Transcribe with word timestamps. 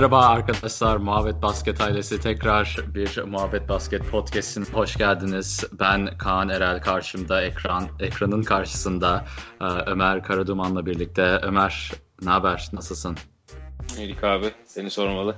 Merhaba 0.00 0.26
arkadaşlar, 0.26 0.96
Muhabbet 0.96 1.42
Basket 1.42 1.80
ailesi 1.80 2.20
tekrar 2.20 2.76
bir 2.94 3.22
Muhabbet 3.22 3.68
Basket 3.68 4.10
podcast'ine 4.10 4.64
hoş 4.72 4.96
geldiniz. 4.96 5.64
Ben 5.80 6.18
Kaan 6.18 6.48
Erel 6.48 6.80
karşımda, 6.80 7.42
ekran 7.42 7.88
ekranın 7.98 8.42
karşısında 8.42 9.24
e, 9.60 9.64
Ömer 9.64 10.22
Karaduman'la 10.22 10.86
birlikte. 10.86 11.22
Ömer, 11.22 11.92
ne 12.22 12.30
haber, 12.30 12.68
nasılsın? 12.72 13.16
İyilik 13.98 14.24
abi, 14.24 14.46
seni 14.66 14.90
sormalı. 14.90 15.36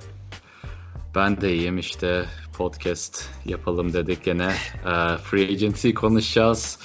Ben 1.15 1.41
de 1.41 1.53
iyiyim 1.53 1.77
işte 1.77 2.25
podcast 2.57 3.29
yapalım 3.45 3.93
dedik 3.93 4.23
gene. 4.23 4.53
E, 4.85 5.17
free 5.17 5.53
agency 5.53 5.91
konuşacağız 5.91 6.79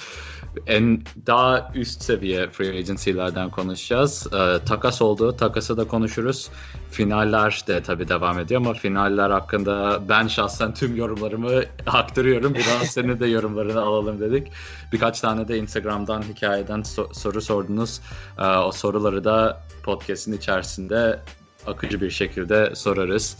en 0.67 1.01
daha 1.27 1.71
üst 1.75 2.03
seviye 2.03 2.49
free 2.49 2.77
agency'lerden 2.77 3.49
konuşacağız. 3.49 4.27
E, 4.33 4.65
takas 4.65 5.01
oldu. 5.01 5.35
Takası 5.37 5.77
da 5.77 5.87
konuşuruz. 5.87 6.49
Finaller 6.91 7.63
de 7.67 7.83
tabii 7.83 8.07
devam 8.07 8.39
ediyor 8.39 8.61
ama 8.61 8.73
finaller 8.73 9.29
hakkında 9.29 9.99
ben 10.09 10.27
şahsen 10.27 10.73
tüm 10.73 10.95
yorumlarımı 10.95 11.61
aktarıyorum. 11.87 12.53
Biraz 12.53 12.87
senin 12.87 13.19
de 13.19 13.27
yorumlarını 13.27 13.81
alalım 13.81 14.19
dedik. 14.19 14.47
Birkaç 14.91 15.21
tane 15.21 15.47
de 15.47 15.57
Instagram'dan 15.57 16.21
hikayeden 16.21 16.79
so- 16.79 17.13
soru 17.13 17.41
sordunuz. 17.41 18.01
E, 18.37 18.45
o 18.45 18.71
soruları 18.71 19.23
da 19.23 19.61
podcast'in 19.83 20.33
içerisinde 20.33 21.19
akıcı 21.67 22.01
bir 22.01 22.09
şekilde 22.09 22.75
sorarız. 22.75 23.37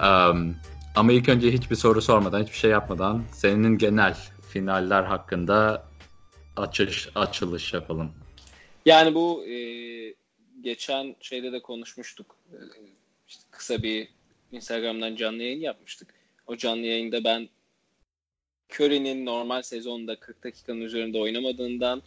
Um, 0.00 0.54
ama 0.96 1.12
ilk 1.12 1.28
önce 1.28 1.52
hiçbir 1.52 1.76
soru 1.76 2.02
sormadan, 2.02 2.42
hiçbir 2.42 2.56
şey 2.56 2.70
yapmadan 2.70 3.22
senin 3.32 3.78
genel 3.78 4.16
finaller 4.48 5.02
hakkında 5.02 5.87
açış, 6.58 7.08
açılış 7.14 7.74
yapalım. 7.74 8.12
Yani 8.86 9.14
bu 9.14 9.46
e, 9.46 9.54
geçen 10.60 11.16
şeyde 11.20 11.52
de 11.52 11.62
konuşmuştuk. 11.62 12.36
E, 12.52 12.56
işte 13.28 13.42
kısa 13.50 13.82
bir 13.82 14.08
Instagram'dan 14.52 15.16
canlı 15.16 15.42
yayın 15.42 15.60
yapmıştık. 15.60 16.14
O 16.46 16.56
canlı 16.56 16.86
yayında 16.86 17.24
ben 17.24 17.48
Curry'nin 18.72 19.26
normal 19.26 19.62
sezonda 19.62 20.16
40 20.16 20.44
dakikanın 20.44 20.80
üzerinde 20.80 21.18
oynamadığından, 21.18 22.02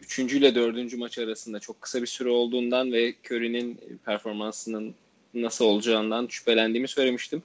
3. 0.00 0.18
ile 0.18 0.54
4. 0.54 0.94
maç 0.94 1.18
arasında 1.18 1.60
çok 1.60 1.80
kısa 1.80 2.02
bir 2.02 2.06
süre 2.06 2.28
olduğundan 2.28 2.92
ve 2.92 3.14
Curry'nin 3.24 4.00
performansının 4.04 4.94
nasıl 5.34 5.64
olacağından 5.64 6.26
şüphelendiğimi 6.26 6.88
söylemiştim. 6.88 7.42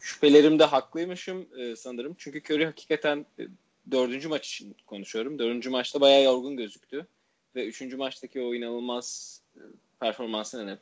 Şüphelerimde 0.00 0.64
haklıymışım 0.64 1.46
e, 1.58 1.76
sanırım. 1.76 2.14
Çünkü 2.18 2.42
Curry 2.42 2.66
hakikaten 2.66 3.26
e, 3.38 3.42
dördüncü 3.90 4.28
maç 4.28 4.46
için 4.46 4.76
konuşuyorum. 4.86 5.38
Dördüncü 5.38 5.70
maçta 5.70 6.00
bayağı 6.00 6.22
yorgun 6.22 6.56
gözüktü. 6.56 7.06
Ve 7.54 7.66
üçüncü 7.66 7.96
maçtaki 7.96 8.42
o 8.42 8.54
inanılmaz 8.54 9.40
e, 9.56 9.60
performansına 10.00 10.64
ne? 10.64 10.78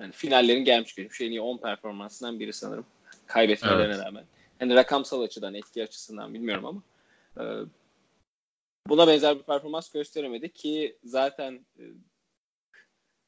Yani 0.00 0.12
finallerin 0.12 0.64
gelmiş 0.64 0.94
geçmiş 0.94 1.20
en 1.20 1.30
iyi 1.30 1.40
10 1.40 1.58
performansından 1.58 2.40
biri 2.40 2.52
sanırım. 2.52 2.86
Kaybetmelerine 3.26 3.94
evet. 3.94 4.04
rağmen. 4.06 4.24
Yani 4.60 4.74
rakamsal 4.74 5.22
açıdan, 5.22 5.54
etki 5.54 5.82
açısından 5.82 6.34
bilmiyorum 6.34 6.64
ama 6.66 6.82
e, 7.40 7.44
buna 8.88 9.06
benzer 9.06 9.38
bir 9.38 9.42
performans 9.42 9.92
gösteremedi 9.92 10.52
ki 10.52 10.96
zaten 11.04 11.60
e, 11.78 11.84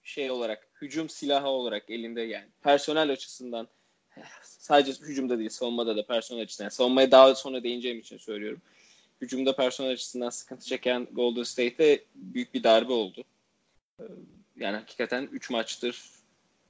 şey 0.02 0.30
olarak 0.30 0.68
hücum 0.82 1.08
silahı 1.08 1.48
olarak 1.48 1.90
elinde 1.90 2.20
yani 2.20 2.46
personel 2.62 3.10
açısından 3.12 3.68
sadece 4.42 4.92
hücumda 4.92 5.38
değil 5.38 5.50
savunmada 5.50 5.96
da 5.96 6.06
personel 6.06 6.42
açısından 6.42 6.64
yani 6.64 6.72
savunmaya 6.72 7.10
daha 7.10 7.34
sonra 7.34 7.62
değineceğim 7.62 7.98
için 7.98 8.18
söylüyorum 8.18 8.62
hücumda 9.20 9.56
personel 9.56 9.92
açısından 9.92 10.30
sıkıntı 10.30 10.66
çeken 10.66 11.08
Golden 11.12 11.42
State'e 11.42 12.04
büyük 12.14 12.54
bir 12.54 12.62
darbe 12.62 12.92
oldu. 12.92 13.24
Ee, 14.00 14.04
yani 14.56 14.76
hakikaten 14.76 15.28
3 15.32 15.50
maçtır 15.50 16.04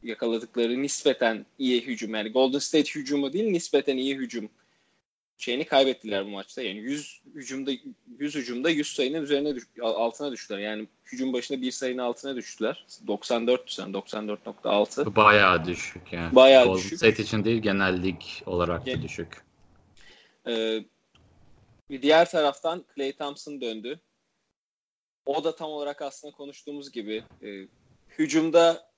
yakaladıkları 0.02 0.82
nispeten 0.82 1.46
iyi 1.58 1.86
hücum. 1.86 2.14
Yani 2.14 2.28
Golden 2.28 2.58
State 2.58 2.94
hücumu 2.94 3.32
değil 3.32 3.50
nispeten 3.50 3.96
iyi 3.96 4.16
hücum 4.16 4.50
şeyini 5.38 5.64
kaybettiler 5.64 6.26
bu 6.26 6.30
maçta. 6.30 6.62
Yani 6.62 6.78
100 6.78 7.20
hücumda 7.34 7.70
100 8.18 8.34
hücumda 8.34 8.70
100 8.70 8.94
sayının 8.94 9.22
üzerine 9.22 9.54
düş, 9.54 9.64
altına 9.82 10.32
düştüler. 10.32 10.58
Yani 10.58 10.86
hücum 11.04 11.32
başına 11.32 11.60
bir 11.60 11.70
sayının 11.70 12.02
altına 12.02 12.36
düştüler. 12.36 12.86
94 13.06 13.70
sen 13.70 13.88
94.6. 13.88 15.16
Bayağı 15.16 15.64
düşük 15.64 16.12
yani. 16.12 16.34
Bayağı 16.34 16.64
Golden 16.64 16.78
düşük. 16.78 16.98
State 16.98 17.22
için 17.22 17.44
değil 17.44 17.62
genel 17.62 18.02
lig 18.02 18.20
olarak 18.46 18.86
da 18.86 19.02
düşük. 19.02 19.42
Ee, 20.46 20.84
bir 21.90 22.02
diğer 22.02 22.30
taraftan 22.30 22.84
Clay 22.94 23.12
Thompson 23.12 23.60
döndü. 23.60 24.00
O 25.26 25.44
da 25.44 25.56
tam 25.56 25.70
olarak 25.70 26.02
aslında 26.02 26.34
konuştuğumuz 26.34 26.92
gibi 26.92 27.24
e, 27.42 27.48
hücumda 28.18 28.90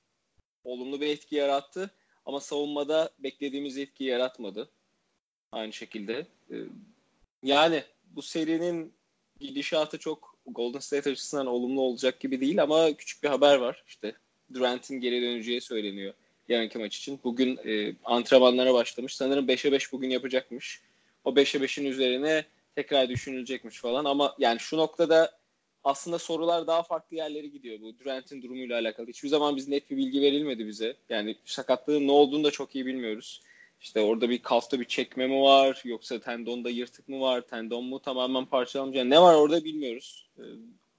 olumlu 0.65 1.01
bir 1.01 1.07
etki 1.07 1.37
yarattı 1.37 1.91
ama 2.27 2.41
savunmada 2.41 3.11
beklediğimiz 3.19 3.79
etki 3.79 4.05
yaratmadı. 4.05 4.71
Aynı 5.53 5.73
şekilde. 5.73 6.27
E, 6.51 6.57
yani 7.43 7.85
bu 8.05 8.23
serinin 8.23 8.95
gidişatı 9.41 9.99
çok 9.99 10.37
Golden 10.47 10.79
State 10.79 11.11
açısından 11.11 11.47
olumlu 11.47 11.81
olacak 11.81 12.21
gibi 12.21 12.41
değil 12.41 12.63
ama 12.63 12.93
küçük 12.93 13.23
bir 13.23 13.29
haber 13.29 13.57
var. 13.57 13.85
İşte 13.87 14.15
Durant'in 14.55 15.01
geri 15.01 15.23
döneceği 15.23 15.61
söyleniyor 15.61 16.15
yarınki 16.51 16.79
maç 16.79 16.97
için. 16.97 17.21
Bugün 17.25 17.59
e, 17.65 17.95
antrenmanlara 18.05 18.75
başlamış. 18.75 19.17
Sanırım 19.17 19.47
5'e 19.49 19.73
5 19.73 19.93
bugün 19.93 20.11
yapacakmış. 20.11 20.81
O 21.25 21.31
5'e 21.31 21.61
5'in 21.61 21.85
üzerine 21.85 22.45
tekrar 22.75 23.09
düşünülecekmiş 23.09 23.81
falan 23.81 24.05
ama 24.05 24.35
yani 24.39 24.61
şu 24.61 24.77
noktada 24.77 25.41
aslında 25.85 26.19
sorular 26.19 26.67
daha 26.67 26.83
farklı 26.83 27.17
yerlere 27.17 27.47
gidiyor 27.47 27.81
bu 27.81 27.99
Durant'in 27.99 28.43
durumuyla 28.43 28.79
alakalı. 28.79 29.07
Hiçbir 29.09 29.29
zaman 29.29 29.57
biz 29.57 29.69
net 29.69 29.91
bir 29.91 29.97
bilgi 29.97 30.21
verilmedi 30.21 30.67
bize. 30.67 30.97
Yani 31.09 31.37
sakatlığın 31.45 32.07
ne 32.07 32.13
olduğunu 32.13 32.45
da 32.45 32.51
çok 32.51 32.75
iyi 32.75 32.87
bilmiyoruz. 32.87 33.43
İşte 33.81 34.01
orada 34.01 34.31
bir 34.31 34.43
kalfta 34.43 34.81
bir 34.81 34.85
çekme 34.85 35.27
mi 35.27 35.43
var 35.43 35.83
yoksa 35.85 36.21
tendonda 36.21 36.71
yırtık 36.71 37.09
mı 37.09 37.21
var? 37.21 37.41
Tendon 37.41 37.85
mu 37.85 38.03
tamamen 38.03 38.47
parçalanmış? 38.47 38.97
Yani 38.97 39.11
ne 39.11 39.23
var 39.23 39.35
orada 39.35 39.65
bilmiyoruz. 39.65 40.29
Ee, 40.39 40.43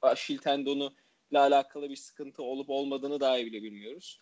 Aşil 0.02 0.38
tendonu 0.38 0.94
ile 1.32 1.40
alakalı 1.40 1.90
bir 1.90 1.96
sıkıntı 1.96 2.44
olup 2.44 2.70
olmadığını 2.70 3.20
dahi 3.20 3.46
bile 3.46 3.64
bilmiyoruz. 3.64 4.20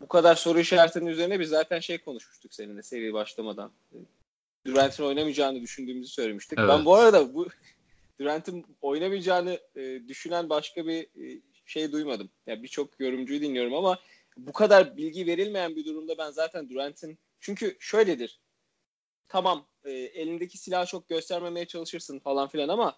Bu 0.00 0.08
kadar 0.08 0.34
soru 0.34 0.60
işaretinin 0.60 1.06
üzerine 1.06 1.40
biz 1.40 1.48
zaten 1.48 1.80
şey 1.80 1.98
konuşmuştuk 1.98 2.54
seninle 2.54 2.82
seri 2.82 3.12
başlamadan. 3.12 3.72
Durant'in 4.66 5.04
oynamayacağını 5.04 5.60
düşündüğümüzü 5.60 6.12
söylemiştik. 6.12 6.58
Evet. 6.58 6.68
Ben 6.68 6.84
bu 6.84 6.94
arada 6.94 7.34
bu 7.34 7.48
Durant'in 8.20 8.66
oynamayacağını 8.80 9.60
e, 9.76 10.08
düşünen 10.08 10.50
başka 10.50 10.86
bir 10.86 11.02
e, 11.02 11.40
şey 11.66 11.92
duymadım. 11.92 12.30
Yani 12.46 12.62
birçok 12.62 13.00
yorumcuyu 13.00 13.40
dinliyorum 13.40 13.74
ama 13.74 13.98
bu 14.36 14.52
kadar 14.52 14.96
bilgi 14.96 15.26
verilmeyen 15.26 15.76
bir 15.76 15.84
durumda 15.84 16.18
ben 16.18 16.30
zaten 16.30 16.70
Durant'in 16.70 17.18
çünkü 17.40 17.76
şöyledir. 17.80 18.40
Tamam 19.28 19.66
e, 19.84 19.90
elindeki 19.92 20.58
silahı 20.58 20.86
çok 20.86 21.08
göstermemeye 21.08 21.66
çalışırsın 21.66 22.18
falan 22.18 22.48
filan 22.48 22.68
ama 22.68 22.96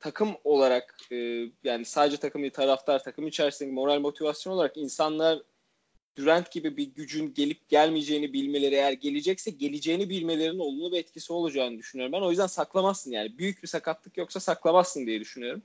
takım 0.00 0.36
olarak 0.44 0.96
e, 1.12 1.16
yani 1.64 1.84
sadece 1.84 2.16
takım 2.16 2.42
değil 2.42 2.52
taraftar 2.52 3.04
takım 3.04 3.26
içerisindeki 3.26 3.74
moral 3.74 4.00
motivasyon 4.00 4.52
olarak 4.52 4.76
insanlar 4.76 5.42
Durant 6.16 6.52
gibi 6.52 6.76
bir 6.76 6.84
gücün 6.84 7.34
gelip 7.34 7.68
gelmeyeceğini 7.68 8.32
bilmeleri 8.32 8.74
eğer 8.74 8.92
gelecekse 8.92 9.50
geleceğini 9.50 10.10
bilmelerinin 10.10 10.58
olumlu 10.58 10.92
bir 10.92 10.98
etkisi 10.98 11.32
olacağını 11.32 11.78
düşünüyorum. 11.78 12.12
Ben 12.12 12.20
o 12.20 12.30
yüzden 12.30 12.46
saklamazsın 12.46 13.10
yani. 13.10 13.38
Büyük 13.38 13.62
bir 13.62 13.68
sakatlık 13.68 14.16
yoksa 14.16 14.40
saklamazsın 14.40 15.06
diye 15.06 15.20
düşünüyorum. 15.20 15.62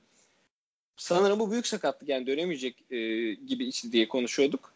Sanırım 0.96 1.40
bu 1.40 1.50
büyük 1.50 1.66
sakatlık 1.66 2.08
yani 2.08 2.26
dönemeyecek 2.26 2.84
e, 2.90 2.96
gibi 3.34 3.66
içi 3.66 3.92
diye 3.92 4.08
konuşuyorduk. 4.08 4.72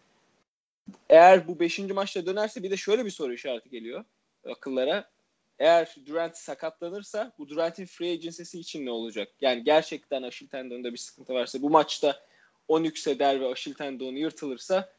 Eğer 1.08 1.48
bu 1.48 1.60
5. 1.60 1.78
maçta 1.78 2.26
dönerse 2.26 2.62
bir 2.62 2.70
de 2.70 2.76
şöyle 2.76 3.04
bir 3.04 3.10
soru 3.10 3.32
işareti 3.32 3.70
geliyor 3.70 4.04
akıllara. 4.46 5.10
Eğer 5.58 5.94
Durant 6.06 6.36
sakatlanırsa 6.36 7.32
bu 7.38 7.48
Durant'in 7.48 7.86
free 7.86 8.12
agency'si 8.12 8.60
için 8.60 8.86
ne 8.86 8.90
olacak? 8.90 9.28
Yani 9.40 9.64
gerçekten 9.64 10.22
Aşil 10.22 10.48
tendonunda 10.48 10.92
bir 10.92 10.98
sıkıntı 10.98 11.34
varsa 11.34 11.62
bu 11.62 11.70
maçta 11.70 12.20
10 12.68 12.84
yükseder 12.84 13.40
ve 13.40 13.46
Aşil 13.46 13.74
tendonu 13.74 14.18
yırtılırsa 14.18 14.92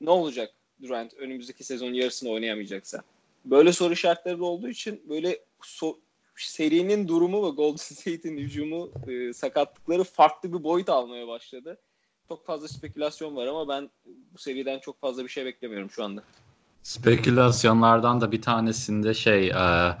ne 0.00 0.10
olacak 0.10 0.50
Durant 0.82 1.14
önümüzdeki 1.14 1.64
sezon 1.64 1.92
yarısını 1.92 2.30
oynayamayacaksa? 2.30 3.02
Böyle 3.44 3.72
soru 3.72 3.92
işaretleri 3.92 4.42
olduğu 4.42 4.68
için 4.68 5.02
böyle 5.08 5.38
so 5.62 5.98
serinin 6.36 7.08
durumu 7.08 7.46
ve 7.46 7.50
Golden 7.50 7.76
State'in 7.76 8.36
hücumu 8.36 8.90
e, 9.08 9.32
sakatlıkları 9.32 10.04
farklı 10.04 10.52
bir 10.52 10.64
boyut 10.64 10.88
almaya 10.88 11.28
başladı. 11.28 11.78
Çok 12.28 12.46
fazla 12.46 12.68
spekülasyon 12.68 13.36
var 13.36 13.46
ama 13.46 13.68
ben 13.68 13.90
bu 14.34 14.38
seriden 14.38 14.78
çok 14.78 15.00
fazla 15.00 15.24
bir 15.24 15.28
şey 15.28 15.44
beklemiyorum 15.44 15.90
şu 15.90 16.04
anda. 16.04 16.22
Spekülasyonlardan 16.82 18.20
da 18.20 18.32
bir 18.32 18.42
tanesinde 18.42 19.14
şey 19.14 19.48
e, 19.48 19.96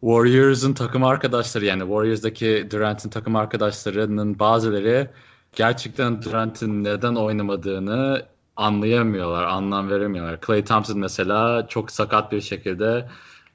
Warriors'ın 0.00 0.74
takım 0.74 1.04
arkadaşları 1.04 1.64
yani 1.64 1.80
Warriors'daki 1.80 2.68
Durant'in 2.70 3.10
takım 3.10 3.36
arkadaşlarının 3.36 4.38
bazıları 4.38 5.10
gerçekten 5.56 6.22
Durant'in 6.22 6.84
neden 6.84 7.14
oynamadığını 7.14 8.26
anlayamıyorlar, 8.56 9.44
anlam 9.44 9.90
veremiyorlar. 9.90 10.38
Clay 10.46 10.64
Thompson 10.64 10.98
mesela 10.98 11.66
çok 11.68 11.90
sakat 11.90 12.32
bir 12.32 12.40
şekilde 12.40 13.08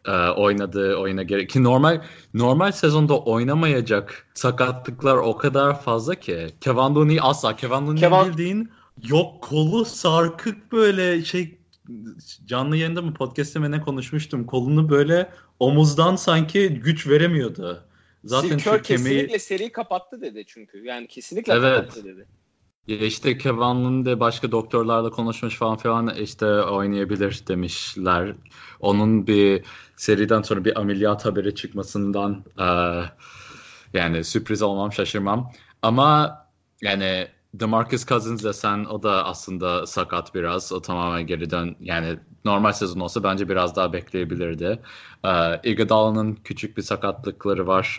e, 0.05 0.11
oynadığı 0.11 0.95
oyuna 0.95 1.23
gerek 1.23 1.49
ki 1.49 1.63
normal 1.63 2.01
normal 2.33 2.71
sezonda 2.71 3.19
oynamayacak 3.19 4.27
sakatlıklar 4.33 5.15
o 5.15 5.37
kadar 5.37 5.81
fazla 5.81 6.15
ki 6.15 6.47
Kevin 6.61 6.95
Looney 6.95 7.19
asla 7.21 7.55
Kevin 7.55 7.87
Looney 7.87 8.01
Kevin... 8.01 8.31
bildiğin 8.31 8.69
yok 9.03 9.41
kolu 9.41 9.85
sarkık 9.85 10.71
böyle 10.71 11.25
şey 11.25 11.57
canlı 12.45 12.77
yayında 12.77 13.01
mı 13.01 13.13
podcast'te 13.13 13.59
mi 13.59 13.71
ne 13.71 13.81
konuşmuştum. 13.81 14.45
Kolunu 14.45 14.89
böyle 14.89 15.29
omuzdan 15.59 16.15
sanki 16.15 16.69
güç 16.69 17.07
veremiyordu. 17.07 17.83
Zaten 18.23 18.47
Steve 18.47 18.61
Kerr 18.61 18.83
kemiği... 18.83 19.03
kesinlikle 19.03 19.39
seriyi 19.39 19.71
kapattı 19.71 20.21
dedi 20.21 20.43
çünkü. 20.47 20.85
Yani 20.85 21.07
kesinlikle 21.07 21.53
evet. 21.53 21.77
kapattı 21.77 22.03
dedi. 22.05 22.25
Ya 22.87 22.97
işte 22.97 23.37
Kevin'in 23.37 24.05
de 24.05 24.19
başka 24.19 24.51
doktorlarla 24.51 25.09
konuşmuş 25.09 25.55
falan 25.55 25.77
filan 25.77 26.15
işte 26.15 26.45
oynayabilir 26.61 27.43
demişler. 27.47 28.35
Onun 28.79 29.27
bir 29.27 29.65
seriden 29.95 30.41
sonra 30.41 30.65
bir 30.65 30.79
ameliyat 30.79 31.25
haberi 31.25 31.55
çıkmasından 31.55 32.43
e, 32.59 32.65
yani 33.93 34.23
sürpriz 34.23 34.61
olmam 34.61 34.93
şaşırmam. 34.93 35.51
Ama 35.81 36.37
yani 36.81 37.27
DeMarcus 37.53 38.05
Cousins 38.05 38.43
desen 38.43 38.85
o 38.85 39.03
da 39.03 39.25
aslında 39.25 39.87
sakat 39.87 40.35
biraz. 40.35 40.71
O 40.71 40.81
tamamen 40.81 41.27
geri 41.27 41.49
dön. 41.49 41.75
Yani 41.79 42.19
normal 42.45 42.71
sezon 42.71 42.99
olsa 42.99 43.23
bence 43.23 43.49
biraz 43.49 43.75
daha 43.75 43.93
bekleyebilirdi. 43.93 44.79
Ee, 45.25 45.61
Iguodala'nın 45.71 46.35
küçük 46.35 46.77
bir 46.77 46.81
sakatlıkları 46.81 47.67
var. 47.67 47.97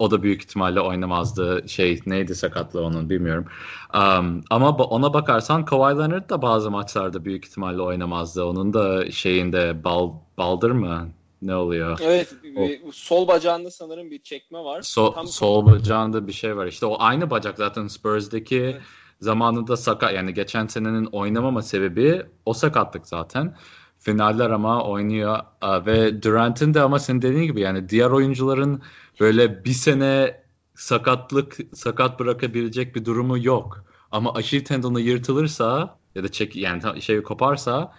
O 0.00 0.10
da 0.10 0.22
büyük 0.22 0.42
ihtimalle 0.42 0.80
oynamazdı. 0.80 1.68
Şey 1.68 2.00
neydi 2.06 2.34
sakatlığı 2.34 2.84
onun 2.84 3.10
bilmiyorum. 3.10 3.46
Um, 3.94 4.42
ama 4.50 4.70
ona 4.70 5.14
bakarsan 5.14 5.64
Kawhi 5.64 5.98
Leonard 5.98 6.30
da 6.30 6.42
bazı 6.42 6.70
maçlarda 6.70 7.24
büyük 7.24 7.46
ihtimalle 7.46 7.82
oynamazdı. 7.82 8.44
Onun 8.44 8.72
da 8.74 9.10
şeyinde 9.10 9.84
bal, 9.84 10.12
baldır 10.38 10.70
mı? 10.70 11.08
Ne 11.42 11.56
oluyor? 11.56 11.98
Evet. 12.02 12.34
O, 12.56 12.92
sol 12.92 13.28
bacağında 13.28 13.70
sanırım 13.70 14.10
bir 14.10 14.22
çekme 14.22 14.58
var. 14.58 14.82
So, 14.82 15.12
Tam 15.14 15.26
sol 15.26 15.66
bacağında 15.66 16.26
bir 16.26 16.32
şey 16.32 16.56
var. 16.56 16.66
İşte 16.66 16.86
o 16.86 16.96
aynı 16.98 17.30
bacak 17.30 17.58
zaten 17.58 17.86
Spurs'daki 17.86 18.60
evet. 18.60 18.82
zamanında 19.20 19.76
sakat 19.76 20.14
yani 20.14 20.34
geçen 20.34 20.66
senenin 20.66 21.04
oynamama 21.04 21.62
sebebi 21.62 22.22
o 22.46 22.52
sakatlık 22.52 23.06
zaten. 23.06 23.56
Finaller 24.00 24.50
ama 24.50 24.84
oynuyor 24.84 25.38
ve 25.62 26.22
Durant'in 26.22 26.74
de 26.74 26.80
ama 26.80 26.98
senin 26.98 27.22
dediğin 27.22 27.44
gibi 27.44 27.60
yani 27.60 27.88
diğer 27.88 28.10
oyuncuların 28.10 28.82
böyle 29.20 29.64
bir 29.64 29.72
sene 29.72 30.42
sakatlık 30.74 31.56
sakat 31.74 32.20
bırakabilecek 32.20 32.94
bir 32.94 33.04
durumu 33.04 33.44
yok. 33.44 33.84
Ama 34.10 34.34
aşil 34.34 34.64
tendonu 34.64 35.00
yırtılırsa 35.00 35.98
ya 36.14 36.24
da 36.24 36.32
çek 36.32 36.56
yani 36.56 37.02
şey 37.02 37.22
koparsa 37.22 37.94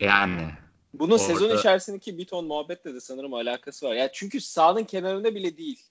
yani 0.00 0.50
bunun 0.92 1.12
Orada... 1.12 1.24
sezon 1.24 1.56
içerisindeki 1.56 2.18
bir 2.18 2.26
ton 2.26 2.46
muhabbetle 2.46 2.94
de 2.94 3.00
sanırım 3.00 3.34
alakası 3.34 3.86
var. 3.86 3.94
Yani 3.94 4.10
çünkü 4.12 4.40
sahanın 4.40 4.84
kenarında 4.84 5.34
bile 5.34 5.56
değil. 5.56 5.82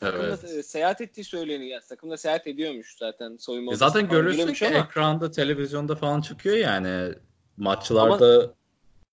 Takımda 0.00 0.26
evet. 0.26 0.44
E, 0.44 0.62
seyahat 0.62 1.00
ettiği 1.00 1.24
söyleniyor. 1.24 1.70
Yani 1.70 1.82
takımda 1.88 2.16
seyahat 2.16 2.46
ediyormuş 2.46 2.96
zaten 2.98 3.36
soyunma 3.36 3.72
e 3.72 3.76
Zaten 3.76 4.08
görürsün 4.08 4.52
ki 4.52 4.68
ama... 4.68 4.78
ekranda, 4.78 5.30
televizyonda 5.30 5.94
falan 5.94 6.20
çıkıyor 6.20 6.56
yani 6.56 7.14
maçlarda. 7.56 8.42
Ama 8.42 8.54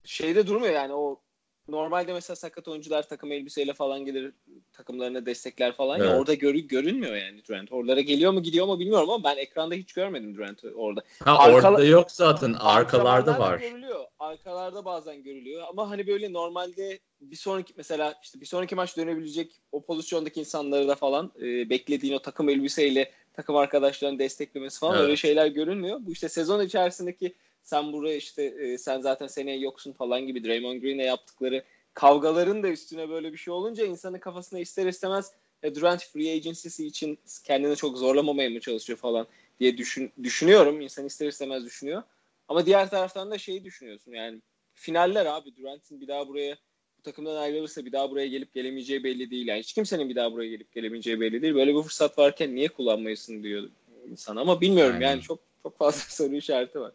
şeyde 0.03 0.47
durmuyor 0.47 0.73
yani 0.73 0.93
o 0.93 1.19
normalde 1.67 2.13
mesela 2.13 2.35
sakat 2.35 2.67
oyuncular 2.67 3.07
takım 3.07 3.31
elbiseyle 3.31 3.73
falan 3.73 4.05
gelir 4.05 4.33
takımlarına 4.73 5.25
destekler 5.25 5.75
falan 5.75 5.99
evet. 5.99 6.09
ya 6.09 6.19
orada 6.19 6.33
gör, 6.33 6.55
görünmüyor 6.55 7.15
yani 7.15 7.45
Durant. 7.47 7.71
Oralara 7.71 8.01
geliyor 8.01 8.31
mu 8.31 8.43
gidiyor 8.43 8.65
mu 8.65 8.79
bilmiyorum 8.79 9.09
ama 9.09 9.23
ben 9.23 9.38
ekranda 9.38 9.75
hiç 9.75 9.93
görmedim 9.93 10.35
Durant'ı 10.35 10.73
orada. 10.75 11.01
Ha, 11.23 11.38
Arkala- 11.38 11.71
orada 11.71 11.83
yok 11.83 12.11
zaten 12.11 12.53
arkalarda 12.53 13.39
var. 13.39 13.59
Görülüyor. 13.59 14.05
Arkalarda 14.19 14.85
bazen 14.85 15.23
görülüyor 15.23 15.63
ama 15.69 15.89
hani 15.89 16.07
böyle 16.07 16.33
normalde 16.33 16.99
bir 17.21 17.35
sonraki 17.35 17.73
mesela 17.77 18.19
işte 18.23 18.41
bir 18.41 18.45
sonraki 18.45 18.75
maç 18.75 18.97
dönebilecek 18.97 19.51
o 19.71 19.85
pozisyondaki 19.85 20.39
insanları 20.39 20.88
da 20.88 20.95
falan 20.95 21.31
e, 21.41 21.69
beklediğin 21.69 22.13
o 22.13 22.19
takım 22.19 22.49
elbiseyle 22.49 23.11
takım 23.33 23.55
arkadaşlarını 23.55 24.19
desteklemesi 24.19 24.79
falan 24.79 24.95
evet. 24.95 25.03
öyle 25.03 25.15
şeyler 25.15 25.47
görünmüyor. 25.47 25.97
Bu 26.01 26.11
işte 26.11 26.29
sezon 26.29 26.65
içerisindeki 26.65 27.35
sen 27.63 27.94
buraya 27.94 28.16
işte 28.16 28.44
e, 28.44 28.78
sen 28.78 29.02
zaten 29.02 29.28
seneye 29.28 29.58
yoksun 29.58 29.94
falan 29.94 30.22
gibi 30.22 30.44
Draymond 30.44 30.81
Green'e 30.81 31.04
yaptıkları 31.04 31.63
kavgaların 31.94 32.63
da 32.63 32.68
üstüne 32.68 33.10
böyle 33.10 33.34
bir 33.34 33.38
şey 33.38 33.54
olunca 33.54 33.86
insanın 33.86 34.19
kafasına 34.19 34.60
ister 34.60 34.86
istemez 34.86 35.31
e, 35.63 35.75
Durant 35.75 36.04
free 36.04 36.31
agency'si 36.31 36.88
için 36.88 37.19
kendini 37.44 37.75
çok 37.75 37.98
zorlamamaya 37.98 38.50
mı 38.50 38.60
çalışıyor 38.60 39.00
falan 39.00 39.28
diye 39.60 39.78
düşün, 39.78 40.12
düşünüyorum. 40.24 40.81
İnsan 40.81 41.06
ister 41.06 41.28
istemez 41.28 41.66
düşünüyor. 41.66 42.04
Ama 42.48 42.66
diğer 42.66 42.90
taraftan 42.90 43.31
da 43.31 43.38
şeyi 43.38 43.63
düşünüyorsun 43.63 44.12
yani 44.12 44.42
finaller 44.74 45.25
abi 45.25 45.56
Durant'in 45.56 46.02
bir 46.02 46.08
daha 46.08 46.28
buraya 46.28 46.58
bu 47.00 47.02
takımdan 47.02 47.36
ayrılırsa 47.36 47.86
bir 47.86 47.92
daha 47.92 48.12
buraya 48.12 48.28
gelip 48.28 48.54
gelemeyeceği 48.54 49.04
belli 49.04 49.31
değil. 49.31 49.48
Yani 49.48 49.60
hiç 49.60 49.74
kimsenin 49.74 50.10
bir 50.10 50.16
daha 50.16 50.31
buraya 50.31 50.50
gelip 50.50 50.72
gelemeyeceği 50.72 51.19
belli 51.19 51.42
değil. 51.42 51.56
Böyle 51.56 51.75
bir 51.75 51.81
fırsat 51.81 52.18
varken 52.18 52.56
niye 52.56 52.68
kullanmayasın 52.68 53.44
diyor 53.44 53.69
insan 54.12 54.36
ama 54.36 54.62
bilmiyorum 54.62 54.94
yani, 54.94 55.04
yani 55.04 55.22
çok 55.22 55.40
çok 55.63 55.78
fazla 55.78 56.00
soru 56.10 56.36
işareti 56.36 56.80
var. 56.80 56.92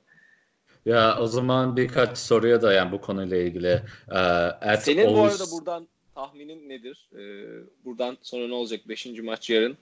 Ya 0.86 1.18
o 1.20 1.26
zaman 1.26 1.76
birkaç 1.76 2.18
soruya 2.18 2.62
da 2.62 2.72
yani 2.72 2.92
bu 2.92 3.00
konuyla 3.00 3.36
ilgili. 3.36 3.82
Ee, 4.12 4.76
Senin 4.80 5.06
Oğuz... 5.06 5.16
bu 5.16 5.22
arada 5.22 5.44
buradan 5.52 5.88
tahminin 6.14 6.68
nedir? 6.68 7.08
Ee, 7.12 7.44
buradan 7.84 8.16
sonra 8.22 8.48
ne 8.48 8.54
olacak 8.54 8.80
5. 8.88 9.06
maç 9.06 9.50
yarın? 9.50 9.76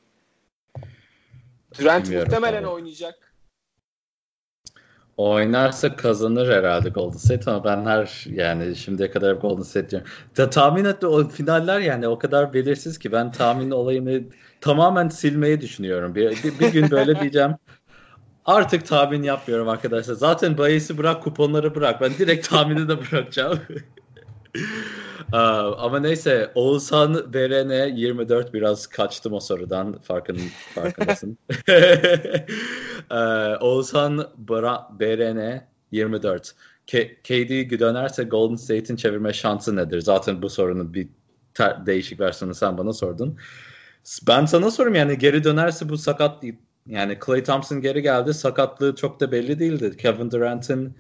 Durant 1.78 2.04
Bilmiyorum 2.04 2.28
muhtemelen 2.30 2.62
abi. 2.62 2.68
oynayacak. 2.68 3.34
Oynarsa 5.16 5.96
kazanır 5.96 6.48
herhalde 6.48 6.88
Golden 6.88 7.16
State 7.16 7.50
ama 7.50 7.64
ben 7.64 7.84
her 7.84 8.24
yani 8.30 8.76
şimdiye 8.76 9.10
kadar 9.10 9.34
hep 9.34 9.42
Golden 9.42 9.62
State 9.62 9.90
diyorum. 9.90 10.08
Ta, 10.34 10.50
tahmin 10.50 10.84
etti 10.84 11.06
o 11.06 11.28
finaller 11.28 11.80
yani 11.80 12.08
o 12.08 12.18
kadar 12.18 12.52
belirsiz 12.52 12.98
ki 12.98 13.12
ben 13.12 13.32
tahmin 13.32 13.70
olayını 13.70 14.22
tamamen 14.60 15.08
silmeyi 15.08 15.60
düşünüyorum. 15.60 16.14
Bir, 16.14 16.30
bir, 16.44 16.60
bir 16.60 16.72
gün 16.72 16.90
böyle 16.90 17.20
diyeceğim 17.20 17.54
Artık 18.44 18.86
tahmin 18.86 19.22
yapmıyorum 19.22 19.68
arkadaşlar. 19.68 20.14
Zaten 20.14 20.58
bayisi 20.58 20.98
bırak 20.98 21.22
kuponları 21.22 21.74
bırak. 21.74 22.00
Ben 22.00 22.12
direkt 22.18 22.48
tahmini 22.50 22.88
de 22.88 22.98
bırakacağım. 22.98 23.60
Ama 25.32 26.00
neyse 26.00 26.52
Oğuzhan 26.54 27.32
BRN 27.32 27.86
24 27.96 28.54
biraz 28.54 28.86
kaçtım 28.86 29.32
o 29.32 29.40
sorudan 29.40 29.98
farkın, 29.98 30.38
farkındasın. 30.74 31.38
Oğuzhan 33.60 34.26
BRN 35.00 35.68
24 35.92 36.54
K- 36.86 37.14
KD 37.22 37.78
dönerse 37.80 38.24
Golden 38.24 38.56
State'in 38.56 38.96
çevirme 38.96 39.32
şansı 39.32 39.76
nedir? 39.76 40.00
Zaten 40.00 40.42
bu 40.42 40.50
sorunun 40.50 40.94
bir 40.94 41.08
ter- 41.54 41.86
değişik 41.86 42.20
versiyonu 42.20 42.54
sen 42.54 42.78
bana 42.78 42.92
sordun. 42.92 43.38
Ben 44.28 44.44
sana 44.44 44.70
sorum 44.70 44.94
yani 44.94 45.18
geri 45.18 45.44
dönerse 45.44 45.88
bu 45.88 45.98
sakat 45.98 46.42
yani 46.86 47.18
Clay 47.26 47.44
Thompson 47.44 47.80
geri 47.80 48.02
geldi. 48.02 48.34
Sakatlığı 48.34 48.96
çok 48.96 49.20
da 49.20 49.32
belli 49.32 49.58
değildi. 49.58 49.96
Kevin 49.96 50.30
Durant'in 50.30 50.94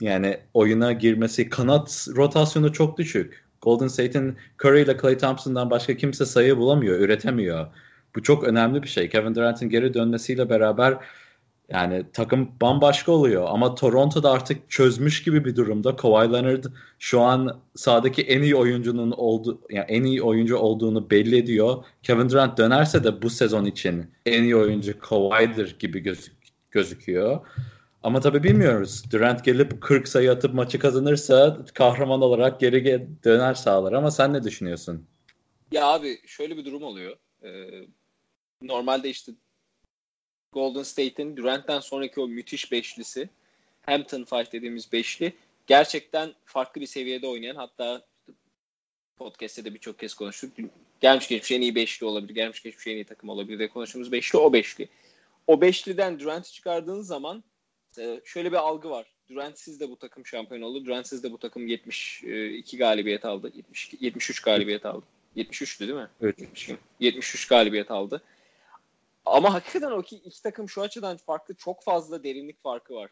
yani 0.00 0.40
oyuna 0.54 0.92
girmesi 0.92 1.48
kanat 1.48 2.06
rotasyonu 2.16 2.72
çok 2.72 2.98
düşük. 2.98 3.44
Golden 3.62 3.88
State'in 3.88 4.36
Curry 4.64 4.82
ile 4.82 4.96
Clay 5.02 5.18
Thompson'dan 5.18 5.70
başka 5.70 5.96
kimse 5.96 6.26
sayı 6.26 6.56
bulamıyor, 6.56 6.98
üretemiyor. 7.00 7.66
Bu 8.16 8.22
çok 8.22 8.44
önemli 8.44 8.82
bir 8.82 8.88
şey. 8.88 9.08
Kevin 9.08 9.34
Durant'in 9.34 9.68
geri 9.68 9.94
dönmesiyle 9.94 10.50
beraber 10.50 10.98
yani 11.70 12.04
takım 12.12 12.52
bambaşka 12.60 13.12
oluyor 13.12 13.46
ama 13.48 13.74
Toronto'da 13.74 14.30
artık 14.30 14.70
çözmüş 14.70 15.22
gibi 15.22 15.44
bir 15.44 15.56
durumda. 15.56 15.96
Kawhi 15.96 16.32
Leonard 16.32 16.64
şu 16.98 17.20
an 17.20 17.60
sahadaki 17.76 18.22
en 18.22 18.42
iyi 18.42 18.56
oyuncunun 18.56 19.10
oldu 19.10 19.60
yani 19.70 19.86
en 19.88 20.04
iyi 20.04 20.22
oyuncu 20.22 20.56
olduğunu 20.56 21.10
belli 21.10 21.36
ediyor. 21.36 21.84
Kevin 22.02 22.28
Durant 22.28 22.58
dönerse 22.58 23.04
de 23.04 23.22
bu 23.22 23.30
sezon 23.30 23.64
için 23.64 24.10
en 24.26 24.42
iyi 24.42 24.56
oyuncu 24.56 24.98
Kawhi'dir 24.98 25.78
gibi 25.78 26.00
gözük 26.00 26.32
gözüküyor. 26.70 27.40
Ama 28.02 28.20
tabii 28.20 28.42
bilmiyoruz. 28.42 29.10
Durant 29.12 29.44
gelip 29.44 29.80
40 29.80 30.08
sayı 30.08 30.30
atıp 30.30 30.54
maçı 30.54 30.78
kazanırsa 30.78 31.58
kahraman 31.74 32.22
olarak 32.22 32.60
geri 32.60 33.08
döner 33.24 33.54
sağlar 33.54 33.92
ama 33.92 34.10
sen 34.10 34.32
ne 34.32 34.42
düşünüyorsun? 34.42 35.06
Ya 35.72 35.86
abi 35.86 36.18
şöyle 36.26 36.56
bir 36.56 36.64
durum 36.64 36.82
oluyor. 36.82 37.16
Ee, 37.42 37.48
normalde 38.62 39.10
işte 39.10 39.32
Golden 40.52 40.82
State'in 40.82 41.36
Durant'ten 41.36 41.80
sonraki 41.80 42.20
o 42.20 42.28
müthiş 42.28 42.72
beşlisi 42.72 43.28
Hampton 43.86 44.24
Five 44.24 44.52
dediğimiz 44.52 44.92
beşli 44.92 45.32
gerçekten 45.66 46.34
farklı 46.44 46.80
bir 46.80 46.86
seviyede 46.86 47.26
oynayan 47.26 47.56
hatta 47.56 48.06
podcast'te 49.16 49.64
de 49.64 49.74
birçok 49.74 49.98
kez 49.98 50.14
konuştuk. 50.14 50.52
Gelmiş 51.00 51.28
geçmiş 51.28 51.52
en 51.52 51.60
iyi 51.60 51.74
beşli 51.74 52.06
olabilir. 52.06 52.34
Gelmiş 52.34 52.62
geçmiş 52.62 52.86
en 52.86 52.94
iyi 52.94 53.04
takım 53.04 53.28
olabilir 53.28 53.58
diye 53.58 53.68
konuştuğumuz 53.68 54.12
beşli 54.12 54.38
o 54.38 54.52
beşli. 54.52 54.88
O 55.46 55.60
beşliden 55.60 56.20
Durant'i 56.20 56.52
çıkardığın 56.52 57.02
zaman 57.02 57.44
e, 57.98 58.20
şöyle 58.24 58.52
bir 58.52 58.56
algı 58.56 58.90
var. 58.90 59.06
Durant'siz 59.28 59.80
de 59.80 59.90
bu 59.90 59.96
takım 59.96 60.26
şampiyon 60.26 60.62
oldu. 60.62 60.84
Durant'siz 60.84 61.22
de 61.22 61.32
bu 61.32 61.38
takım 61.38 61.66
72 61.66 62.78
galibiyet 62.78 63.24
aldı. 63.24 63.52
72, 63.54 63.96
73 64.00 64.40
galibiyet 64.40 64.86
aldı. 64.86 65.06
73'tü 65.36 65.80
değil 65.80 65.98
mi? 65.98 66.08
Evet. 66.22 66.38
73 67.00 67.48
galibiyet 67.48 67.90
aldı. 67.90 68.22
Ama 69.30 69.54
hakikaten 69.54 69.90
o 69.90 70.00
iki, 70.00 70.16
iki 70.16 70.42
takım 70.42 70.68
şu 70.68 70.82
açıdan 70.82 71.16
farklı. 71.16 71.54
Çok 71.54 71.84
fazla 71.84 72.24
derinlik 72.24 72.62
farkı 72.62 72.94
var. 72.94 73.10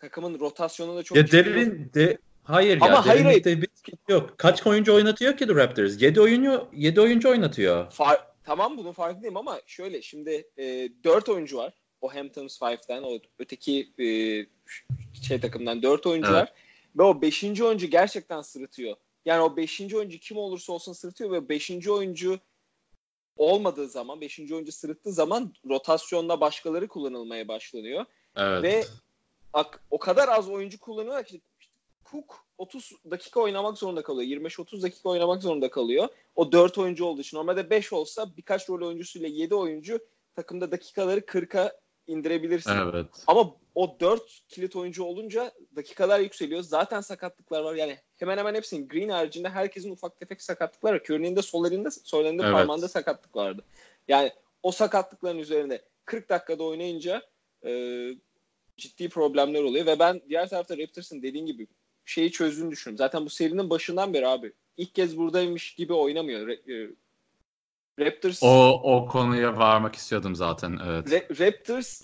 Takımın 0.00 0.40
rotasyonunda 0.40 1.02
çok 1.02 1.18
ya 1.18 1.30
derin 1.30 1.90
de 1.94 2.18
hayır 2.42 2.80
Ama 2.80 2.90
ya 2.90 3.06
hayır, 3.06 3.24
hayır. 3.24 3.44
bir 3.44 3.68
yok. 4.08 4.38
Kaç 4.38 4.66
oyuncu 4.66 4.94
oynatıyor 4.94 5.36
ki 5.36 5.46
The 5.46 5.54
Raptors? 5.54 6.02
7 6.02 6.20
oyuncu 6.20 6.68
7 6.72 7.00
oyuncu 7.00 7.30
oynatıyor. 7.30 7.90
Far, 7.90 8.26
tamam 8.44 8.78
bunun 8.78 8.92
farkındayım 8.92 9.36
ama 9.36 9.60
şöyle 9.66 10.02
şimdi 10.02 10.48
e, 10.58 10.88
4 11.04 11.28
oyuncu 11.28 11.56
var. 11.56 11.72
o 12.00 12.14
Hamptons 12.14 12.58
Five'den 12.58 13.02
o 13.02 13.18
öteki 13.38 13.92
e, 13.98 14.06
şey 15.22 15.40
takımdan 15.40 15.82
4 15.82 16.06
oyuncu 16.06 16.32
var. 16.32 16.52
Ve 16.98 17.02
o 17.02 17.22
5. 17.22 17.44
oyuncu 17.44 17.86
gerçekten 17.86 18.42
sırıtıyor. 18.42 18.96
Yani 19.24 19.40
o 19.42 19.56
5. 19.56 19.80
oyuncu 19.94 20.18
kim 20.18 20.36
olursa 20.36 20.72
olsun 20.72 20.92
sırıtıyor 20.92 21.32
ve 21.32 21.48
5. 21.48 21.88
oyuncu 21.88 22.40
olmadığı 23.36 23.88
zaman 23.88 24.20
5. 24.20 24.38
oyuncu 24.38 24.72
sırıttığı 24.72 25.12
zaman 25.12 25.54
rotasyonda 25.68 26.40
başkaları 26.40 26.88
kullanılmaya 26.88 27.48
başlanıyor. 27.48 28.04
Evet. 28.36 28.62
Ve 28.62 28.84
o 29.90 29.98
kadar 29.98 30.28
az 30.28 30.48
oyuncu 30.48 30.80
kullanıyorlar 30.80 31.24
ki 31.24 31.40
Cook 32.10 32.44
30 32.58 32.92
dakika 33.10 33.40
oynamak 33.40 33.78
zorunda 33.78 34.02
kalıyor. 34.02 34.40
25-30 34.40 34.82
dakika 34.82 35.08
oynamak 35.08 35.42
zorunda 35.42 35.70
kalıyor. 35.70 36.08
O 36.34 36.52
4 36.52 36.78
oyuncu 36.78 37.04
olduğu 37.04 37.20
için. 37.20 37.36
Normalde 37.36 37.70
5 37.70 37.92
olsa 37.92 38.36
birkaç 38.36 38.70
rol 38.70 38.86
oyuncusuyla 38.86 39.28
7 39.28 39.54
oyuncu 39.54 39.98
takımda 40.36 40.72
dakikaları 40.72 41.20
40'a 41.20 41.72
indirebilirsin. 42.06 42.72
Evet. 42.72 43.06
Ama 43.26 43.54
o 43.74 43.96
4 44.00 44.42
kilit 44.48 44.76
oyuncu 44.76 45.04
olunca 45.04 45.52
dakikalar 45.76 46.20
yükseliyor. 46.20 46.62
Zaten 46.62 47.00
sakatlıklar 47.00 47.62
var. 47.62 47.74
Yani 47.74 47.98
hemen 48.22 48.38
hemen 48.38 48.54
hepsinin 48.54 48.88
Green 48.88 49.08
haricinde 49.08 49.48
herkesin 49.48 49.92
ufak 49.92 50.20
tefek 50.20 50.42
sakatlıklar 50.42 50.92
var. 50.92 51.02
Körneğinde 51.02 51.42
sol 51.42 51.66
elinde, 51.66 51.90
sol 51.90 52.24
elinde 52.24 52.42
evet. 52.42 52.52
parmağında 52.52 52.88
sakatlık 52.88 53.36
vardı. 53.36 53.64
Yani 54.08 54.30
o 54.62 54.72
sakatlıkların 54.72 55.38
üzerinde 55.38 55.82
40 56.04 56.28
dakikada 56.28 56.64
oynayınca 56.64 57.22
e, 57.66 57.70
ciddi 58.76 59.08
problemler 59.08 59.62
oluyor 59.62 59.86
ve 59.86 59.98
ben 59.98 60.20
diğer 60.28 60.48
tarafta 60.48 60.78
Raptors'ın 60.78 61.22
dediğin 61.22 61.46
gibi 61.46 61.66
şeyi 62.04 62.32
çözdüğünü 62.32 62.70
düşünüyorum. 62.70 62.98
Zaten 62.98 63.24
bu 63.24 63.30
serinin 63.30 63.70
başından 63.70 64.14
beri 64.14 64.28
abi 64.28 64.52
ilk 64.76 64.94
kez 64.94 65.18
buradaymış 65.18 65.74
gibi 65.74 65.92
oynamıyor. 65.92 66.48
E, 66.48 66.90
Raptors 67.98 68.42
o 68.42 68.80
o 68.82 69.08
konuya 69.08 69.56
varmak 69.56 69.94
istiyordum 69.94 70.36
zaten. 70.36 70.78
Evet. 70.86 71.06
Ra- 71.06 71.46
Raptors 71.46 72.02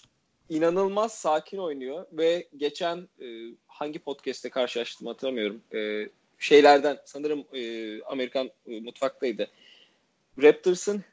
inanılmaz 0.49 1.15
sakin 1.15 1.59
oynuyor 1.59 2.07
ve 2.13 2.49
geçen 2.57 3.09
e, 3.21 3.27
hangi 3.67 3.99
podcast'te 3.99 4.51
karşılaştım 4.51 5.07
hatırlamıyorum. 5.07 5.63
E, 5.75 6.09
şeylerden 6.39 6.99
sanırım 7.05 7.45
e, 7.53 8.03
Amerikan 8.03 8.51
e, 8.67 8.81
mutfaktaydı. 8.81 9.51
Raptors'ın 10.43 11.05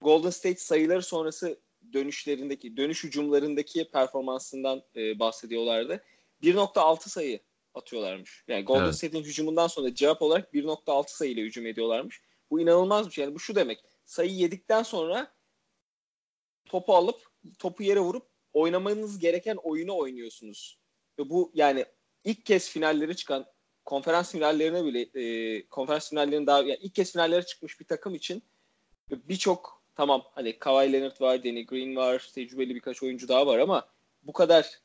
Golden 0.00 0.30
State 0.30 0.56
sayıları 0.56 1.02
sonrası 1.02 1.58
dönüşlerindeki, 1.92 2.76
dönüş 2.76 3.04
hücumlarındaki 3.04 3.90
performansından 3.90 4.82
e, 4.96 5.18
bahsediyorlardı. 5.18 6.04
1.6 6.42 7.08
sayı 7.08 7.40
atıyorlarmış. 7.74 8.44
Yani 8.48 8.64
Golden 8.64 8.84
evet. 8.84 8.94
State'in 8.94 9.24
hücumundan 9.24 9.66
sonra 9.66 9.94
cevap 9.94 10.22
olarak 10.22 10.54
1.6 10.54 11.04
sayı 11.08 11.30
ile 11.32 11.42
hücum 11.42 11.66
ediyorlarmış. 11.66 12.20
Bu 12.50 12.60
inanılmaz 12.60 13.06
bir 13.06 13.12
şey. 13.12 13.24
Yani 13.24 13.34
bu 13.34 13.40
şu 13.40 13.54
demek. 13.54 13.84
Sayı 14.04 14.30
yedikten 14.30 14.82
sonra 14.82 15.32
topu 16.64 16.94
alıp 16.94 17.20
topu 17.58 17.82
yere 17.82 18.00
vurup 18.00 18.26
oynamanız 18.52 19.18
gereken 19.18 19.56
oyunu 19.56 19.96
oynuyorsunuz. 19.96 20.78
Ve 21.18 21.30
bu 21.30 21.52
yani 21.54 21.84
ilk 22.24 22.46
kez 22.46 22.70
finallere 22.70 23.14
çıkan 23.14 23.46
konferans 23.84 24.32
finallerine 24.32 24.84
bile 24.84 25.00
e, 25.00 25.66
konferans 25.66 26.10
finallerinin 26.10 26.46
daha 26.46 26.58
yani 26.58 26.78
ilk 26.82 26.94
kez 26.94 27.12
finallere 27.12 27.46
çıkmış 27.46 27.80
bir 27.80 27.84
takım 27.84 28.14
için 28.14 28.42
birçok 29.10 29.82
tamam 29.96 30.24
hani 30.34 30.58
Kawhi 30.58 30.92
Leonard 30.92 31.20
var, 31.20 31.44
Danny 31.44 31.66
Green 31.66 31.96
var, 31.96 32.30
tecrübeli 32.34 32.74
birkaç 32.74 33.02
oyuncu 33.02 33.28
daha 33.28 33.46
var 33.46 33.58
ama 33.58 33.88
bu 34.22 34.32
kadar 34.32 34.80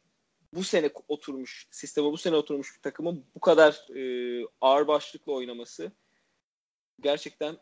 bu 0.54 0.64
sene 0.64 0.90
oturmuş 1.08 1.68
sisteme 1.72 2.12
bu 2.12 2.18
sene 2.18 2.36
oturmuş 2.36 2.76
bir 2.78 2.82
takımın 2.82 3.26
bu 3.36 3.40
kadar 3.40 3.96
e, 3.96 4.02
ağır 4.62 4.88
başlıklı 4.88 5.34
oynaması 5.34 5.92
gerçekten 7.02 7.58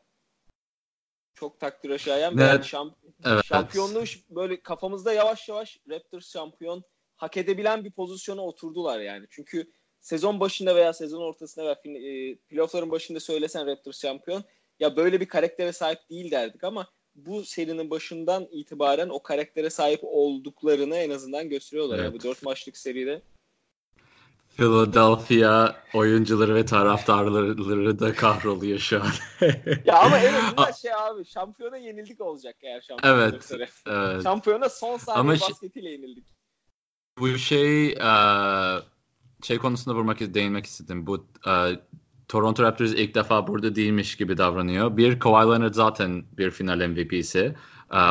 çok 1.36 1.60
takdir 1.60 1.98
şayan. 1.98 2.34
Evet. 2.38 2.48
Yani 2.48 2.66
şamp 2.66 2.96
evet. 3.26 3.46
şampiyonluğu 3.46 4.04
böyle 4.30 4.62
kafamızda 4.62 5.14
yavaş 5.14 5.50
yavaş 5.50 5.80
Raptors 5.90 6.32
şampiyon 6.32 6.84
hak 7.16 7.38
edebilen 7.38 7.86
bir 7.86 7.92
pozisyona 7.92 8.42
oturdular 8.42 9.00
yani. 9.00 9.26
Çünkü 9.30 9.72
sezon 10.00 10.40
başında 10.40 10.76
veya 10.76 10.94
sezon 10.94 11.22
ortasında 11.22 11.66
veya 11.66 11.98
e, 12.00 12.36
playoffların 12.36 12.92
başında 12.92 13.20
söylesen 13.20 13.68
Raptors 13.68 14.02
şampiyon 14.02 14.44
ya 14.80 14.96
böyle 14.96 15.22
bir 15.22 15.28
karaktere 15.28 15.74
sahip 15.74 16.00
değil 16.10 16.32
derdik 16.32 16.64
ama 16.64 16.88
bu 17.16 17.46
serinin 17.46 17.90
başından 17.90 18.48
itibaren 18.52 19.10
o 19.10 19.24
karaktere 19.24 19.70
sahip 19.70 20.00
olduklarını 20.04 20.96
en 20.96 21.10
azından 21.10 21.50
gösteriyorlar. 21.50 21.96
Evet. 21.96 22.06
Yani 22.06 22.20
bu 22.20 22.24
dört 22.24 22.44
maçlık 22.44 22.78
seride. 22.78 23.22
Philadelphia 24.58 25.76
oyuncuları 25.94 26.56
ve 26.56 26.66
taraftarları 26.66 28.00
da 28.00 28.14
kahroluyor 28.14 28.80
şu 28.80 29.02
an. 29.04 29.12
ya 29.86 30.00
ama 30.00 30.18
en 30.18 30.34
azından 30.34 30.72
şey 30.72 30.94
abi 30.94 31.26
şampiyona 31.26 31.78
yenildik 31.78 32.22
olacak 32.22 32.56
eğer 32.62 32.82
şampiyon 32.82 33.18
evet, 33.18 33.52
evet. 33.88 34.24
Şampiyona 34.24 34.70
son 34.70 34.98
saniye 34.98 35.20
ama 35.20 35.32
basketiyle 35.34 35.90
yenildik. 35.90 36.26
Bu 37.20 37.38
şey 37.38 37.98
şey 39.44 39.58
konusunda 39.58 39.98
vurmak 39.98 40.20
değinmek 40.20 40.66
istedim. 40.66 41.08
Bu 41.08 41.26
Toronto 42.34 42.64
Raptors 42.64 42.94
ilk 42.94 43.16
defa 43.16 43.48
burada 43.48 43.76
değilmiş 43.76 44.16
gibi 44.16 44.38
davranıyor. 44.38 44.98
Bir 44.98 45.20
Kawhi 45.20 45.52
Leonard 45.52 45.74
zaten 45.74 46.24
bir 46.38 46.52
final 46.52 46.88
MVP'si. 46.88 47.56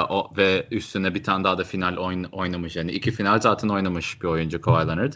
o, 0.09 0.31
ve 0.37 0.67
üstüne 0.71 1.15
bir 1.15 1.23
tane 1.23 1.45
daha 1.45 1.59
da 1.59 1.65
final 1.65 1.97
oyn, 1.97 2.25
oynamış. 2.25 2.77
Yani 2.77 2.93
iki 2.93 3.11
final 3.11 3.41
zaten 3.41 3.69
oynamış 3.69 4.23
bir 4.23 4.29
oyuncu 4.29 4.61
Kawhi 4.61 4.89
Leonard. 4.89 5.13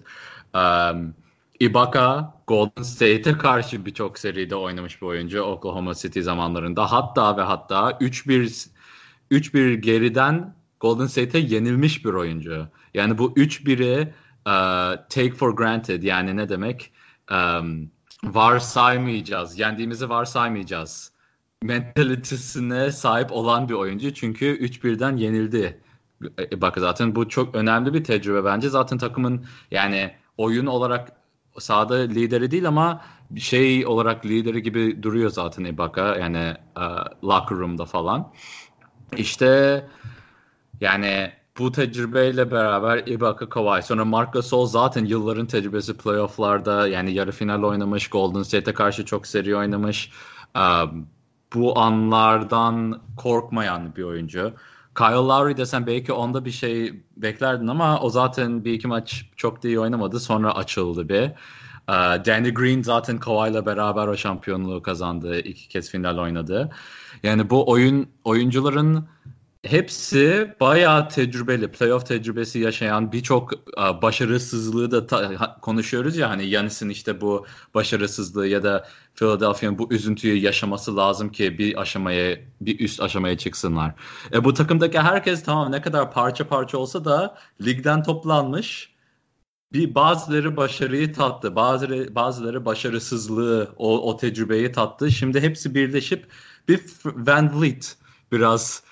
Um, 0.54 1.14
Ibaka 1.60 2.34
Golden 2.46 2.82
State'e 2.82 3.38
karşı 3.38 3.86
birçok 3.86 4.18
seride 4.18 4.56
oynamış 4.56 5.02
bir 5.02 5.06
oyuncu 5.06 5.42
Oklahoma 5.42 5.94
City 5.94 6.20
zamanlarında. 6.20 6.92
Hatta 6.92 7.36
ve 7.36 7.42
hatta 7.42 7.90
3-1 7.90 8.68
3-1 9.30 9.74
geriden 9.74 10.54
Golden 10.80 11.06
State'e 11.06 11.40
yenilmiş 11.40 12.04
bir 12.04 12.12
oyuncu. 12.12 12.68
Yani 12.94 13.18
bu 13.18 13.32
3-1'i 13.32 14.14
uh, 14.46 15.08
take 15.08 15.32
for 15.32 15.56
granted 15.56 16.02
yani 16.02 16.36
ne 16.36 16.48
demek? 16.48 16.92
Um, 17.30 17.95
varsaymayacağız. 18.24 19.58
Yendiğimizi 19.58 20.08
varsaymayacağız. 20.08 21.12
Mentalitesine 21.62 22.92
sahip 22.92 23.32
olan 23.32 23.68
bir 23.68 23.74
oyuncu. 23.74 24.14
Çünkü 24.14 24.46
3-1'den 24.46 25.16
yenildi. 25.16 25.80
Ibaka 26.50 26.80
zaten 26.80 27.14
bu 27.14 27.28
çok 27.28 27.54
önemli 27.54 27.94
bir 27.94 28.04
tecrübe 28.04 28.44
bence. 28.44 28.68
Zaten 28.68 28.98
takımın 28.98 29.46
yani 29.70 30.14
oyun 30.36 30.66
olarak 30.66 31.12
sahada 31.58 31.94
lideri 31.94 32.50
değil 32.50 32.68
ama 32.68 33.02
şey 33.38 33.86
olarak 33.86 34.26
lideri 34.26 34.62
gibi 34.62 35.02
duruyor 35.02 35.30
zaten 35.30 35.64
Ibaka 35.64 36.16
yani 36.16 36.54
uh, 36.76 37.24
locker 37.24 37.58
room'da 37.58 37.84
falan. 37.84 38.32
İşte 39.16 39.84
yani 40.80 41.32
bu 41.58 41.72
tecrübeyle 41.72 42.50
beraber 42.50 43.06
Ibaka 43.06 43.48
Kawhi 43.48 43.82
sonra 43.82 44.04
Marc 44.04 44.30
Gasol 44.30 44.66
zaten 44.66 45.04
yılların 45.04 45.46
tecrübesi 45.46 45.96
playofflarda 45.96 46.88
yani 46.88 47.12
yarı 47.14 47.32
final 47.32 47.62
oynamış 47.62 48.08
Golden 48.08 48.42
State'e 48.42 48.74
karşı 48.74 49.04
çok 49.04 49.26
seri 49.26 49.56
oynamış. 49.56 50.10
Uh, 50.56 50.92
bu 51.54 51.78
anlardan 51.78 53.00
korkmayan 53.16 53.96
bir 53.96 54.02
oyuncu. 54.02 54.52
Kyle 54.98 55.14
Lowry 55.14 55.56
desen 55.56 55.86
belki 55.86 56.12
onda 56.12 56.44
bir 56.44 56.50
şey 56.50 57.04
beklerdin 57.16 57.66
ama 57.66 58.00
o 58.00 58.10
zaten 58.10 58.64
bir 58.64 58.72
iki 58.72 58.88
maç 58.88 59.30
çok 59.36 59.62
da 59.62 59.68
iyi 59.68 59.80
oynamadı. 59.80 60.20
Sonra 60.20 60.54
açıldı 60.54 61.08
bir. 61.08 61.32
Uh, 61.88 62.24
Danny 62.26 62.54
Green 62.54 62.82
zaten 62.82 63.18
Kawhi'la 63.18 63.66
beraber 63.66 64.06
o 64.06 64.16
şampiyonluğu 64.16 64.82
kazandı. 64.82 65.38
iki 65.38 65.68
kez 65.68 65.90
final 65.90 66.18
oynadı. 66.18 66.70
Yani 67.22 67.50
bu 67.50 67.70
oyun 67.70 68.08
oyuncuların 68.24 69.08
hepsi 69.66 70.54
bayağı 70.60 71.08
tecrübeli, 71.08 71.68
playoff 71.72 72.06
tecrübesi 72.06 72.58
yaşayan 72.58 73.12
birçok 73.12 73.52
uh, 73.52 74.02
başarısızlığı 74.02 74.90
da 74.90 75.06
ta- 75.06 75.60
konuşuyoruz 75.60 76.16
ya 76.16 76.30
hani 76.30 76.46
Yanis'in 76.46 76.88
işte 76.88 77.20
bu 77.20 77.46
başarısızlığı 77.74 78.46
ya 78.46 78.62
da 78.62 78.88
Philadelphia'nın 79.14 79.78
bu 79.78 79.92
üzüntüyü 79.92 80.36
yaşaması 80.42 80.96
lazım 80.96 81.32
ki 81.32 81.58
bir 81.58 81.80
aşamaya 81.80 82.38
bir 82.60 82.80
üst 82.80 83.00
aşamaya 83.00 83.38
çıksınlar. 83.38 83.94
E, 84.32 84.44
bu 84.44 84.54
takımdaki 84.54 84.98
herkes 84.98 85.42
tamam 85.42 85.72
ne 85.72 85.82
kadar 85.82 86.12
parça 86.12 86.48
parça 86.48 86.78
olsa 86.78 87.04
da 87.04 87.38
ligden 87.64 88.02
toplanmış 88.02 88.96
bir 89.72 89.94
bazıları 89.94 90.56
başarıyı 90.56 91.12
tattı, 91.12 91.56
bazıları 91.56 92.14
bazıları 92.14 92.64
başarısızlığı, 92.64 93.74
o, 93.76 94.10
o 94.10 94.16
tecrübeyi 94.16 94.72
tattı. 94.72 95.10
Şimdi 95.10 95.40
hepsi 95.40 95.74
birleşip 95.74 96.26
bir 96.68 96.80
Van 97.04 97.62
Vliet 97.62 97.96
biraz 98.32 98.82
e, 98.82 98.85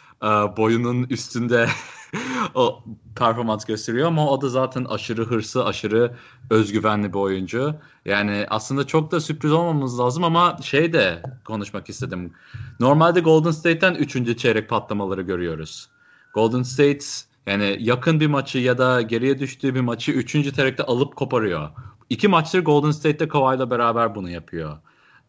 boyunun 0.57 1.07
üstünde 1.11 1.69
o 2.55 2.83
performans 3.17 3.65
gösteriyor 3.65 4.09
ama 4.09 4.31
o 4.31 4.41
da 4.41 4.49
zaten 4.49 4.85
aşırı 4.85 5.25
hırsı, 5.25 5.65
aşırı 5.65 6.15
özgüvenli 6.51 7.13
bir 7.13 7.19
oyuncu. 7.19 7.75
Yani 8.05 8.47
aslında 8.51 8.87
çok 8.87 9.13
da 9.13 9.21
sürpriz 9.21 9.53
olmamız 9.53 9.99
lazım 9.99 10.25
ama 10.25 10.57
şey 10.63 10.93
de 10.93 11.23
konuşmak 11.45 11.89
istedim. 11.89 12.33
Normalde 12.81 13.21
Golden 13.21 13.51
State'ten 13.51 13.95
3. 13.95 14.39
çeyrek 14.39 14.69
patlamaları 14.69 15.23
görüyoruz. 15.23 15.89
Golden 16.35 16.63
State 16.63 17.05
yani 17.47 17.77
yakın 17.81 18.21
bir 18.21 18.27
maçı 18.27 18.59
ya 18.59 18.79
da 18.79 19.03
geriye 19.03 19.39
düştüğü 19.39 19.75
bir 19.75 19.81
maçı 19.81 20.13
3. 20.13 20.33
çeyrekte 20.33 20.83
alıp 20.83 21.17
koparıyor. 21.17 21.71
İki 22.11 22.29
maçtır 22.29 22.65
Golden 22.65 22.91
State'te 22.91 23.29
Kawhi'la 23.29 23.71
beraber 23.71 24.15
bunu 24.15 24.31
yapıyor. 24.31 24.77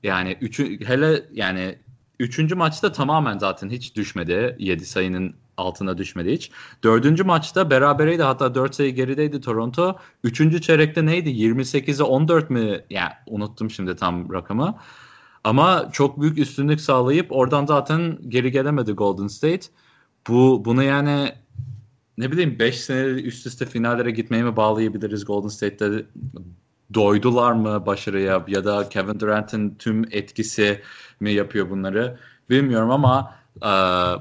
Yani 0.04 0.38
üçü, 0.42 0.86
hele 0.86 1.26
yani 1.34 1.80
Üçüncü 2.20 2.56
maçta 2.56 2.92
tamamen 2.92 3.38
zaten 3.38 3.70
hiç 3.70 3.96
düşmedi. 3.96 4.56
7 4.60 4.86
sayının 4.86 5.36
altına 5.58 5.98
düşmedi 5.98 6.32
hiç. 6.32 6.52
Dördüncü 6.84 7.24
maçta 7.24 7.70
berabereydi 7.70 8.24
hatta 8.24 8.56
4 8.56 8.76
sayı 8.76 8.96
gerideydi 8.96 9.42
Toronto. 9.42 9.98
Üçüncü 10.24 10.62
çeyrekte 10.62 11.06
neydi? 11.06 11.30
28'e 11.30 12.04
14 12.04 12.50
mi? 12.50 12.82
Yani 12.90 13.12
unuttum 13.28 13.72
şimdi 13.72 13.96
tam 13.96 14.34
rakamı. 14.34 14.78
Ama 15.44 15.90
çok 15.92 16.22
büyük 16.22 16.38
üstünlük 16.38 16.82
sağlayıp 16.82 17.28
oradan 17.30 17.66
zaten 17.66 18.18
geri 18.30 18.52
gelemedi 18.52 18.92
Golden 18.92 19.28
State. 19.28 19.68
Bu 20.28 20.66
bunu 20.66 20.84
yani 20.84 21.34
ne 22.18 22.32
bileyim 22.32 22.60
5 22.60 22.82
sene 22.82 23.06
üst 23.06 23.48
üste 23.48 23.66
finallere 23.66 24.12
gitmeye 24.12 24.44
mi 24.44 24.56
bağlayabiliriz 24.56 25.26
Golden 25.26 25.48
State'te 25.48 26.06
doydular 26.94 27.52
mı 27.52 27.86
başarıya 27.86 28.46
ya 28.48 28.66
da 28.66 28.90
Kevin 28.90 29.20
Durant'in 29.20 29.76
tüm 29.76 30.04
etkisi 30.12 30.82
mi 31.20 31.32
yapıyor 31.32 31.70
bunları 31.70 32.20
bilmiyorum 32.50 32.92
ama 32.92 33.36
e, 33.62 33.70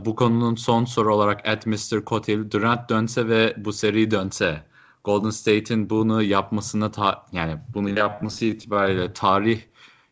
bu 0.05 0.15
konunun 0.17 0.55
son 0.55 0.85
soru 0.85 1.15
olarak 1.15 1.49
at 1.49 1.67
Mr. 1.67 2.05
Kotil 2.05 2.51
Durant 2.51 2.91
dönse 2.91 3.29
ve 3.29 3.55
bu 3.57 3.73
seri 3.73 4.11
dönse 4.11 4.63
Golden 5.05 5.31
State'in 5.31 5.91
bunu 5.91 6.23
yapmasına 6.23 6.91
ta- 6.91 7.27
yani 7.33 7.57
bunu 7.75 7.99
yapması 7.99 8.45
itibariyle 8.45 9.13
tarih 9.13 9.61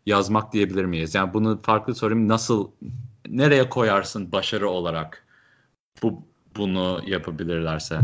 yazmak 0.07 0.53
diyebilir 0.53 0.85
miyiz? 0.85 1.15
Yani 1.15 1.35
bunu 1.35 1.61
farklı 1.63 1.95
sorayım 1.95 2.29
nasıl 2.29 2.71
nereye 3.29 3.69
koyarsın 3.69 4.33
başarı 4.33 4.69
olarak 4.71 5.27
bu 6.03 6.23
bunu 6.57 7.01
yapabilirlerse? 7.07 8.01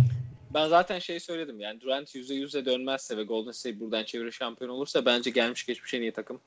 Ben 0.59 0.69
zaten 0.69 0.99
şey 0.99 1.21
söyledim 1.21 1.61
yani 1.61 1.81
Durant 1.81 2.15
%100'e 2.15 2.65
dönmezse 2.65 3.17
ve 3.17 3.23
Golden 3.23 3.51
State 3.51 3.81
buradan 3.81 4.05
çeviri 4.05 4.33
şampiyon 4.33 4.71
olursa 4.71 5.05
bence 5.05 5.31
gelmiş 5.31 5.67
geçmiş 5.67 5.95
en 5.95 6.03
iyi 6.03 6.13
takım 6.13 6.41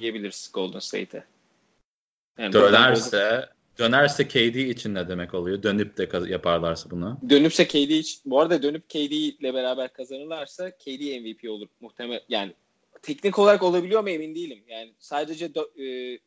diyebiliriz 0.00 0.50
Golden 0.54 0.78
State'e. 0.78 1.24
Yani 2.38 2.52
dönerse 2.52 3.48
dönerse 3.78 4.28
KD 4.28 4.54
için 4.54 4.94
ne 4.94 5.08
demek 5.08 5.34
oluyor? 5.34 5.62
Dönüp 5.62 5.96
de 5.98 6.08
yaparlarsa 6.28 6.90
bunu. 6.90 7.18
Dönüpse 7.28 7.68
KD 7.68 7.74
için 7.74 8.20
bu 8.24 8.40
arada 8.40 8.62
dönüp 8.62 8.88
KD 8.88 9.12
ile 9.12 9.54
beraber 9.54 9.92
kazanırlarsa 9.92 10.70
KD 10.70 11.20
MVP 11.20 11.50
olur 11.50 11.68
muhtemel 11.80 12.20
yani 12.28 12.52
teknik 13.02 13.38
olarak 13.38 13.62
olabiliyor 13.62 14.02
mu 14.02 14.10
emin 14.10 14.34
değilim. 14.34 14.58
Yani 14.68 14.94
sadece 14.98 15.50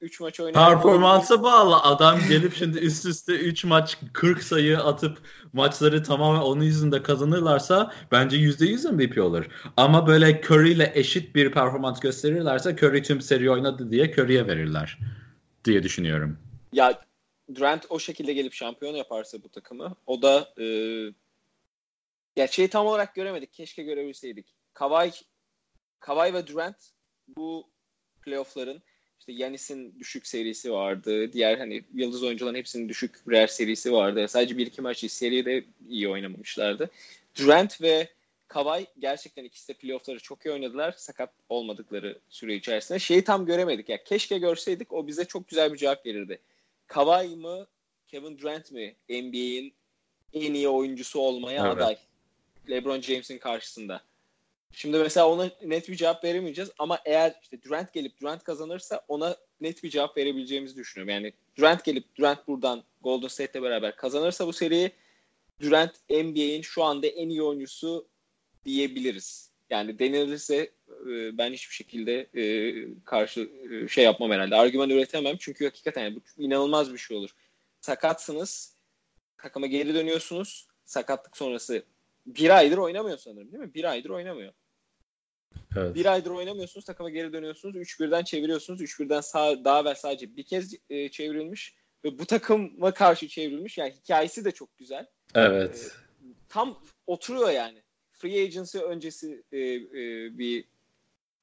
3 0.02 0.22
e, 0.22 0.24
maç 0.24 0.40
oynayan 0.40 0.74
performansa 0.74 1.44
bağlı. 1.44 1.76
Adam 1.76 2.20
gelip 2.30 2.56
şimdi 2.56 2.80
üst 2.80 3.06
üste 3.06 3.34
3 3.34 3.66
maç 3.66 3.98
40 4.14 4.44
sayı 4.44 4.80
atıp 4.80 5.18
maçları 5.54 6.04
tamamen 6.04 6.42
onun 6.42 6.64
yüzünde 6.64 7.04
kazanırlarsa 7.04 7.94
bence 8.12 8.38
%100 8.38 8.92
MVP 8.92 9.18
olur. 9.18 9.46
Ama 9.78 10.08
böyle 10.08 10.42
Curry 10.42 10.72
ile 10.72 10.92
eşit 10.96 11.36
bir 11.36 11.52
performans 11.52 12.00
gösterirlerse 12.00 12.76
Curry 12.82 13.04
tüm 13.04 13.22
seri 13.22 13.52
oynadı 13.52 13.92
diye 13.92 14.12
Curry'e 14.12 14.48
verirler 14.48 14.98
diye 15.66 15.84
düşünüyorum. 15.84 16.38
Ya 16.74 17.02
Durant 17.56 17.86
o 17.90 18.00
şekilde 18.00 18.34
gelip 18.34 18.54
şampiyon 18.54 18.94
yaparsa 18.94 19.44
bu 19.44 19.50
takımı 19.50 19.96
o 20.08 20.22
da 20.22 20.54
e, 20.60 20.66
ya 22.36 22.48
şeyi 22.48 22.68
tam 22.68 22.86
olarak 22.86 23.16
göremedik. 23.16 23.54
Keşke 23.54 23.84
görebilseydik. 23.84 24.56
Kawhi 24.74 25.12
Kawhi 26.02 26.34
ve 26.34 26.48
Durant 26.48 26.76
bu 27.28 27.70
playoff'ların 28.22 28.82
işte 29.20 29.32
Yanis'in 29.32 30.00
düşük 30.00 30.28
serisi 30.28 30.72
vardı. 30.72 31.34
Diğer 31.34 31.58
hani 31.58 31.84
yıldız 31.94 32.24
oyuncuların 32.24 32.56
hepsinin 32.56 32.90
düşük 32.90 33.16
rare 33.30 33.48
serisi 33.48 33.94
vardı. 33.94 34.28
Sadece 34.28 34.58
bir 34.58 34.68
iki 34.68 34.82
maç 34.82 35.12
seride 35.12 35.64
iyi 35.90 36.10
oynamamışlardı. 36.10 36.90
Durant 37.40 37.82
ve 37.82 38.10
Kawhi 38.48 38.88
gerçekten 39.00 39.44
ikisi 39.44 39.68
de 39.68 39.74
playoff'ları 39.74 40.20
çok 40.20 40.46
iyi 40.46 40.52
oynadılar. 40.52 40.92
Sakat 40.92 41.34
olmadıkları 41.50 42.20
süre 42.30 42.56
içerisinde. 42.56 43.00
Şeyi 43.00 43.24
tam 43.24 43.46
göremedik. 43.46 43.90
Ya 43.90 43.94
yani 43.96 44.04
keşke 44.04 44.38
görseydik 44.38 44.94
o 44.94 45.08
bize 45.08 45.26
çok 45.26 45.48
güzel 45.48 45.74
bir 45.74 45.78
cevap 45.78 46.06
verirdi. 46.06 46.40
Kawhi 46.88 47.36
mı 47.36 47.68
Kevin 48.08 48.38
Durant 48.38 48.72
mi 48.72 48.96
NBA'in 49.10 49.74
en 50.34 50.54
iyi 50.54 50.70
oyuncusu 50.70 51.20
olmaya 51.20 51.68
evet. 51.68 51.78
aday? 51.78 51.98
LeBron 52.70 53.02
James'in 53.02 53.38
karşısında. 53.38 54.02
Şimdi 54.74 54.98
mesela 54.98 55.30
ona 55.30 55.52
net 55.64 55.90
bir 55.90 55.96
cevap 55.96 56.24
veremeyeceğiz 56.24 56.72
ama 56.80 57.00
eğer 57.06 57.40
işte 57.42 57.64
Durant 57.64 57.94
gelip 57.94 58.22
Durant 58.22 58.44
kazanırsa 58.44 59.06
ona 59.08 59.36
net 59.62 59.84
bir 59.84 59.90
cevap 59.90 60.18
verebileceğimizi 60.18 60.76
düşünüyorum. 60.76 61.14
Yani 61.14 61.34
Durant 61.58 61.84
gelip 61.84 62.16
Durant 62.16 62.48
buradan 62.48 62.84
Golden 63.02 63.28
State'le 63.28 63.64
beraber 63.64 63.96
kazanırsa 63.96 64.48
bu 64.48 64.54
seriyi 64.54 64.92
Durant 65.62 65.92
NBA'in 66.10 66.62
şu 66.62 66.84
anda 66.84 67.08
en 67.08 67.30
iyi 67.30 67.44
oyuncusu 67.44 68.08
diyebiliriz. 68.66 69.52
Yani 69.70 70.00
denilirse 70.00 70.56
e, 70.90 71.38
ben 71.38 71.54
hiçbir 71.54 71.76
şekilde 71.76 72.28
e, 72.36 72.74
karşı 73.06 73.50
e, 73.72 73.88
şey 73.88 74.04
yapmam 74.04 74.32
herhalde. 74.32 74.56
Argüman 74.56 74.90
üretemem 74.90 75.38
çünkü 75.40 75.66
hakikaten 75.66 76.16
bu 76.16 76.20
inanılmaz 76.38 76.94
bir 76.94 76.98
şey 76.98 77.18
olur. 77.18 77.30
Sakatsınız, 77.82 78.76
takıma 79.38 79.68
geri 79.68 79.94
dönüyorsunuz. 79.94 80.68
Sakatlık 80.86 81.38
sonrası 81.38 81.84
bir 82.26 82.50
aydır 82.50 82.78
oynamıyor 82.78 83.18
sanırım 83.18 83.52
değil 83.52 83.64
mi? 83.64 83.74
Bir 83.74 83.84
aydır 83.84 84.10
oynamıyor. 84.10 84.54
Evet. 85.78 85.96
Bir 85.96 86.06
aydır 86.06 86.32
oynamıyorsunuz, 86.32 86.86
takıma 86.86 87.10
geri 87.10 87.34
dönüyorsunuz. 87.34 87.76
3-1'den 87.76 88.24
çeviriyorsunuz. 88.24 88.82
3-1'den 88.82 89.22
sağ, 89.22 89.66
daha 89.66 89.82
evvel 89.82 89.96
sadece 89.96 90.36
bir 90.36 90.44
kez 90.44 90.74
e, 90.90 91.10
çevrilmiş 91.10 91.76
ve 92.04 92.20
bu 92.20 92.26
takıma 92.26 92.94
karşı 92.94 93.28
çevrilmiş. 93.28 93.78
Yani 93.78 93.94
hikayesi 94.04 94.46
de 94.46 94.52
çok 94.52 94.78
güzel. 94.78 95.06
Evet. 95.36 95.92
E, 95.96 96.28
tam 96.50 96.84
oturuyor 97.08 97.50
yani. 97.50 97.82
Free 98.12 98.44
agency 98.44 98.78
öncesi 98.78 99.44
e, 99.52 99.60
e, 99.60 99.88
bir 100.38 100.66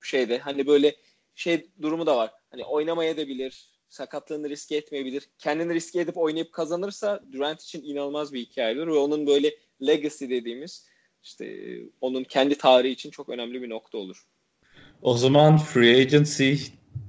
şeyde 0.02 0.38
hani 0.38 0.66
böyle 0.66 0.96
şey 1.34 1.70
durumu 1.82 2.06
da 2.06 2.16
var. 2.16 2.32
Hani 2.50 2.64
oynamaya 2.64 3.16
da 3.16 3.28
bilir, 3.28 3.68
sakatlığını 3.88 4.48
riske 4.48 4.76
etmeyebilir. 4.76 5.28
Kendini 5.38 5.74
riske 5.74 6.00
edip 6.00 6.16
oynayıp 6.16 6.52
kazanırsa 6.52 7.22
Durant 7.32 7.62
için 7.62 7.82
inanılmaz 7.82 8.32
bir 8.32 8.40
hikayedir 8.40 8.86
ve 8.86 8.92
onun 8.92 9.26
böyle 9.26 9.56
legacy 9.86 10.24
dediğimiz 10.24 10.86
işte 11.22 11.76
onun 12.00 12.24
kendi 12.24 12.58
tarihi 12.58 12.92
için 12.92 13.10
çok 13.10 13.28
önemli 13.28 13.62
bir 13.62 13.70
nokta 13.70 13.98
olur. 13.98 14.26
O 15.02 15.16
zaman 15.16 15.58
free 15.58 16.00
agency 16.00 16.54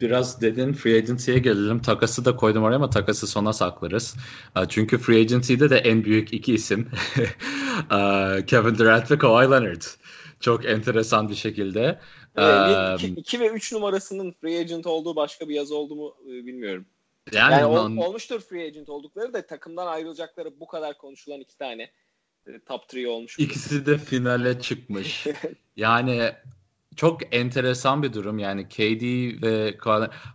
biraz 0.02 0.42
dedin 0.42 0.74
free 0.74 0.98
agency'ye 0.98 1.40
gelelim. 1.40 1.82
Takası 1.82 2.26
da 2.26 2.36
koydum 2.36 2.64
oraya 2.64 2.76
ama 2.76 2.90
takası 2.90 3.28
sona 3.28 3.54
saklarız. 3.54 4.16
Çünkü 4.70 4.98
free 4.98 5.20
agency'de 5.20 5.70
de 5.70 5.78
en 5.78 6.04
büyük 6.04 6.34
iki 6.34 6.54
isim 6.54 6.90
Kevin 8.48 8.78
Durant 8.78 9.12
ve 9.12 9.18
Kawhi 9.18 9.52
Leonard. 9.52 9.82
Çok 10.40 10.66
enteresan 10.66 11.30
bir 11.30 11.36
şekilde. 11.36 12.00
2 13.18 13.40
ve 13.40 13.48
3 13.48 13.74
numarasının 13.74 14.32
free 14.32 14.60
agent 14.60 14.88
olduğu 14.88 15.16
başka 15.16 15.50
bir 15.50 15.56
yazı 15.56 15.76
oldu 15.76 15.96
mu 15.96 16.16
e, 16.26 16.30
bilmiyorum. 16.30 16.86
Yani, 17.32 17.54
yani 17.54 17.66
ol, 17.66 18.08
olmuştur 18.08 18.42
free 18.42 18.66
agent 18.66 18.90
oldukları 18.90 19.34
da 19.34 19.46
takımdan 19.46 19.88
ayrılacakları 19.88 20.60
bu 20.60 20.68
kadar 20.68 20.98
konuşulan 20.98 21.40
iki 21.40 21.58
tane 21.58 21.84
e, 21.84 21.92
top 22.66 22.82
3 22.94 23.08
olmuş. 23.08 23.40
İkisi 23.40 23.86
de 23.86 23.98
finale 23.98 24.62
çıkmış. 24.62 25.28
yani 25.76 26.32
çok 26.96 27.36
enteresan 27.36 28.04
bir 28.04 28.14
durum 28.14 28.40
yani 28.40 28.70
KD 28.70 29.04
ve 29.42 29.78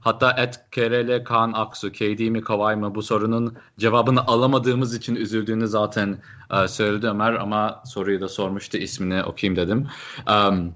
hatta 0.00 0.32
et 0.32 0.60
Kerele 0.70 1.24
Kaan 1.24 1.52
Aksu 1.52 1.92
KD 1.92 2.28
mi 2.28 2.40
Kawhi 2.40 2.76
mı 2.76 2.94
bu 2.94 3.02
sorunun 3.02 3.56
cevabını 3.78 4.26
alamadığımız 4.26 4.94
için 4.94 5.14
üzüldüğünü 5.14 5.68
zaten 5.68 6.18
uh, 6.50 6.66
söyledi 6.66 7.06
Ömer 7.06 7.32
ama 7.32 7.82
soruyu 7.86 8.20
da 8.20 8.28
sormuştu 8.28 8.78
ismini 8.78 9.24
okuyayım 9.24 9.56
dedim. 9.56 9.88
Um, 10.28 10.74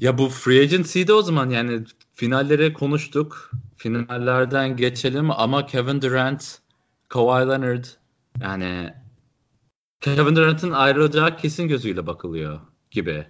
ya 0.00 0.18
bu 0.18 0.28
free 0.28 0.60
agency'de 0.60 1.12
o 1.12 1.22
zaman 1.22 1.50
yani 1.50 1.84
finallere 2.14 2.72
konuştuk. 2.72 3.50
Finallerden 3.76 4.76
geçelim 4.76 5.30
ama 5.30 5.66
Kevin 5.66 6.02
Durant, 6.02 6.58
Kawhi 7.08 7.48
Leonard 7.48 7.84
yani 8.40 8.94
Kevin 10.04 10.36
Durant'ın 10.36 10.70
ayrılacağı 10.70 11.36
kesin 11.36 11.68
gözüyle 11.68 12.06
bakılıyor 12.06 12.60
gibi. 12.90 13.26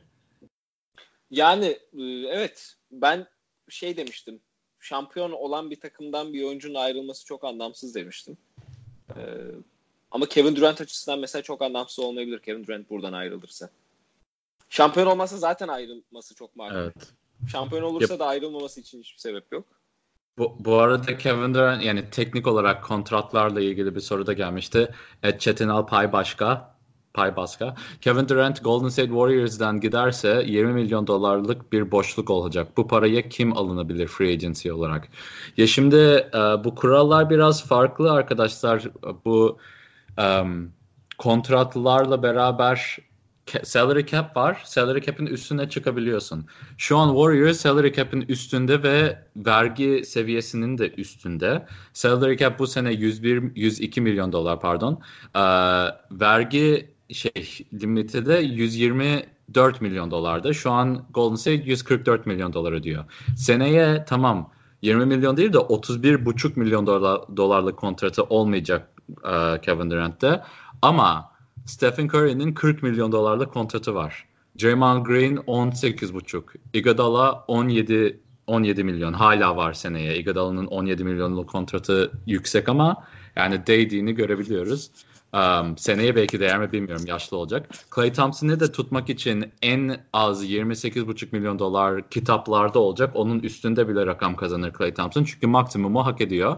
Yani 1.31 1.67
e, 1.99 2.03
evet 2.29 2.77
ben 2.91 3.27
şey 3.69 3.97
demiştim. 3.97 4.41
Şampiyon 4.81 5.33
olan 5.33 5.71
bir 5.71 5.81
takımdan 5.81 6.33
bir 6.33 6.43
oyuncunun 6.43 6.75
ayrılması 6.75 7.25
çok 7.25 7.45
anlamsız 7.45 7.95
demiştim. 7.95 8.37
Ee, 9.17 9.21
ama 10.11 10.27
Kevin 10.27 10.57
Durant 10.57 10.81
açısından 10.81 11.19
mesela 11.19 11.43
çok 11.43 11.63
anlamsız 11.63 11.99
olmayabilir 11.99 12.39
Kevin 12.39 12.67
Durant 12.67 12.91
buradan 12.91 13.13
ayrılırsa. 13.13 13.71
Şampiyon 14.69 15.07
olmasa 15.07 15.37
zaten 15.37 15.69
ayrılması 15.69 16.35
çok 16.35 16.57
makul. 16.57 16.77
Evet. 16.77 17.13
Şampiyon 17.53 17.83
olursa 17.83 18.15
yep. 18.15 18.21
da 18.21 18.27
ayrılmaması 18.27 18.81
için 18.81 19.01
hiçbir 19.01 19.21
sebep 19.21 19.53
yok. 19.53 19.67
Bu, 20.39 20.57
bu 20.61 20.79
arada 20.79 21.19
Kevin 21.19 21.55
Durant 21.55 21.85
yani 21.85 22.11
teknik 22.11 22.47
olarak 22.47 22.85
kontratlarla 22.85 23.61
ilgili 23.61 23.95
bir 23.95 24.01
soru 24.01 24.27
da 24.27 24.33
gelmişti. 24.33 24.89
Et 25.23 25.41
Çetinal 25.41 25.87
Pay 25.87 26.13
Başka 26.13 26.75
Pay 27.15 27.37
Başka. 27.37 27.75
Kevin 28.01 28.29
Durant 28.29 28.65
Golden 28.65 28.89
State 28.89 29.09
Warriors'dan 29.09 29.81
giderse 29.81 30.45
20 30.47 30.73
milyon 30.73 31.07
dolarlık 31.07 31.73
bir 31.73 31.91
boşluk 31.91 32.31
olacak. 32.31 32.77
Bu 32.77 32.89
paraya 32.89 33.29
kim 33.29 33.57
alınabilir 33.57 34.07
free 34.07 34.33
agency 34.33 34.73
olarak? 34.73 35.09
Ya 35.57 35.67
şimdi 35.67 35.97
e, 36.35 36.65
bu 36.65 36.75
kurallar 36.75 37.31
biraz 37.31 37.67
farklı 37.67 38.13
arkadaşlar. 38.13 38.83
Bu 39.25 39.59
um, 40.19 40.73
kontratlarla 41.19 42.23
beraber 42.23 42.99
salary 43.63 44.07
cap 44.07 44.37
var. 44.37 44.63
Salary 44.65 45.01
cap'in 45.01 45.27
üstüne 45.27 45.69
çıkabiliyorsun. 45.69 46.47
Şu 46.79 46.99
an 46.99 47.09
Warriors 47.09 47.57
salary 47.57 47.93
cap'in 47.93 48.25
üstünde 48.29 48.83
ve 48.83 49.19
vergi 49.37 50.05
seviyesinin 50.05 50.79
de 50.79 50.91
üstünde. 50.91 51.67
Salary 51.93 52.37
cap 52.37 52.59
bu 52.59 52.67
sene 52.67 52.93
101 52.93 53.43
102 53.55 54.01
milyon 54.01 54.33
dolar 54.33 54.61
pardon. 54.61 55.01
Ee, 55.35 55.41
vergi 56.11 56.95
şey 57.13 57.67
limiti 57.83 58.27
de 58.27 58.35
124 58.35 59.81
milyon 59.81 60.11
dolarda. 60.11 60.53
Şu 60.53 60.71
an 60.71 61.07
Golden 61.11 61.37
State 61.37 61.63
144 61.65 62.27
milyon 62.27 62.53
dolar 62.53 62.73
ödüyor. 62.73 63.05
Seneye 63.37 64.05
tamam 64.09 64.51
20 64.83 65.07
milyon 65.07 65.37
değil 65.37 65.53
de 65.53 65.59
31,5 65.59 66.59
milyon 66.59 66.87
dolar, 66.87 67.21
dolarlık 67.37 67.77
kontratı 67.77 68.23
olmayacak 68.23 68.89
e, 69.25 69.61
Kevin 69.61 69.91
Durant'te. 69.91 70.43
Ama 70.83 71.34
Stephen 71.67 72.09
Curry'nin 72.09 72.55
40 72.55 72.83
milyon 72.83 73.13
dolarlık 73.13 73.53
kontratı 73.53 73.95
var. 73.95 74.27
Draymond 74.63 75.07
Green 75.07 75.37
18,5. 75.37 76.43
Iguodala 76.73 77.45
17 77.49 78.21
17 78.47 78.85
milyon 78.85 79.13
hala 79.13 79.57
var 79.57 79.73
seneye. 79.73 80.19
Iguodala'nın 80.19 80.67
17 80.67 81.05
milyonluk 81.05 81.49
kontratı 81.49 82.13
yüksek 82.27 82.69
ama 82.69 83.07
yani 83.37 83.67
değdiğini 83.67 84.15
görebiliyoruz. 84.15 84.91
Um, 85.35 85.79
seneye 85.79 86.17
belki 86.17 86.41
değer 86.41 86.59
mi 86.59 86.73
bilmiyorum 86.73 87.05
yaşlı 87.07 87.37
olacak. 87.37 87.69
Clay 87.95 88.13
Thompson'ı 88.13 88.61
da 88.61 88.73
tutmak 88.73 89.11
için 89.11 89.53
en 89.63 90.01
az 90.13 90.45
28,5 90.51 91.29
milyon 91.33 91.59
dolar 91.59 92.11
kitaplarda 92.11 92.79
olacak. 92.79 93.11
Onun 93.15 93.39
üstünde 93.39 93.89
bile 93.89 94.07
rakam 94.07 94.37
kazanır 94.37 94.73
Clay 94.79 94.95
Thompson. 94.95 95.25
Çünkü 95.25 95.47
maksimumu 95.47 96.07
hak 96.07 96.21
ediyor. 96.21 96.57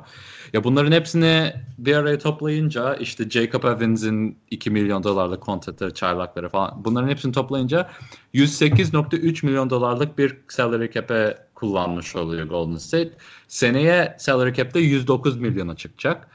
Ya 0.53 0.65
bunların 0.65 0.93
hepsini 0.93 1.55
bir 1.79 1.97
araya 1.97 2.19
toplayınca 2.19 2.95
işte 2.95 3.31
Jacob 3.31 3.65
Evans'in 3.65 4.39
2 4.51 4.71
milyon 4.71 5.03
dolarlık 5.03 5.41
kontratı, 5.41 5.95
çaylakları 5.95 6.49
falan 6.49 6.85
bunların 6.85 7.09
hepsini 7.09 7.33
toplayınca 7.33 7.91
108.3 8.35 9.47
milyon 9.47 9.71
dolarlık 9.71 10.19
bir 10.19 10.37
salary 10.49 10.91
cap'e 10.91 11.39
kullanmış 11.55 12.17
oluyor 12.17 12.47
Golden 12.47 12.77
State. 12.77 13.12
Seneye 13.49 14.17
salary 14.19 14.53
cap'te 14.53 14.81
109 14.81 15.41
milyona 15.41 15.77
çıkacak. 15.77 16.29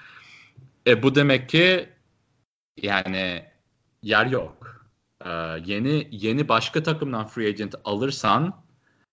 E 0.87 1.03
bu 1.03 1.15
demek 1.15 1.49
ki 1.49 1.89
yani 2.77 3.45
yer 4.03 4.25
yok. 4.25 4.87
Ee, 5.25 5.29
yeni 5.65 6.07
yeni 6.11 6.49
başka 6.49 6.83
takımdan 6.83 7.27
free 7.27 7.47
agent 7.47 7.75
alırsan 7.85 8.63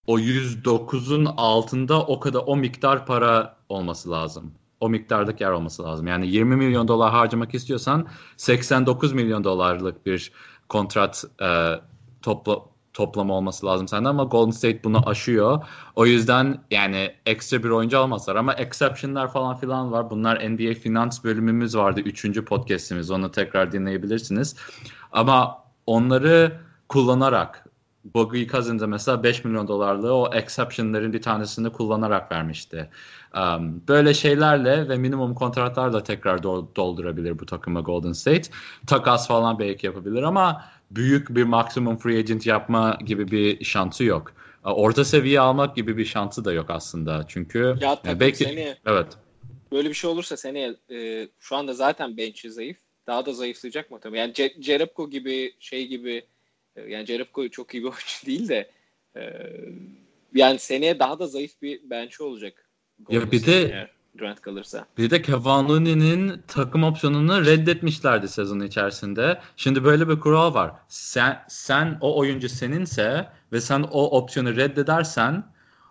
o 0.06 0.18
109'un 0.18 1.24
altında 1.24 2.02
o 2.06 2.20
kadar 2.20 2.42
o 2.46 2.56
miktar 2.56 3.06
para 3.06 3.56
olması 3.68 4.10
lazım. 4.10 4.54
O 4.80 4.88
miktardaki 4.88 5.42
yer 5.42 5.50
olması 5.50 5.82
lazım. 5.82 6.06
Yani 6.06 6.28
20 6.28 6.56
milyon 6.56 6.88
dolar 6.88 7.12
harcamak 7.12 7.54
istiyorsan 7.54 8.08
89 8.36 9.12
milyon 9.12 9.44
dolarlık 9.44 10.06
bir 10.06 10.32
kontrat 10.68 11.24
e, 11.42 11.74
topla, 12.22 12.60
toplama 12.98 13.34
olması 13.34 13.66
lazım 13.66 13.88
sende 13.88 14.08
ama 14.08 14.24
Golden 14.24 14.50
State 14.50 14.84
bunu 14.84 15.08
aşıyor. 15.08 15.66
O 15.96 16.06
yüzden 16.06 16.58
yani 16.70 17.12
ekstra 17.26 17.62
bir 17.62 17.70
oyuncu 17.70 17.98
almazlar 17.98 18.36
ama 18.36 18.54
exception'lar 18.54 19.32
falan 19.32 19.56
filan 19.56 19.92
var. 19.92 20.10
Bunlar 20.10 20.50
NBA 20.50 20.74
finans 20.74 21.24
bölümümüz 21.24 21.76
vardı. 21.76 22.00
Üçüncü 22.00 22.44
podcast'imiz. 22.44 23.10
Onu 23.10 23.30
tekrar 23.30 23.72
dinleyebilirsiniz. 23.72 24.56
Ama 25.12 25.64
onları 25.86 26.60
kullanarak 26.88 27.64
Bogey 28.04 28.46
Cousins'a 28.46 28.86
mesela 28.86 29.22
5 29.22 29.44
milyon 29.44 29.68
dolarlığı 29.68 30.14
o 30.14 30.34
exception'ların 30.34 31.12
bir 31.12 31.22
tanesini 31.22 31.70
kullanarak 31.70 32.32
vermişti. 32.32 32.90
Um, 33.34 33.82
böyle 33.88 34.14
şeylerle 34.14 34.88
ve 34.88 34.96
minimum 34.96 35.34
kontratlarla 35.34 36.02
tekrar 36.02 36.42
doldurabilir 36.42 37.38
bu 37.38 37.46
takıma 37.46 37.80
Golden 37.80 38.12
State. 38.12 38.50
Takas 38.86 39.28
falan 39.28 39.58
belki 39.58 39.86
yapabilir 39.86 40.22
ama 40.22 40.64
büyük 40.90 41.30
bir 41.30 41.42
maksimum 41.42 41.96
free 41.96 42.18
agent 42.18 42.46
yapma 42.46 42.98
gibi 43.04 43.30
bir 43.30 43.64
şansı 43.64 44.04
yok. 44.04 44.32
Orta 44.64 45.04
seviye 45.04 45.40
almak 45.40 45.76
gibi 45.76 45.96
bir 45.96 46.04
şansı 46.04 46.44
da 46.44 46.52
yok 46.52 46.70
aslında. 46.70 47.24
Çünkü 47.28 47.76
ya 47.80 48.02
tabii 48.02 48.20
belki 48.20 48.44
seneye, 48.44 48.78
evet. 48.86 49.06
Böyle 49.72 49.88
bir 49.88 49.94
şey 49.94 50.10
olursa 50.10 50.36
seneye 50.36 50.74
e, 50.90 51.28
şu 51.38 51.56
anda 51.56 51.74
zaten 51.74 52.16
bench'i 52.16 52.50
zayıf. 52.50 52.76
Daha 53.06 53.26
da 53.26 53.32
zayıflayacak 53.32 53.90
mı 53.90 54.00
tabii. 54.00 54.18
Yani 54.18 54.34
Jerebko 54.60 55.10
gibi 55.10 55.52
şey 55.60 55.86
gibi 55.86 56.26
e, 56.76 56.82
yani 56.82 57.06
Jerebko 57.06 57.48
çok 57.48 57.74
iyi 57.74 57.82
bir 57.82 57.88
oyuncu 57.88 58.26
değil 58.26 58.48
de 58.48 58.70
e, 59.16 59.22
yani 60.34 60.58
seneye 60.58 60.98
daha 60.98 61.18
da 61.18 61.26
zayıf 61.26 61.62
bir 61.62 61.90
bench'i 61.90 62.22
olacak. 62.22 62.68
Ya 63.10 63.32
bir 63.32 63.46
de 63.46 63.88
Durant 64.18 64.40
kalırsa. 64.40 64.86
Bir 64.98 65.10
de 65.10 65.22
Kevin 65.22 65.68
Looney'nin 65.68 66.42
takım 66.48 66.84
opsiyonunu 66.84 67.44
reddetmişlerdi 67.46 68.28
sezon 68.28 68.60
içerisinde. 68.60 69.40
Şimdi 69.56 69.84
böyle 69.84 70.08
bir 70.08 70.20
kural 70.20 70.54
var. 70.54 70.72
Sen 70.88 71.44
sen 71.48 71.98
o 72.00 72.18
oyuncu 72.18 72.48
seninse 72.48 73.28
ve 73.52 73.60
sen 73.60 73.82
o 73.82 74.18
opsiyonu 74.18 74.56
reddedersen 74.56 75.44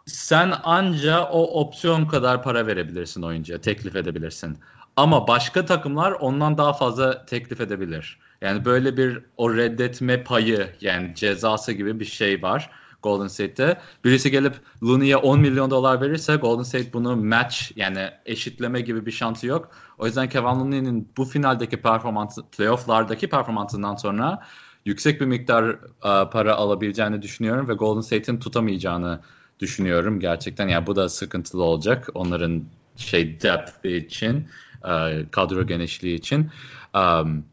sen 0.05 0.53
anca 0.63 1.23
o 1.23 1.61
opsiyon 1.61 2.05
kadar 2.05 2.43
para 2.43 2.67
verebilirsin 2.67 3.21
oyuncuya, 3.21 3.61
teklif 3.61 3.95
edebilirsin. 3.95 4.57
Ama 4.95 5.27
başka 5.27 5.65
takımlar 5.65 6.11
ondan 6.11 6.57
daha 6.57 6.73
fazla 6.73 7.25
teklif 7.25 7.61
edebilir. 7.61 8.19
Yani 8.41 8.65
böyle 8.65 8.97
bir 8.97 9.19
o 9.37 9.55
reddetme 9.55 10.23
payı 10.23 10.69
yani 10.81 11.15
cezası 11.15 11.71
gibi 11.71 11.99
bir 11.99 12.05
şey 12.05 12.41
var. 12.41 12.69
Golden 13.03 13.27
State'te. 13.27 13.77
Birisi 14.05 14.31
gelip 14.31 14.55
Looney'e 14.83 15.17
10 15.17 15.39
milyon 15.39 15.71
dolar 15.71 16.01
verirse 16.01 16.35
Golden 16.35 16.63
State 16.63 16.93
bunu 16.93 17.15
match 17.15 17.55
yani 17.75 18.09
eşitleme 18.25 18.81
gibi 18.81 19.05
bir 19.05 19.11
şansı 19.11 19.47
yok. 19.47 19.71
O 19.97 20.05
yüzden 20.05 20.29
Kevin 20.29 20.45
Looney'nin 20.45 21.09
bu 21.17 21.25
finaldeki 21.25 21.81
performansı, 21.81 22.43
playofflardaki 22.57 23.29
performansından 23.29 23.95
sonra 23.95 24.43
yüksek 24.85 25.21
bir 25.21 25.25
miktar 25.25 25.63
uh, 25.69 26.31
para 26.31 26.55
alabileceğini 26.55 27.21
düşünüyorum 27.21 27.69
ve 27.69 27.73
Golden 27.73 28.01
State'in 28.01 28.39
tutamayacağını 28.39 29.19
düşünüyorum 29.59 30.19
gerçekten. 30.19 30.67
Yani 30.67 30.87
bu 30.87 30.95
da 30.95 31.09
sıkıntılı 31.09 31.63
olacak 31.63 32.09
onların 32.13 32.63
şey 32.97 33.41
depth 33.41 33.85
için, 33.85 34.47
uh, 34.83 35.31
kadro 35.31 35.67
genişliği 35.67 36.15
için. 36.15 36.51
Um, 36.95 37.45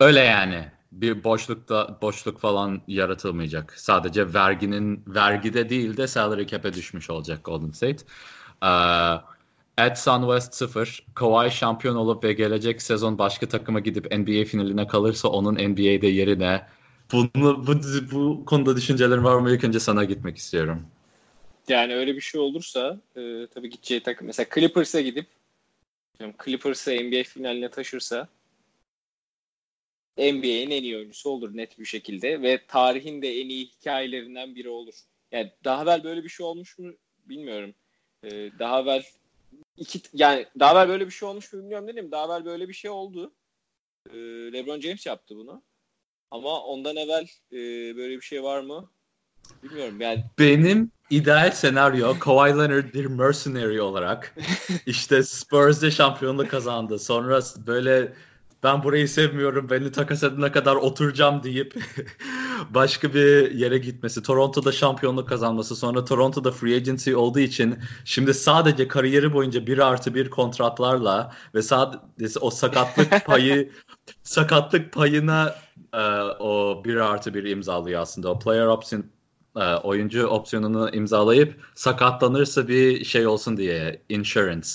öyle 0.00 0.20
yani 0.20 0.73
bir 1.00 1.24
boşlukta 1.24 1.98
boşluk 2.02 2.38
falan 2.38 2.82
yaratılmayacak. 2.88 3.74
Sadece 3.76 4.34
verginin 4.34 5.02
vergide 5.06 5.68
değil 5.68 5.96
de 5.96 6.06
salary 6.06 6.46
cap'e 6.46 6.72
düşmüş 6.72 7.10
olacak 7.10 7.44
Golden 7.44 7.70
State. 7.70 8.04
Uh, 8.62 9.34
At 9.78 9.98
Sunwest 9.98 10.54
0. 10.54 11.06
Kawhi 11.14 11.50
şampiyon 11.50 11.96
olup 11.96 12.24
ve 12.24 12.32
gelecek 12.32 12.82
sezon 12.82 13.18
başka 13.18 13.48
takıma 13.48 13.80
gidip 13.80 14.04
NBA 14.12 14.44
finaline 14.44 14.86
kalırsa 14.86 15.28
onun 15.28 15.54
NBA'de 15.54 16.06
yerine 16.06 16.66
bunu, 17.12 17.66
bu, 17.66 17.80
bu 18.12 18.44
konuda 18.44 18.76
düşüncelerim 18.76 19.24
var 19.24 19.38
mı? 19.38 19.50
İlk 19.50 19.64
önce 19.64 19.80
sana 19.80 20.04
gitmek 20.04 20.36
istiyorum. 20.36 20.86
Yani 21.68 21.94
öyle 21.94 22.16
bir 22.16 22.20
şey 22.20 22.40
olursa 22.40 23.00
e, 23.16 23.46
tabii 23.54 23.70
gideceği 23.70 24.02
takım 24.02 24.26
mesela 24.26 24.46
Clippers'a 24.54 25.00
gidip 25.00 25.26
Clippers'ı 26.44 26.90
NBA 26.90 27.22
finaline 27.22 27.70
taşırsa 27.70 28.28
NBA'in 30.18 30.70
en 30.70 30.82
iyi 30.82 30.96
oyuncusu 30.96 31.30
olur 31.30 31.56
net 31.56 31.78
bir 31.78 31.84
şekilde 31.84 32.42
ve 32.42 32.66
tarihin 32.66 33.22
de 33.22 33.40
en 33.40 33.48
iyi 33.48 33.66
hikayelerinden 33.66 34.54
biri 34.54 34.68
olur. 34.68 34.94
Yani 35.32 35.52
daha 35.64 35.82
evvel 35.82 36.04
böyle 36.04 36.24
bir 36.24 36.28
şey 36.28 36.46
olmuş 36.46 36.78
mu 36.78 36.92
bilmiyorum. 37.26 37.74
Ee, 38.24 38.50
daha 38.58 38.80
evvel 38.80 39.04
iki 39.76 40.00
yani 40.12 40.46
daha 40.58 40.72
evvel 40.72 40.88
böyle 40.88 41.06
bir 41.06 41.10
şey 41.10 41.28
olmuş 41.28 41.52
mu 41.52 41.60
bilmiyorum 41.60 41.88
dedim. 41.88 42.10
Daha 42.10 42.26
evvel 42.26 42.44
böyle 42.44 42.68
bir 42.68 42.74
şey 42.74 42.90
oldu. 42.90 43.32
Ee, 44.10 44.18
LeBron 44.52 44.80
James 44.80 45.06
yaptı 45.06 45.36
bunu. 45.36 45.62
Ama 46.30 46.60
ondan 46.60 46.96
evvel 46.96 47.26
e, 47.52 47.56
böyle 47.96 48.16
bir 48.16 48.22
şey 48.22 48.42
var 48.42 48.60
mı? 48.60 48.90
Bilmiyorum 49.62 50.00
yani. 50.00 50.24
Benim 50.38 50.90
ideal 51.10 51.50
senaryo 51.50 52.18
Kawhi 52.18 52.58
Leonard 52.58 52.94
bir 52.94 53.06
mercenary 53.06 53.80
olarak 53.80 54.36
işte 54.86 55.22
Spurs'de 55.22 55.90
şampiyonluk 55.90 56.50
kazandı. 56.50 56.98
Sonra 56.98 57.40
böyle 57.66 58.12
ben 58.64 58.82
burayı 58.82 59.08
sevmiyorum 59.08 59.70
beni 59.70 59.92
takas 59.92 60.22
edene 60.22 60.52
kadar 60.52 60.76
oturacağım 60.76 61.42
deyip 61.42 61.74
başka 62.70 63.14
bir 63.14 63.50
yere 63.50 63.78
gitmesi. 63.78 64.22
Toronto'da 64.22 64.72
şampiyonluk 64.72 65.28
kazanması 65.28 65.76
sonra 65.76 66.04
Toronto'da 66.04 66.50
free 66.52 66.76
agency 66.76 67.14
olduğu 67.14 67.38
için 67.38 67.78
şimdi 68.04 68.34
sadece 68.34 68.88
kariyeri 68.88 69.32
boyunca 69.32 69.66
bir 69.66 69.78
artı 69.78 70.14
bir 70.14 70.30
kontratlarla 70.30 71.32
ve 71.54 71.62
sadece 71.62 72.38
o 72.40 72.50
sakatlık 72.50 73.24
payı 73.26 73.72
sakatlık 74.22 74.92
payına 74.92 75.54
e, 75.92 76.02
o 76.38 76.82
bir 76.84 76.96
artı 76.96 77.34
bir 77.34 77.44
imzalıyor 77.44 78.00
aslında. 78.02 78.30
O 78.30 78.38
player 78.38 78.66
option 78.66 79.04
e, 79.56 79.74
oyuncu 79.74 80.26
opsiyonunu 80.26 80.90
imzalayıp 80.90 81.60
sakatlanırsa 81.74 82.68
bir 82.68 83.04
şey 83.04 83.26
olsun 83.26 83.56
diye 83.56 84.02
insurance 84.08 84.68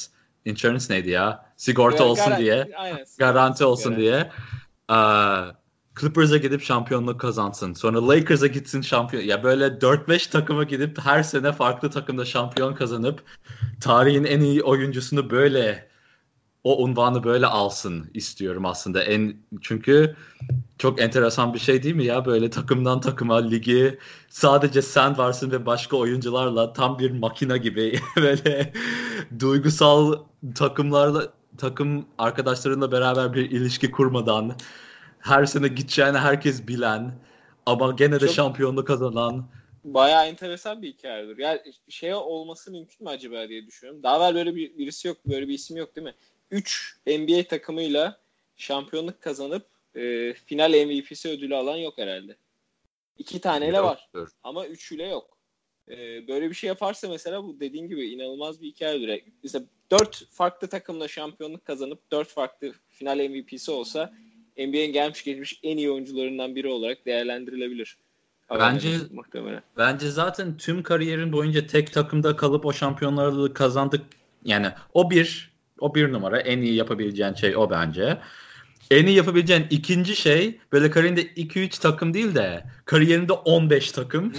insurance 0.46 0.94
neydi 0.94 1.10
ya? 1.10 1.46
Sigorta 1.58 2.04
olsun 2.04 2.26
garanti, 2.26 2.44
diye. 2.44 2.70
Aynen, 2.78 3.06
garanti 3.20 3.66
olsun 3.66 3.96
garanti. 3.96 4.02
diye. 4.02 4.32
Uh, 4.90 5.60
Clippers'a 6.00 6.38
gidip 6.38 6.64
şampiyonluk 6.64 7.20
kazansın. 7.20 7.74
Sonra 7.74 8.08
Lakers'a 8.08 8.48
gitsin 8.48 8.82
şampiyon. 8.82 9.24
Ya 9.24 9.44
böyle 9.44 9.66
4-5 9.66 10.30
takıma 10.30 10.64
gidip 10.64 11.00
her 11.00 11.24
sene 11.24 11.52
farklı 11.52 11.90
takımda 11.90 12.26
şampiyon 12.26 12.76
kazanıp 12.76 13.24
tarihin 13.82 14.24
en 14.24 14.42
iyi 14.42 14.64
oyuncusunu 14.64 15.30
böyle 15.30 15.90
o 16.64 16.84
unvanı 16.84 17.24
böyle 17.24 17.46
alsın 17.46 18.12
istiyorum 18.14 18.66
aslında. 18.66 19.04
En 19.04 19.38
çünkü 19.62 20.16
çok 20.78 21.02
enteresan 21.02 21.54
bir 21.54 21.60
şey 21.60 21.84
değil 21.84 21.96
mi 21.96 22.06
ya 22.06 22.26
böyle 22.26 22.50
takımdan 22.50 23.02
takıma 23.02 23.36
ligi 23.36 24.00
sadece 24.30 24.82
sen 24.82 25.18
varsın 25.18 25.52
ve 25.52 25.66
başka 25.66 25.98
oyuncularla 25.98 26.74
tam 26.74 27.00
bir 27.00 27.12
makina 27.12 27.58
gibi 27.58 28.00
böyle 28.16 28.74
duygusal 29.40 30.29
takımlarla 30.56 31.34
takım 31.58 32.06
arkadaşlarınla 32.18 32.92
beraber 32.92 33.34
bir 33.34 33.52
ilişki 33.52 33.92
kurmadan 33.92 34.56
her 35.20 35.46
sene 35.46 35.68
gideceğini 35.68 36.18
herkes 36.18 36.68
bilen 36.68 37.12
ama 37.66 37.92
gene 37.92 38.16
de 38.16 38.20
çok... 38.20 38.36
şampiyonluğu 38.36 38.86
kazanan 38.86 39.50
bayağı 39.84 40.28
enteresan 40.28 40.82
bir 40.82 40.88
hikayedir. 40.88 41.38
Yani 41.38 41.62
şey 41.90 42.14
olması 42.14 42.72
mümkün 42.72 43.04
mü 43.04 43.10
acaba 43.10 43.50
diye 43.50 43.68
düşünüyorum. 43.68 44.04
Daha 44.04 44.18
evvel 44.18 44.36
böyle 44.36 44.56
bir 44.56 44.78
birisi 44.78 45.08
yok, 45.08 45.18
böyle 45.26 45.48
bir 45.48 45.54
isim 45.54 45.78
yok 45.78 45.96
değil 45.96 46.08
mi? 46.08 46.16
3 46.52 46.98
NBA 47.08 47.48
takımıyla 47.48 48.20
şampiyonluk 48.58 49.22
kazanıp 49.22 49.66
e, 49.96 50.34
final 50.34 50.86
MVP'si 50.86 51.30
ödülü 51.30 51.56
alan 51.56 51.78
yok 51.78 51.98
herhalde. 51.98 52.36
İki 53.18 53.42
taneyle 53.42 53.82
var 53.82 54.10
ama 54.44 54.68
üçüyle 54.68 55.08
yok. 55.08 55.38
E, 55.90 56.28
böyle 56.28 56.50
bir 56.50 56.56
şey 56.56 56.68
yaparsa 56.68 57.08
mesela 57.10 57.44
bu 57.44 57.60
dediğin 57.60 57.88
gibi 57.88 58.10
inanılmaz 58.10 58.62
bir 58.62 58.68
hikayedir. 58.68 59.24
Mesela 59.44 59.66
dört 59.92 60.24
farklı 60.32 60.68
takımla 60.68 61.08
şampiyonluk 61.08 61.66
kazanıp 61.66 62.12
dört 62.12 62.28
farklı 62.28 62.74
final 62.90 63.30
MVP'si 63.30 63.72
olsa 63.72 64.14
NBA'nin 64.58 64.94
gelmiş 64.94 65.24
geçmiş 65.24 65.60
en 65.64 65.78
iyi 65.78 65.92
oyuncularından 65.92 66.56
biri 66.56 66.68
olarak 66.68 67.06
değerlendirilebilir. 67.06 67.98
Bence 68.60 68.90
muhtemelen. 69.12 69.62
Bence 69.78 70.10
zaten 70.10 70.58
tüm 70.58 70.84
kariyerin 70.84 71.32
boyunca 71.32 71.68
tek 71.68 71.94
takımda 71.94 72.36
kalıp 72.36 72.66
o 72.66 72.74
şampiyonları 72.74 73.54
kazandık. 73.54 74.02
Yani 74.46 74.68
o 74.94 75.12
bir 75.12 75.52
o 75.80 75.96
bir 75.96 76.12
numara. 76.12 76.40
En 76.40 76.62
iyi 76.62 76.76
yapabileceğin 76.76 77.34
şey 77.34 77.58
o 77.58 77.70
bence. 77.70 78.18
En 78.92 79.06
iyi 79.06 79.18
yapabileceğin 79.18 79.68
ikinci 79.70 80.16
şey 80.16 80.60
böyle 80.72 80.92
kariyerinde 80.92 81.24
2-3 81.24 81.82
takım 81.82 82.14
değil 82.14 82.36
de 82.36 82.66
kariyerinde 82.86 83.34
15 83.34 83.92
takım. 83.92 84.34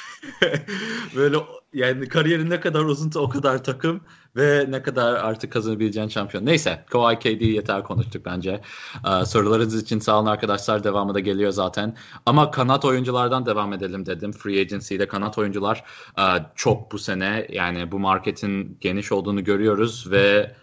böyle 1.16 1.36
yani 1.74 2.08
kariyerin 2.08 2.50
ne 2.50 2.60
kadar 2.60 2.80
uzunsa 2.80 3.20
o 3.20 3.28
kadar 3.28 3.64
takım 3.64 4.00
ve 4.36 4.66
ne 4.68 4.82
kadar 4.82 5.14
artık 5.14 5.52
kazanabileceğin 5.52 6.08
şampiyon. 6.08 6.46
Neyse 6.46 6.84
Kawhi 6.90 7.18
KD 7.18 7.40
yeter 7.40 7.82
konuştuk 7.82 8.24
bence. 8.24 8.60
Ee, 9.06 9.24
sorularınız 9.24 9.82
için 9.82 9.98
sağ 9.98 10.18
olun 10.18 10.26
arkadaşlar. 10.26 10.84
Devamı 10.84 11.14
da 11.14 11.20
geliyor 11.20 11.50
zaten. 11.50 11.96
Ama 12.26 12.50
kanat 12.50 12.84
oyunculardan 12.84 13.46
devam 13.46 13.72
edelim 13.72 14.06
dedim. 14.06 14.32
Free 14.32 14.60
Agency'de 14.60 15.08
kanat 15.08 15.38
oyuncular 15.38 15.84
e, 16.18 16.22
çok 16.54 16.92
bu 16.92 16.98
sene. 16.98 17.46
Yani 17.50 17.92
bu 17.92 17.98
marketin 17.98 18.78
geniş 18.80 19.12
olduğunu 19.12 19.44
görüyoruz 19.44 20.10
ve 20.10 20.54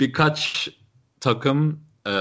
birkaç 0.00 0.68
takım 1.20 1.87
e, 2.08 2.14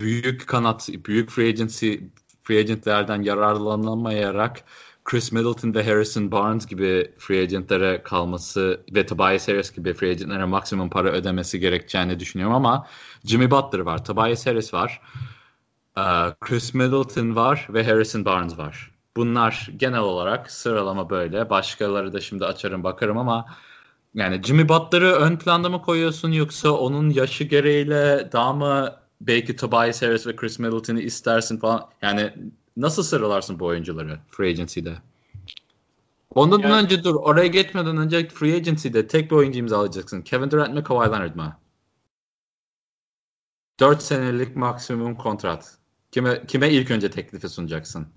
büyük 0.00 0.46
kanat, 0.46 0.88
büyük 1.06 1.30
free 1.30 1.48
agency 1.48 1.94
free 2.42 2.58
agentlerden 2.58 3.22
yararlanamayarak 3.22 4.64
Chris 5.04 5.32
Middleton 5.32 5.74
ve 5.74 5.84
Harrison 5.84 6.32
Barnes 6.32 6.66
gibi 6.66 7.12
free 7.18 7.42
agentlere 7.42 8.02
kalması 8.02 8.80
ve 8.94 9.06
Tobias 9.06 9.48
Harris 9.48 9.72
gibi 9.72 9.94
free 9.94 10.10
agentlere 10.10 10.44
maksimum 10.44 10.90
para 10.90 11.08
ödemesi 11.08 11.60
gerekeceğini 11.60 12.20
düşünüyorum 12.20 12.54
ama 12.54 12.86
Jimmy 13.24 13.50
Butler 13.50 13.80
var, 13.80 14.04
Tobias 14.04 14.46
Harris 14.46 14.74
var, 14.74 15.00
Chris 16.40 16.74
Middleton 16.74 17.36
var 17.36 17.66
ve 17.70 17.84
Harrison 17.84 18.24
Barnes 18.24 18.58
var. 18.58 18.90
Bunlar 19.16 19.70
genel 19.76 20.00
olarak 20.00 20.50
sıralama 20.50 21.10
böyle. 21.10 21.50
Başkaları 21.50 22.12
da 22.12 22.20
şimdi 22.20 22.44
açarım 22.44 22.84
bakarım 22.84 23.18
ama 23.18 23.46
yani 24.14 24.42
Jimmy 24.42 24.68
Butler'ı 24.68 25.12
ön 25.12 25.36
planda 25.36 25.68
mı 25.68 25.82
koyuyorsun 25.82 26.32
yoksa 26.32 26.70
onun 26.70 27.10
yaşı 27.10 27.44
gereğiyle 27.44 28.28
daha 28.32 28.52
mı 28.52 28.96
belki 29.20 29.56
Tobias 29.56 30.02
Harris 30.02 30.26
ve 30.26 30.36
Chris 30.36 30.58
Middleton'ı 30.58 31.00
istersin 31.00 31.58
falan. 31.58 31.88
Yani 32.02 32.32
nasıl 32.76 33.02
sıralarsın 33.02 33.60
bu 33.60 33.66
oyuncuları 33.66 34.18
free 34.30 34.48
agency'de? 34.48 34.98
Ondan 36.34 36.58
yani, 36.58 36.72
önce 36.72 37.04
dur 37.04 37.14
oraya 37.14 37.46
geçmeden 37.46 37.96
önce 37.96 38.28
free 38.28 38.56
agency'de 38.56 39.06
tek 39.06 39.30
bir 39.30 39.36
oyuncu 39.36 39.58
imzalayacaksın. 39.58 40.22
Kevin 40.22 40.50
Durant 40.50 40.74
mi 40.74 40.82
Kawhi 40.82 41.10
Leonard 41.10 41.34
mı? 41.34 41.56
4 43.80 44.02
senelik 44.02 44.56
maksimum 44.56 45.16
kontrat. 45.16 45.78
Kime 46.12 46.46
kime 46.46 46.70
ilk 46.70 46.90
önce 46.90 47.10
teklifi 47.10 47.48
sunacaksın? 47.48 48.08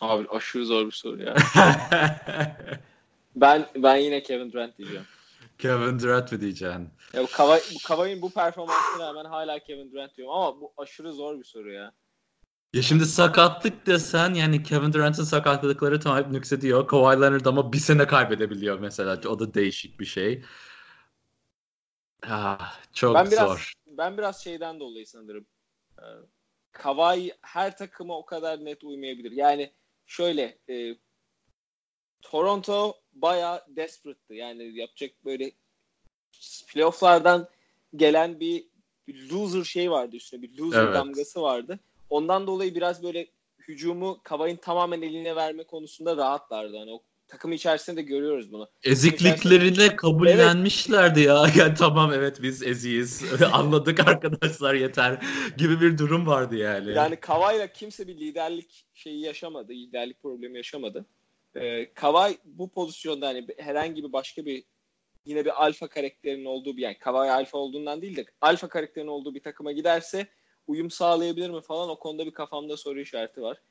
Abi 0.00 0.28
aşırı 0.28 0.66
zor 0.66 0.86
bir 0.86 0.90
soru 0.90 1.22
ya. 1.22 1.36
ben 3.36 3.66
ben 3.76 3.96
yine 3.96 4.22
Kevin 4.22 4.52
Durant 4.52 4.78
diyeceğim. 4.78 5.06
Kevin 5.58 5.98
Durant 5.98 6.32
mı 6.32 6.40
diyeceksin? 6.40 6.88
Ya 7.14 7.22
bu 7.22 7.26
Kawhi, 7.26 7.74
bu 7.74 7.78
Kawhi'nin 7.88 8.22
bu 8.22 8.30
performansına 8.30 9.08
rağmen 9.08 9.24
hala 9.24 9.58
Kevin 9.58 9.92
Durant 9.92 10.16
diyorum 10.16 10.34
ama 10.34 10.60
bu 10.60 10.72
aşırı 10.76 11.12
zor 11.12 11.38
bir 11.38 11.44
soru 11.44 11.72
ya. 11.72 11.92
Ya 12.74 12.82
şimdi 12.82 13.06
sakatlık 13.06 13.86
desen 13.86 14.34
yani 14.34 14.62
Kevin 14.62 14.92
Durant'ın 14.92 15.24
sakatlıkları 15.24 16.00
tamam 16.00 16.32
nüksediyor. 16.32 16.86
Kawhi 16.86 17.20
Leonard 17.20 17.44
ama 17.44 17.72
bir 17.72 17.78
sene 17.78 18.06
kaybedebiliyor 18.06 18.78
mesela. 18.78 19.20
O 19.28 19.38
da 19.38 19.54
değişik 19.54 20.00
bir 20.00 20.04
şey. 20.04 20.44
Ah, 22.28 22.80
çok 22.92 23.14
ben 23.14 23.30
biraz, 23.30 23.48
zor. 23.48 23.72
Ben 23.86 24.18
biraz 24.18 24.44
şeyden 24.44 24.80
dolayı 24.80 25.06
sanırım. 25.06 25.46
Ee, 25.98 26.04
Kawhi 26.72 27.32
her 27.42 27.76
takıma 27.76 28.18
o 28.18 28.24
kadar 28.24 28.64
net 28.64 28.84
uymayabilir. 28.84 29.32
Yani 29.32 29.72
şöyle 30.06 30.58
e, 30.68 30.96
Toronto 32.22 33.01
bayağı 33.12 33.62
desperate'tı. 33.68 34.34
Yani 34.34 34.78
yapacak 34.78 35.10
böyle 35.24 35.52
playoff'lardan 36.68 37.48
gelen 37.96 38.40
bir, 38.40 38.64
bir 39.08 39.30
loser 39.30 39.64
şey 39.64 39.90
vardı 39.90 40.16
üstüne. 40.16 40.42
Bir 40.42 40.58
loser 40.58 40.84
evet. 40.84 40.94
damgası 40.94 41.42
vardı. 41.42 41.78
Ondan 42.10 42.46
dolayı 42.46 42.74
biraz 42.74 43.02
böyle 43.02 43.26
hücumu 43.68 44.20
Kavay'ın 44.24 44.56
tamamen 44.56 45.02
eline 45.02 45.36
verme 45.36 45.64
konusunda 45.64 46.16
rahatlardı. 46.16 46.78
Hani 46.78 46.90
o 46.90 47.02
takım 47.28 47.52
içerisinde 47.52 47.96
de 47.96 48.02
görüyoruz 48.02 48.52
bunu. 48.52 48.68
Ezikliklerine 48.82 49.96
kabullenmişlerdi 49.96 51.20
evet. 51.20 51.28
ya. 51.28 51.46
Yani 51.64 51.74
tamam 51.74 52.12
evet 52.12 52.42
biz 52.42 52.62
eziyiz. 52.62 53.42
Anladık 53.52 54.08
arkadaşlar 54.08 54.74
yeter 54.74 55.18
gibi 55.56 55.80
bir 55.80 55.98
durum 55.98 56.26
vardı 56.26 56.56
yani. 56.56 56.92
Yani 56.92 57.16
Kavay'la 57.16 57.66
kimse 57.66 58.08
bir 58.08 58.16
liderlik 58.16 58.86
şeyi 58.94 59.20
yaşamadı. 59.20 59.72
Liderlik 59.72 60.22
problemi 60.22 60.56
yaşamadı. 60.56 61.06
Ee, 61.54 61.94
Kavay 61.94 62.36
bu 62.44 62.70
pozisyonda 62.70 63.28
hani 63.28 63.46
herhangi 63.58 64.04
bir 64.04 64.12
başka 64.12 64.46
bir 64.46 64.64
yine 65.24 65.44
bir 65.44 65.64
alfa 65.64 65.88
karakterinin 65.88 66.44
olduğu 66.44 66.76
bir 66.76 66.82
yani 66.82 66.98
Kavay 66.98 67.30
alfa 67.30 67.58
olduğundan 67.58 68.02
değil 68.02 68.16
de 68.16 68.24
alfa 68.40 68.68
karakterinin 68.68 69.10
olduğu 69.10 69.34
bir 69.34 69.42
takıma 69.42 69.72
giderse 69.72 70.26
uyum 70.66 70.90
sağlayabilir 70.90 71.50
mi 71.50 71.60
falan 71.60 71.88
o 71.88 71.98
konuda 71.98 72.26
bir 72.26 72.32
kafamda 72.32 72.76
soru 72.76 73.00
işareti 73.00 73.42
var. 73.42 73.62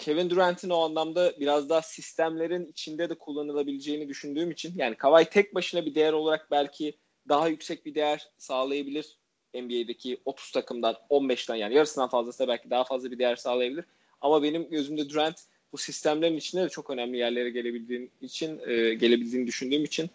Kevin 0.00 0.30
Durant'in 0.30 0.70
o 0.70 0.80
anlamda 0.80 1.40
biraz 1.40 1.68
daha 1.68 1.82
sistemlerin 1.82 2.66
içinde 2.66 3.10
de 3.10 3.14
kullanılabileceğini 3.14 4.08
düşündüğüm 4.08 4.50
için 4.50 4.72
yani 4.76 4.96
Kawhi 4.96 5.30
tek 5.30 5.54
başına 5.54 5.86
bir 5.86 5.94
değer 5.94 6.12
olarak 6.12 6.50
belki 6.50 6.98
daha 7.28 7.48
yüksek 7.48 7.86
bir 7.86 7.94
değer 7.94 8.28
sağlayabilir 8.38 9.18
NBA'deki 9.54 10.22
30 10.24 10.50
takımdan 10.50 10.96
15'ten 11.10 11.54
yani 11.54 11.74
yarısından 11.74 12.08
fazlası 12.08 12.48
belki 12.48 12.70
daha 12.70 12.84
fazla 12.84 13.10
bir 13.10 13.18
değer 13.18 13.36
sağlayabilir. 13.36 13.84
Ama 14.20 14.42
benim 14.42 14.70
gözümde 14.70 15.08
Durant 15.08 15.40
bu 15.72 15.78
sistemlerin 15.78 16.36
içinde 16.36 16.62
de 16.62 16.68
çok 16.68 16.90
önemli 16.90 17.16
yerlere 17.16 17.50
gelebildiğin 17.50 18.10
için 18.22 18.60
e, 18.66 18.94
gelebildiğini 18.94 19.46
düşündüğüm 19.46 19.84
için 19.84 20.10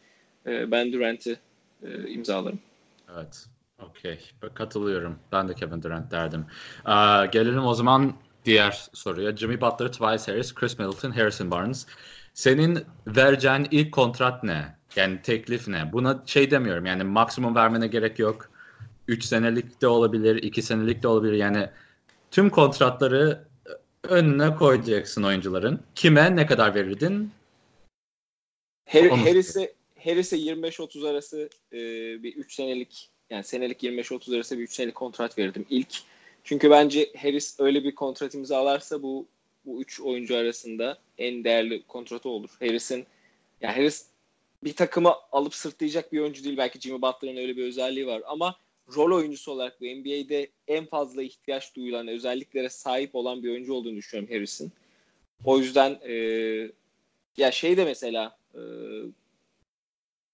e, 0.46 0.72
ben 0.72 0.94
Durant'i 0.94 1.40
e, 1.84 2.10
imzalarım. 2.10 2.60
Evet. 3.16 3.46
Okey. 3.80 4.20
Katılıyorum. 4.54 5.20
Ben 5.32 5.48
de 5.48 5.54
Kevin 5.54 5.84
Durant 5.84 6.12
derdim. 6.12 6.46
Ee, 6.88 7.26
gelelim 7.32 7.66
o 7.66 7.74
zaman 7.74 8.14
diğer 8.46 8.88
soruya. 8.94 9.38
Jimmy 9.38 9.62
Butler, 9.62 9.92
Tobias 9.92 10.28
Harris, 10.28 10.54
Chris 10.54 10.80
Middleton, 10.80 11.12
Harrison 11.12 11.52
Barnes. 11.52 11.86
Senin 12.34 12.84
vereceğin 13.08 13.68
ilk 13.72 13.92
kontrat 13.92 14.44
ne? 14.44 14.76
Yani 14.96 15.22
teklif 15.22 15.68
ne? 15.68 15.94
Buna 15.94 16.24
şey 16.26 16.52
demiyorum 16.52 16.86
yani 16.86 17.04
maksimum 17.04 17.56
vermene 17.56 17.88
gerek 17.88 18.20
yok. 18.20 18.50
3 19.08 19.24
senelik 19.24 19.82
de 19.82 19.88
olabilir, 19.88 20.44
2 20.44 20.62
senelik 20.62 21.04
de 21.04 21.08
olabilir. 21.08 21.34
Yani 21.34 21.70
tüm 22.32 22.50
kontratları 22.50 23.44
önüne 24.10 24.56
koyacaksın 24.56 25.24
oyuncuların. 25.24 25.80
Kime 25.96 26.36
ne 26.36 26.46
kadar 26.46 26.76
verirdin? 26.76 27.32
Harris'e 28.86 29.74
Harris'e 30.04 30.38
25-30 30.38 31.10
arası 31.10 31.50
e, 31.74 31.78
bir 32.24 32.36
3 32.36 32.54
senelik 32.54 33.10
yani 33.30 33.44
senelik 33.44 33.84
25-30 33.84 34.36
arası 34.36 34.58
bir 34.58 34.64
3 34.64 34.74
senelik 34.74 34.96
kontrat 34.96 35.38
verirdim 35.38 35.66
ilk. 35.70 35.96
Çünkü 36.44 36.70
bence 36.70 37.10
Harris 37.22 37.60
öyle 37.60 37.84
bir 37.84 37.96
kontrat 37.96 38.36
imzalarsa 38.36 39.04
bu 39.04 39.28
bu 39.66 39.82
üç 39.82 40.02
oyuncu 40.02 40.38
arasında 40.38 40.98
en 41.18 41.44
değerli 41.44 41.84
kontratı 41.88 42.30
olur. 42.30 42.50
Harris'in 42.60 43.06
yani 43.62 43.76
Harris 43.76 44.06
bir 44.64 44.74
takımı 44.74 45.14
alıp 45.32 45.56
sırtlayacak 45.56 46.14
bir 46.14 46.20
oyuncu 46.20 46.44
değil. 46.44 46.58
Belki 46.58 46.80
Jimmy 46.80 47.02
Butler'ın 47.02 47.38
öyle 47.38 47.58
bir 47.58 47.64
özelliği 47.64 48.08
var 48.08 48.22
ama 48.28 48.56
rol 48.96 49.18
oyuncusu 49.18 49.52
olarak 49.52 49.82
bu 49.82 49.86
NBA'de 49.86 50.50
en 50.68 50.86
fazla 50.86 51.24
ihtiyaç 51.24 51.76
duyulan 51.76 52.08
özelliklere 52.08 52.70
sahip 52.70 53.16
olan 53.16 53.44
bir 53.44 53.50
oyuncu 53.50 53.74
olduğunu 53.74 53.96
düşünüyorum 53.96 54.34
Harris'in. 54.34 54.72
O 55.44 55.60
yüzden 55.60 56.00
e, 56.04 56.14
ya 57.38 57.52
şey 57.52 57.78
de 57.78 57.86
mesela 57.86 58.38
e, 58.54 58.62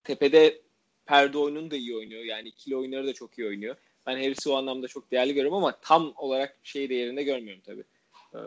tepede 0.04 0.62
perde 1.06 1.38
oyununu 1.38 1.72
da 1.72 1.76
iyi 1.76 1.96
oynuyor. 1.96 2.24
Yani 2.24 2.48
ikili 2.50 2.76
oyunları 2.76 3.08
da 3.08 3.14
çok 3.14 3.38
iyi 3.38 3.48
oynuyor. 3.48 3.76
Ben 4.08 4.16
Harris'i 4.16 4.50
o 4.50 4.56
anlamda 4.56 4.88
çok 4.88 5.12
değerli 5.12 5.34
görüyorum 5.34 5.58
ama 5.58 5.80
tam 5.82 6.14
olarak 6.18 6.58
şey 6.64 6.90
değerinde 6.90 7.24
görmüyorum 7.24 7.62
tabii. 7.66 7.84
Ee, 8.34 8.40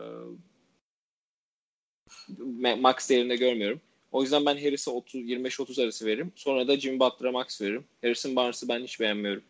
max 2.75 3.09
değerinde 3.09 3.35
görmüyorum. 3.35 3.81
O 4.11 4.21
yüzden 4.21 4.45
ben 4.45 4.55
Harris'e 4.55 4.91
30 4.91 5.21
25-30 5.21 5.83
arası 5.83 6.05
veririm. 6.05 6.31
Sonra 6.35 6.67
da 6.67 6.79
Jimmy 6.79 6.99
Butler'a 6.99 7.31
max 7.31 7.61
veririm. 7.61 7.85
Harrison 8.01 8.35
Barnes'ı 8.35 8.67
ben 8.67 8.83
hiç 8.83 8.99
beğenmiyorum. 8.99 9.43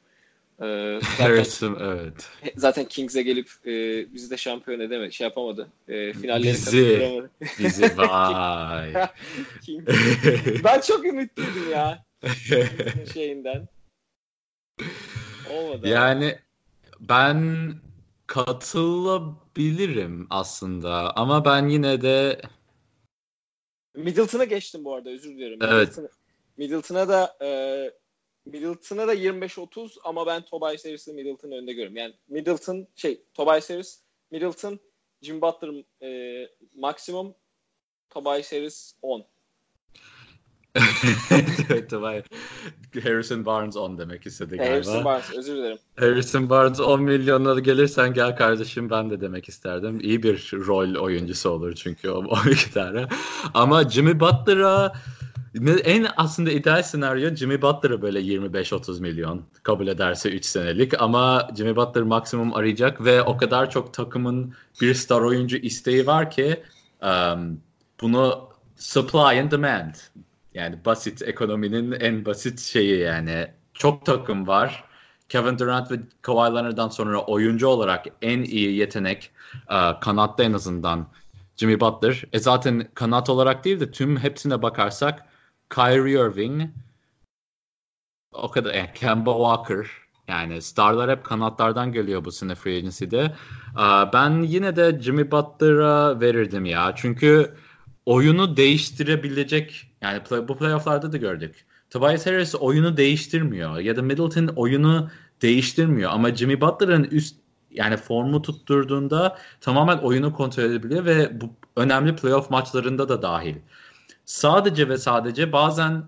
Ee, 0.62 1.00
Harrison 1.18 1.78
evet. 1.82 2.30
Zaten 2.56 2.86
Kings'e 2.86 3.22
gelip 3.22 3.50
e, 3.66 3.70
bizi 4.14 4.30
de 4.30 4.38
şampiyon 4.38 4.80
edemedi. 4.80 5.14
Şey 5.14 5.26
yapamadı. 5.26 5.68
E, 5.88 6.14
finalleri 6.14 6.54
bizi, 6.54 7.24
bizi 7.60 7.84
vay. 7.98 8.94
ben 10.64 10.82
çok 10.82 11.06
ümitliydim 11.06 11.72
ya. 11.72 12.06
şeyinden. 13.14 13.68
Olmadı. 15.52 15.88
Yani 15.88 16.26
abi. 16.26 16.40
ben 17.00 17.72
katılabilirim 18.28 20.28
aslında 20.30 21.16
ama 21.16 21.46
ben 21.46 21.68
yine 21.68 22.02
de 22.02 22.42
Middleton'a 23.96 24.44
geçtim 24.44 24.86
bu 24.86 24.96
arada 24.96 25.10
özür 25.10 25.30
dilerim. 25.30 25.60
Evet. 25.62 26.00
Middleton'a 26.58 27.08
da 27.08 27.38
e, 27.42 27.48
Middleton'a 28.46 29.08
da 29.08 29.16
25-30 29.16 29.98
ama 30.04 30.26
ben 30.26 30.42
Tobias 30.46 30.86
Harris'i 30.86 31.14
Middleton'ın 31.14 31.52
önünde 31.52 31.72
görüyorum. 31.72 31.98
Yani 31.98 32.14
Middleton 32.28 32.88
şey 32.96 33.22
Tobias 33.34 33.70
Harris, 33.70 34.00
Middleton, 34.32 34.80
Jim 35.22 35.42
Butler 35.42 35.84
e, 36.02 36.50
maksimum 36.76 37.36
Tobias 38.10 38.52
Harris 38.52 38.94
10. 39.02 39.26
evet, 41.70 41.94
Harrison 43.04 43.46
Barnes 43.46 43.78
10 43.78 43.98
demek 43.98 44.26
istedi 44.26 44.58
galiba. 44.58 44.74
Harrison 44.74 45.06
Barnes 45.06 45.34
özür 45.34 45.56
dilerim. 45.56 45.78
Harrison 45.96 46.50
Barnes 46.50 46.80
10 46.80 47.02
milyonla 47.02 47.60
gelirsen 47.60 48.14
gel 48.14 48.36
kardeşim 48.36 48.90
ben 48.90 49.10
de 49.10 49.22
demek 49.22 49.50
isterdim. 49.50 50.00
İyi 50.00 50.24
bir 50.24 50.52
rol 50.54 50.96
oyuncusu 50.96 51.50
olur 51.50 51.74
çünkü 51.76 52.10
o, 52.10 52.24
o 52.28 52.50
iki 52.52 52.74
tane. 52.74 53.08
Ama 53.54 53.90
Jimmy 53.90 54.20
Butler'a 54.20 54.94
en 55.84 56.08
aslında 56.18 56.52
ideal 56.52 56.84
senaryo 56.84 57.36
Jimmy 57.36 57.62
Butler'a 57.62 58.02
böyle 58.02 58.20
25-30 58.20 59.02
milyon 59.02 59.42
kabul 59.64 59.88
ederse 59.88 60.30
3 60.30 60.46
senelik 60.46 61.02
ama 61.02 61.48
Jimmy 61.58 61.76
Butler 61.76 62.04
maksimum 62.04 62.54
arayacak 62.56 63.06
ve 63.06 63.22
o 63.22 63.38
kadar 63.38 63.70
çok 63.70 63.94
takımın 63.94 64.54
bir 64.82 64.94
star 64.94 65.22
oyuncu 65.22 65.58
isteği 65.58 66.08
var 66.08 66.32
ki 66.32 66.64
um, 67.02 67.62
bunu 68.02 68.50
supply 68.76 69.40
and 69.40 69.52
demand 69.52 69.96
yani 70.54 70.86
basit 70.86 71.22
ekonominin 71.22 71.92
en 71.92 72.26
basit 72.26 72.60
şeyi 72.60 73.00
yani. 73.00 73.48
Çok 73.74 74.06
takım 74.06 74.48
var. 74.48 74.84
Kevin 75.30 75.60
Durant 75.60 75.92
ve 75.92 75.96
Kawhi 76.22 76.56
Leonard'dan 76.56 76.90
sonra 76.90 77.20
oyuncu 77.22 77.68
olarak 77.68 78.06
en 78.22 78.42
iyi 78.42 78.76
yetenek 78.76 79.32
kanatta 80.02 80.44
en 80.44 80.54
azından 80.54 81.08
Jimmy 81.58 81.80
Butler. 81.80 82.24
E 82.34 82.40
zaten 82.40 82.90
kanat 82.94 83.30
olarak 83.30 83.66
değil 83.66 83.80
de 83.80 83.92
tüm 83.92 84.18
hepsine 84.18 84.62
bakarsak 84.62 85.26
Kyrie 85.70 86.14
Irving 86.14 86.70
o 88.32 88.52
kadar 88.52 88.74
yani 88.74 88.90
Kemba 88.96 89.32
Walker 89.32 89.88
yani 90.28 90.62
starlar 90.62 91.12
hep 91.12 91.24
kanatlardan 91.24 91.92
geliyor 91.92 92.26
bu 92.26 92.32
sene 92.32 92.56
free 92.56 92.78
agency'de. 92.78 93.36
Ben 94.14 94.42
yine 94.42 94.76
de 94.76 95.02
Jimmy 95.02 95.32
Butler'a 95.32 96.20
verirdim 96.22 96.66
ya. 96.66 96.94
Çünkü 96.96 97.56
oyunu 98.06 98.58
değiştirebilecek 98.58 99.92
yani 100.02 100.24
play, 100.24 100.48
bu 100.48 100.58
playofflarda 100.58 101.12
da 101.12 101.18
gördük. 101.18 101.66
Tobias 101.90 102.26
Harris 102.26 102.56
oyunu 102.56 102.98
değiştirmiyor 102.98 103.80
ya 103.80 103.96
da 103.96 104.02
Middleton 104.02 104.48
oyunu 104.48 105.10
değiştirmiyor 105.42 106.12
ama 106.12 106.36
Jimmy 106.36 106.62
Butler'ın 106.62 107.04
üst 107.04 107.36
yani 107.72 107.98
formu 107.98 108.42
tutturduğunda 108.42 109.38
tamamen 109.62 109.98
oyunu 109.98 110.34
kontrol 110.34 110.64
edebiliyor 110.64 111.06
ve 111.06 111.42
bu 111.42 111.50
önemli 111.76 112.16
playoff 112.16 112.50
maçlarında 112.50 113.10
da 113.10 113.22
dahil. 113.22 113.56
Sadece 114.26 114.90
ve 114.90 114.98
sadece 114.98 115.52
bazen 115.52 116.04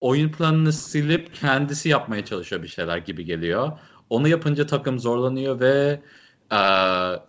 oyun 0.00 0.32
planını 0.32 0.72
silip 0.72 1.34
kendisi 1.34 1.88
yapmaya 1.88 2.24
çalışıyor 2.24 2.62
bir 2.62 2.68
şeyler 2.68 2.98
gibi 2.98 3.24
geliyor. 3.24 3.78
Onu 4.10 4.28
yapınca 4.28 4.66
takım 4.66 4.98
zorlanıyor 4.98 5.60
ve 5.60 6.00
e, 6.52 6.60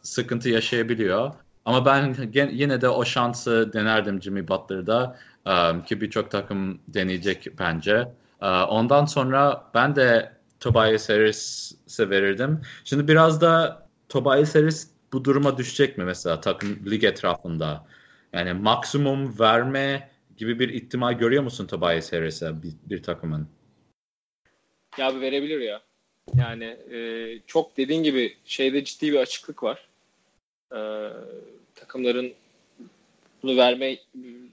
sıkıntı 0.02 0.50
yaşayabiliyor. 0.50 1.32
Ama 1.66 1.86
ben 1.86 2.16
yine 2.34 2.82
de 2.82 2.90
o 2.90 3.06
şansı 3.06 3.74
denerdim 3.74 4.22
Jimmy 4.22 4.48
Butler'da 4.48 5.18
um, 5.46 5.84
ki 5.84 6.02
birçok 6.02 6.32
takım 6.32 6.80
deneyecek 6.88 7.48
bence. 7.60 8.08
Uh, 8.42 8.66
ondan 8.70 9.06
sonra 9.06 9.64
ben 9.74 9.96
de 9.96 10.34
Tobias 10.60 11.10
Harris'e 11.10 12.10
verirdim. 12.10 12.62
Şimdi 12.84 13.08
biraz 13.08 13.42
da 13.42 13.84
Tobias 14.10 14.56
Harris 14.56 14.90
bu 15.14 15.26
duruma 15.26 15.58
düşecek 15.58 15.98
mi 15.98 16.04
mesela 16.04 16.42
takım 16.42 16.80
lig 16.92 17.04
etrafında? 17.04 17.86
Yani 18.34 18.54
maksimum 18.54 19.40
verme 19.40 20.10
gibi 20.40 20.60
bir 20.60 20.70
ihtimal 20.70 21.14
görüyor 21.14 21.44
musun 21.44 21.68
Tobias 21.68 22.14
Harris'e 22.14 22.64
bir, 22.64 22.74
bir 22.84 23.04
takımın? 23.04 23.48
Ya 24.98 25.16
bir 25.16 25.22
verebilir 25.22 25.60
ya. 25.60 25.82
Yani 26.36 26.66
e, 26.92 27.40
çok 27.48 27.78
dediğin 27.78 28.04
gibi 28.04 28.38
şeyde 28.46 28.84
ciddi 28.84 29.12
bir 29.12 29.18
açıklık 29.18 29.64
var. 29.64 29.88
E, 30.72 30.80
takımların 31.76 32.34
bunu 33.44 33.58
verme 33.58 33.98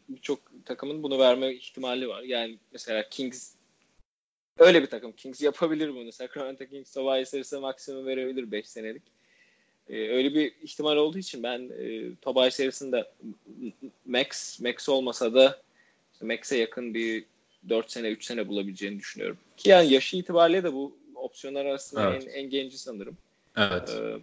birçok 0.09 0.39
takımın 0.65 1.03
bunu 1.03 1.19
verme 1.19 1.55
ihtimali 1.55 2.09
var. 2.09 2.23
Yani 2.23 2.59
mesela 2.73 3.09
Kings 3.09 3.53
öyle 4.59 4.83
bir 4.83 4.87
takım. 4.87 5.13
Kings 5.13 5.43
yapabilir 5.43 5.95
bunu. 5.95 6.13
Sacramento 6.13 6.67
Kings 6.67 6.93
Tobias 6.93 7.35
Harris'e 7.35 7.59
maksimum 7.59 8.07
verebilir 8.07 8.53
5 8.53 8.69
senelik. 8.69 9.03
Ee, 9.89 10.09
öyle 10.09 10.35
bir 10.35 10.53
ihtimal 10.63 10.97
olduğu 10.97 11.19
için 11.19 11.43
ben 11.43 11.71
e, 11.79 12.15
Tobias 12.23 12.61
Harris'in 12.61 12.93
de 12.93 13.11
max 14.07 14.61
max 14.61 14.89
olmasa 14.89 15.35
da 15.35 15.66
işte 16.17 16.27
max'e 16.27 16.57
yakın 16.57 16.95
bir 16.95 17.25
4 17.69 17.91
sene 17.91 18.09
3 18.09 18.25
sene 18.25 18.49
bulabileceğini 18.49 18.99
düşünüyorum. 18.99 19.39
Ki 19.57 19.69
yani 19.69 19.93
yaşı 19.93 20.17
itibariyle 20.17 20.65
de 20.65 20.73
bu 20.73 20.99
opsiyonlar 21.15 21.65
arasında 21.65 22.11
evet. 22.11 22.27
en, 22.27 22.31
en 22.31 22.51
genci 22.51 22.79
sanırım. 22.79 23.17
Evet. 23.57 23.91
Ee, 24.01 24.19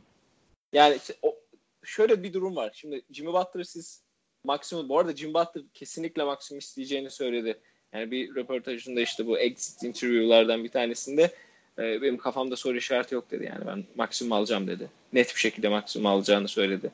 yani 0.74 0.96
işte 0.96 1.14
o, 1.22 1.40
şöyle 1.84 2.24
bir 2.24 2.34
durum 2.34 2.56
var. 2.56 2.72
Şimdi 2.74 3.02
Jimmy 3.12 3.34
Butler 3.34 3.64
siz 3.64 4.02
maksimum 4.44 4.90
bu 4.90 5.00
arada 5.00 5.16
Jimmy 5.16 5.34
Butler 5.34 5.64
kesinlikle 5.74 6.24
maksimum 6.24 6.60
isteyeceğini 6.60 7.10
söyledi. 7.10 7.60
Yani 7.94 8.12
bir 8.12 8.36
röportajında 8.36 9.02
işte 9.02 9.28
bu 9.28 9.40
exit 9.40 9.84
interview'lardan 9.84 10.64
bir 10.64 10.70
tanesinde 10.70 11.32
e, 11.80 12.02
benim 12.02 12.18
kafamda 12.18 12.56
soru 12.56 12.78
işareti 12.78 13.16
yok 13.16 13.32
dedi. 13.32 13.46
Yani 13.46 13.66
ben 13.68 13.84
maksimum 13.96 14.32
alacağım 14.32 14.68
dedi. 14.68 14.90
Net 15.14 15.36
bir 15.36 15.40
şekilde 15.40 15.70
maksimum 15.70 16.06
alacağını 16.06 16.48
söyledi. 16.48 16.92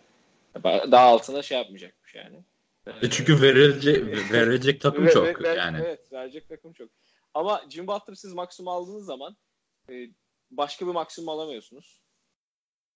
Daha 0.63 1.05
altına 1.05 1.41
şey 1.41 1.57
yapmayacakmış 1.57 2.15
yani. 2.15 2.35
E 3.01 3.09
çünkü 3.09 3.41
verilecek, 3.41 4.05
verilecek 4.33 4.81
takım 4.81 5.07
çok 5.07 5.25
ver, 5.25 5.43
ver, 5.43 5.57
yani. 5.57 5.77
Evet 5.85 6.11
verecek 6.11 6.49
takım 6.49 6.73
çok. 6.73 6.89
Ama 7.33 7.61
Jim 7.69 7.87
Butler 7.87 8.15
siz 8.15 8.33
maksimum 8.33 8.67
aldığınız 8.67 9.05
zaman 9.05 9.37
e, 9.91 9.93
başka 10.51 10.87
bir 10.87 10.91
maksimum 10.91 11.29
alamıyorsunuz. 11.29 12.01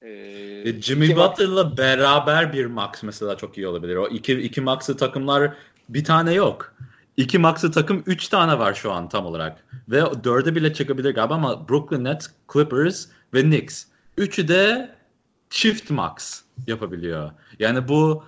Ee, 0.01 0.82
Jimmy 0.82 1.15
Butler'la 1.15 1.77
beraber 1.77 2.53
bir 2.53 2.65
max 2.65 3.03
mesela 3.03 3.38
çok 3.38 3.58
iyi 3.58 3.67
olabilir. 3.67 3.95
O 3.95 4.08
iki, 4.08 4.34
iki 4.34 4.62
max'ı 4.62 4.97
takımlar 4.97 5.53
bir 5.89 6.03
tane 6.03 6.34
yok. 6.34 6.75
İki 7.17 7.39
max'ı 7.39 7.71
takım 7.71 8.03
üç 8.06 8.27
tane 8.27 8.60
var 8.60 8.73
şu 8.73 8.91
an 8.91 9.10
tam 9.10 9.25
olarak. 9.25 9.65
Ve 9.89 10.01
dörde 10.23 10.56
bile 10.56 10.73
çıkabilir 10.73 11.15
galiba 11.15 11.34
ama 11.34 11.69
Brooklyn 11.69 12.03
Nets, 12.03 12.27
Clippers 12.53 13.08
ve 13.34 13.41
Knicks. 13.41 13.86
Üçü 14.17 14.47
de 14.47 14.95
çift 15.49 15.89
max 15.89 16.41
yapabiliyor. 16.67 17.32
Yani 17.60 17.88
bu 17.88 18.23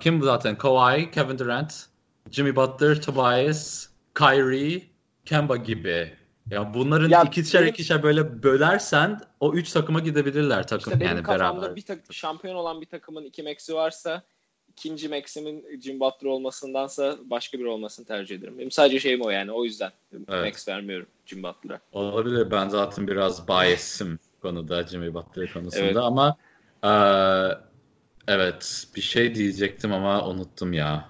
kim 0.00 0.22
zaten? 0.22 0.58
Kawhi, 0.58 1.10
Kevin 1.10 1.38
Durant, 1.38 1.86
Jimmy 2.30 2.56
Butler, 2.56 3.02
Tobias, 3.02 3.88
Kyrie, 4.14 4.82
Kemba 5.24 5.56
gibi 5.56 6.18
ya 6.50 6.74
bunların 6.74 7.08
ya 7.08 7.22
ikişer 7.22 7.62
benim, 7.62 7.72
ikişer 7.72 8.02
böyle 8.02 8.42
bölersen 8.42 9.20
o 9.40 9.52
üç 9.52 9.72
takıma 9.72 10.00
gidebilirler 10.00 10.66
takım 10.66 10.92
işte 10.92 11.04
yani 11.04 11.26
beraber. 11.26 11.76
bir 11.76 11.82
tak- 11.82 12.12
şampiyon 12.12 12.54
olan 12.54 12.80
bir 12.80 12.86
takımın 12.86 13.24
iki 13.24 13.42
max'i 13.42 13.74
varsa 13.74 14.22
ikinci 14.68 15.08
maximin 15.08 15.80
Jim 15.82 16.00
Butler 16.00 16.28
olmasındansa 16.28 17.16
başka 17.24 17.58
biri 17.58 17.68
olmasını 17.68 18.06
tercih 18.06 18.36
ederim. 18.36 18.58
Benim 18.58 18.70
sadece 18.70 19.00
şeyim 19.00 19.20
o 19.20 19.30
yani 19.30 19.52
o 19.52 19.64
yüzden 19.64 19.92
evet. 20.12 20.44
max 20.44 20.68
vermiyorum 20.68 21.06
Jim 21.26 21.42
Butler'a. 21.42 21.80
Olabilir 21.92 22.50
ben 22.50 22.68
zaten 22.68 23.08
biraz 23.08 23.48
bias'im 23.48 24.18
konuda 24.42 24.86
Jimmy 24.86 25.14
Butler 25.14 25.52
konusunda 25.52 25.84
evet. 25.84 25.96
ama 25.96 26.36
e, 26.84 26.90
evet 28.28 28.86
bir 28.96 29.00
şey 29.00 29.34
diyecektim 29.34 29.92
ama 29.92 30.28
unuttum 30.28 30.72
ya. 30.72 31.08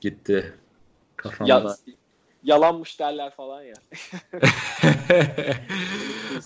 Gitti. 0.00 0.54
Kafamda. 1.16 1.52
Ya, 1.52 1.76
yalanmış 2.44 3.00
derler 3.00 3.30
falan 3.36 3.62
ya. 3.62 3.74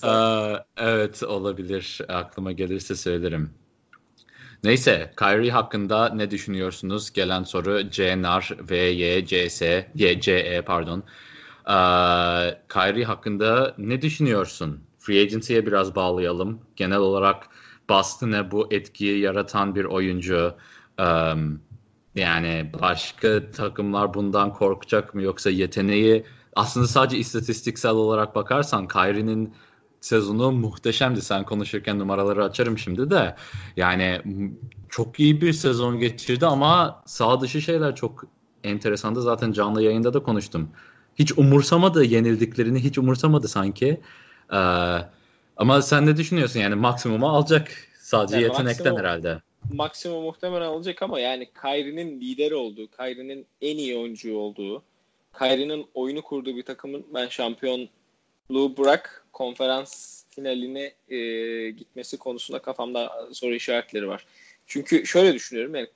Aa, 0.08 0.64
evet 0.76 1.22
olabilir. 1.22 2.00
Aklıma 2.08 2.52
gelirse 2.52 2.96
söylerim. 2.96 3.50
Neyse 4.64 5.12
Kyrie 5.18 5.50
hakkında 5.50 6.08
ne 6.08 6.30
düşünüyorsunuz? 6.30 7.12
Gelen 7.12 7.42
soru 7.42 7.90
CNR, 7.90 8.70
VY, 8.70 9.26
CS, 9.26 9.62
YCE 9.94 10.62
pardon. 10.66 11.02
Ee, 11.68 11.72
Kyrie 12.68 13.04
hakkında 13.04 13.74
ne 13.78 14.02
düşünüyorsun? 14.02 14.80
Free 14.98 15.22
Agency'ye 15.22 15.66
biraz 15.66 15.94
bağlayalım. 15.94 16.60
Genel 16.76 16.98
olarak 16.98 17.48
Boston'a 17.88 18.50
bu 18.50 18.68
etkiyi 18.70 19.20
yaratan 19.20 19.74
bir 19.74 19.84
oyuncu. 19.84 20.54
Um, 20.98 21.60
yani 22.14 22.70
başka 22.82 23.50
takımlar 23.50 24.14
bundan 24.14 24.52
korkacak 24.52 25.14
mı 25.14 25.22
yoksa 25.22 25.50
yeteneği 25.50 26.24
aslında 26.56 26.86
sadece 26.86 27.18
istatistiksel 27.18 27.90
olarak 27.90 28.34
bakarsan 28.34 28.88
Kyrie'nin 28.88 29.54
sezonu 30.00 30.52
muhteşemdi. 30.52 31.22
Sen 31.22 31.44
konuşurken 31.44 31.98
numaraları 31.98 32.44
açarım 32.44 32.78
şimdi 32.78 33.10
de. 33.10 33.36
Yani 33.76 34.22
çok 34.88 35.20
iyi 35.20 35.40
bir 35.40 35.52
sezon 35.52 35.98
geçirdi 35.98 36.46
ama 36.46 37.02
sağ 37.06 37.40
dışı 37.40 37.62
şeyler 37.62 37.94
çok 37.96 38.24
enteresandı. 38.64 39.22
Zaten 39.22 39.52
canlı 39.52 39.82
yayında 39.82 40.14
da 40.14 40.22
konuştum. 40.22 40.68
Hiç 41.14 41.38
umursamadı 41.38 42.04
yenildiklerini 42.04 42.84
hiç 42.84 42.98
umursamadı 42.98 43.48
sanki. 43.48 44.00
Ee, 44.52 44.56
ama 45.56 45.82
sen 45.82 46.06
ne 46.06 46.16
düşünüyorsun? 46.16 46.60
Yani 46.60 46.74
maksimumu 46.74 47.28
alacak 47.28 47.70
sadece 47.98 48.36
yani 48.36 48.44
yetenekten 48.44 48.68
maksimum, 48.68 48.98
herhalde. 48.98 49.42
Maksimum 49.72 50.22
muhtemelen 50.22 50.66
alacak 50.66 51.02
ama 51.02 51.20
yani 51.20 51.50
Kyrie'nin 51.62 52.20
lider 52.20 52.50
olduğu, 52.50 52.86
Kyrie'nin 52.90 53.46
en 53.60 53.76
iyi 53.76 53.96
oyuncu 53.96 54.36
olduğu, 54.36 54.82
Kyrie'nin 55.38 55.86
oyunu 55.94 56.22
kurduğu 56.22 56.56
bir 56.56 56.62
takımın 56.62 57.06
ben 57.14 57.28
şampiyonluğu 57.28 58.76
bırak 58.78 59.26
konferans 59.32 60.22
finaline 60.30 60.92
e, 61.08 61.18
gitmesi 61.70 62.16
konusunda 62.16 62.62
kafamda 62.62 63.28
soru 63.32 63.54
işaretleri 63.54 64.08
var. 64.08 64.26
Çünkü 64.66 65.06
şöyle 65.06 65.34
düşünüyorum 65.34 65.74
yani 65.74 65.88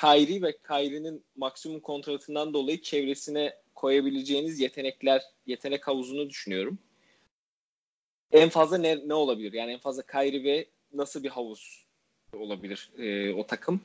Kyrie 0.00 0.42
ve 0.42 0.56
Kyrie'nin 0.68 1.24
maksimum 1.36 1.80
kontratından 1.80 2.54
dolayı 2.54 2.82
çevresine 2.82 3.54
koyabileceğiniz 3.74 4.60
yetenekler, 4.60 5.22
yetenek 5.46 5.88
havuzunu 5.88 6.30
düşünüyorum. 6.30 6.78
En 8.32 8.48
fazla 8.48 8.78
ne, 8.78 9.08
ne 9.08 9.14
olabilir? 9.14 9.52
Yani 9.52 9.72
en 9.72 9.78
fazla 9.78 10.02
Kyrie 10.02 10.44
ve 10.44 10.66
nasıl 10.92 11.22
bir 11.22 11.28
havuz 11.28 11.84
olabilir 12.36 12.90
e, 12.98 13.34
o 13.34 13.46
takım? 13.46 13.80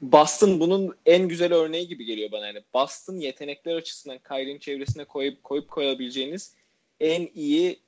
Boston 0.00 0.60
bunun 0.60 0.96
en 1.06 1.28
güzel 1.28 1.54
örneği 1.54 1.88
gibi 1.88 2.04
geliyor 2.04 2.32
bana. 2.32 2.46
Yani 2.46 2.62
Boston 2.74 3.16
yetenekler 3.16 3.76
açısından 3.76 4.18
Kyrie'nin 4.18 4.58
çevresine 4.58 5.04
koyup 5.04 5.44
koyup 5.44 5.70
koyabileceğiniz 5.70 6.54
en 7.00 7.28
iyi 7.34 7.78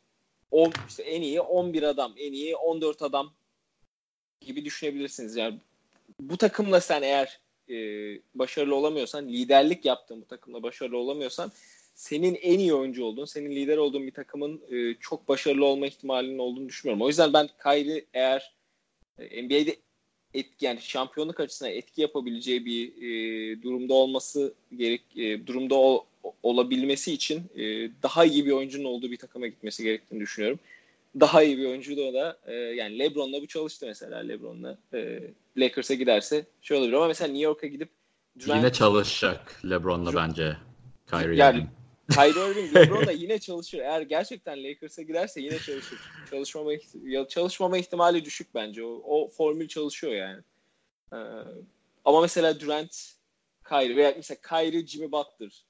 o 0.51 0.71
işte 0.89 1.03
en 1.03 1.23
iyi 1.23 1.41
11 1.41 1.83
adam, 1.83 2.15
en 2.19 2.33
iyi 2.33 2.57
14 2.57 3.03
adam 3.03 3.33
gibi 4.41 4.65
düşünebilirsiniz. 4.65 5.37
Yani 5.37 5.59
bu 6.21 6.37
takımla 6.37 6.81
sen 6.81 7.03
eğer 7.03 7.41
e, 7.69 7.75
başarılı 8.35 8.75
olamıyorsan, 8.75 9.29
liderlik 9.29 9.85
yaptığın 9.85 10.21
bu 10.21 10.27
takımla 10.27 10.63
başarılı 10.63 10.99
olamıyorsan 10.99 11.53
senin 11.97 12.35
en 12.35 12.59
iyi 12.59 12.75
oyuncu 12.75 13.05
olduğun, 13.05 13.25
senin 13.25 13.51
lider 13.51 13.77
olduğun 13.77 14.07
bir 14.07 14.13
takımın 14.13 14.61
e, 14.71 14.95
çok 15.01 15.29
başarılı 15.29 15.65
olma 15.65 15.87
ihtimalinin 15.87 16.39
olduğunu 16.39 16.69
düşünmüyorum. 16.69 17.03
O 17.03 17.09
yüzden 17.09 17.33
ben 17.33 17.49
Kyrie 17.63 18.05
eğer 18.15 18.55
e, 19.19 19.43
NBA'de 19.43 19.77
etki 20.35 20.65
yani 20.65 20.81
şampiyonluk 20.81 21.41
açısından 21.41 21.73
etki 21.73 22.01
yapabileceği 22.01 22.65
bir 22.65 22.89
e, 22.89 23.63
durumda 23.63 23.95
olması 23.95 24.55
gerek 24.77 25.03
e, 25.17 25.47
durumda 25.47 25.75
ol, 25.75 26.01
olabilmesi 26.43 27.13
için 27.13 27.43
e, 27.55 27.63
daha 28.03 28.25
iyi 28.25 28.47
bir 28.47 28.51
oyuncunun 28.51 28.85
olduğu 28.85 29.11
bir 29.11 29.17
takıma 29.17 29.47
gitmesi 29.47 29.83
gerektiğini 29.83 30.21
düşünüyorum. 30.21 30.59
Daha 31.21 31.43
iyi 31.43 31.59
bir 31.59 31.67
oyuncu 31.67 31.97
da 31.97 32.15
da 32.15 32.39
e, 32.47 32.55
yani 32.55 32.99
LeBron'la 32.99 33.43
bu 33.43 33.47
çalıştı 33.47 33.87
mesela 33.87 34.19
LeBron'la 34.19 34.79
e, 34.95 35.21
Lakers'a 35.57 35.95
giderse 35.95 36.47
şey 36.63 36.77
olabilir 36.77 36.97
ama 36.97 37.07
mesela 37.07 37.29
New 37.29 37.45
York'a 37.45 37.67
gidip 37.67 37.89
Durant, 38.39 38.59
yine 38.59 38.73
çalışacak 38.73 39.61
LeBron'la 39.71 40.15
bence 40.15 40.57
Kyrie 41.11 41.37
yani, 41.37 41.67
Kyrie 42.13 42.51
Irving 42.51 42.77
LeBron'la 42.77 43.13
yine 43.13 43.39
çalışır. 43.39 43.79
Eğer 43.79 44.01
gerçekten 44.01 44.65
Lakers'a 44.65 45.03
giderse 45.03 45.41
yine 45.41 45.59
çalışır. 45.59 45.99
Çalışmama 46.31 46.71
çalışmama 47.29 47.79
ihtimali 47.79 48.25
düşük 48.25 48.55
bence. 48.55 48.85
O, 48.85 49.03
o 49.05 49.29
formül 49.29 49.69
çalışıyor 49.69 50.13
yani. 50.13 50.41
Ee, 51.13 51.17
ama 52.05 52.21
mesela 52.21 52.61
Durant, 52.61 53.13
Kyrie 53.69 53.97
veya 53.97 54.13
mesela 54.17 54.39
Kyrie, 54.49 54.87
Jimmy 54.87 55.13
Butler. 55.13 55.65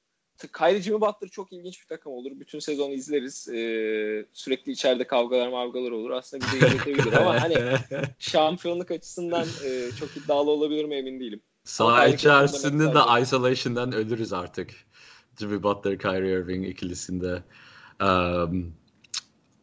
Kyrie, 0.59 0.83
Jimmy 0.83 1.01
Butler 1.01 1.29
çok 1.29 1.53
ilginç 1.53 1.83
bir 1.83 1.87
takım 1.87 2.13
olur. 2.13 2.31
Bütün 2.35 2.59
sezonu 2.59 2.93
izleriz. 2.93 3.49
Ee, 3.49 4.27
sürekli 4.33 4.73
içeride 4.73 5.07
kavgalar 5.07 5.49
mavgalar 5.49 5.91
olur. 5.91 6.11
Aslında 6.11 6.47
bize 6.47 6.67
izletebilir 6.67 7.13
ama 7.13 7.43
hani 7.43 7.57
şampiyonluk 8.19 8.91
açısından 8.91 9.47
e, 9.65 9.91
çok 10.01 10.17
iddialı 10.17 10.51
olabilir 10.51 10.85
mi 10.85 10.95
emin 10.95 11.21
değilim. 11.21 11.41
Saha 11.65 12.07
içerisinde 12.07 12.85
de 12.85 13.23
isolation'dan 13.23 13.93
ölürüz 13.93 14.33
artık. 14.33 14.86
Jimmy 15.39 15.63
Butler, 15.63 15.99
Kyrie 15.99 16.33
Irving 16.33 16.69
ikilisinde. 16.69 17.43
Um, 18.03 18.73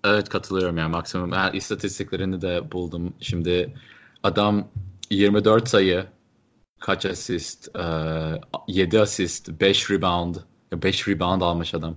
evet 0.04 0.30
katılıyorum 0.30 0.78
yani 0.78 0.92
maksimum. 0.92 1.34
Yani 1.34 1.58
istatistiklerini 1.58 2.42
de 2.42 2.72
buldum. 2.72 3.14
Şimdi 3.20 3.74
adam 4.24 4.68
24 5.10 5.70
sayı, 5.70 6.06
kaç 6.80 7.06
asist, 7.06 7.70
uh, 7.76 8.36
7 8.68 9.00
asist, 9.00 9.50
5 9.50 9.92
rebound, 9.92 10.36
5 10.74 11.08
rebound 11.08 11.42
almış 11.42 11.74
adam. 11.74 11.96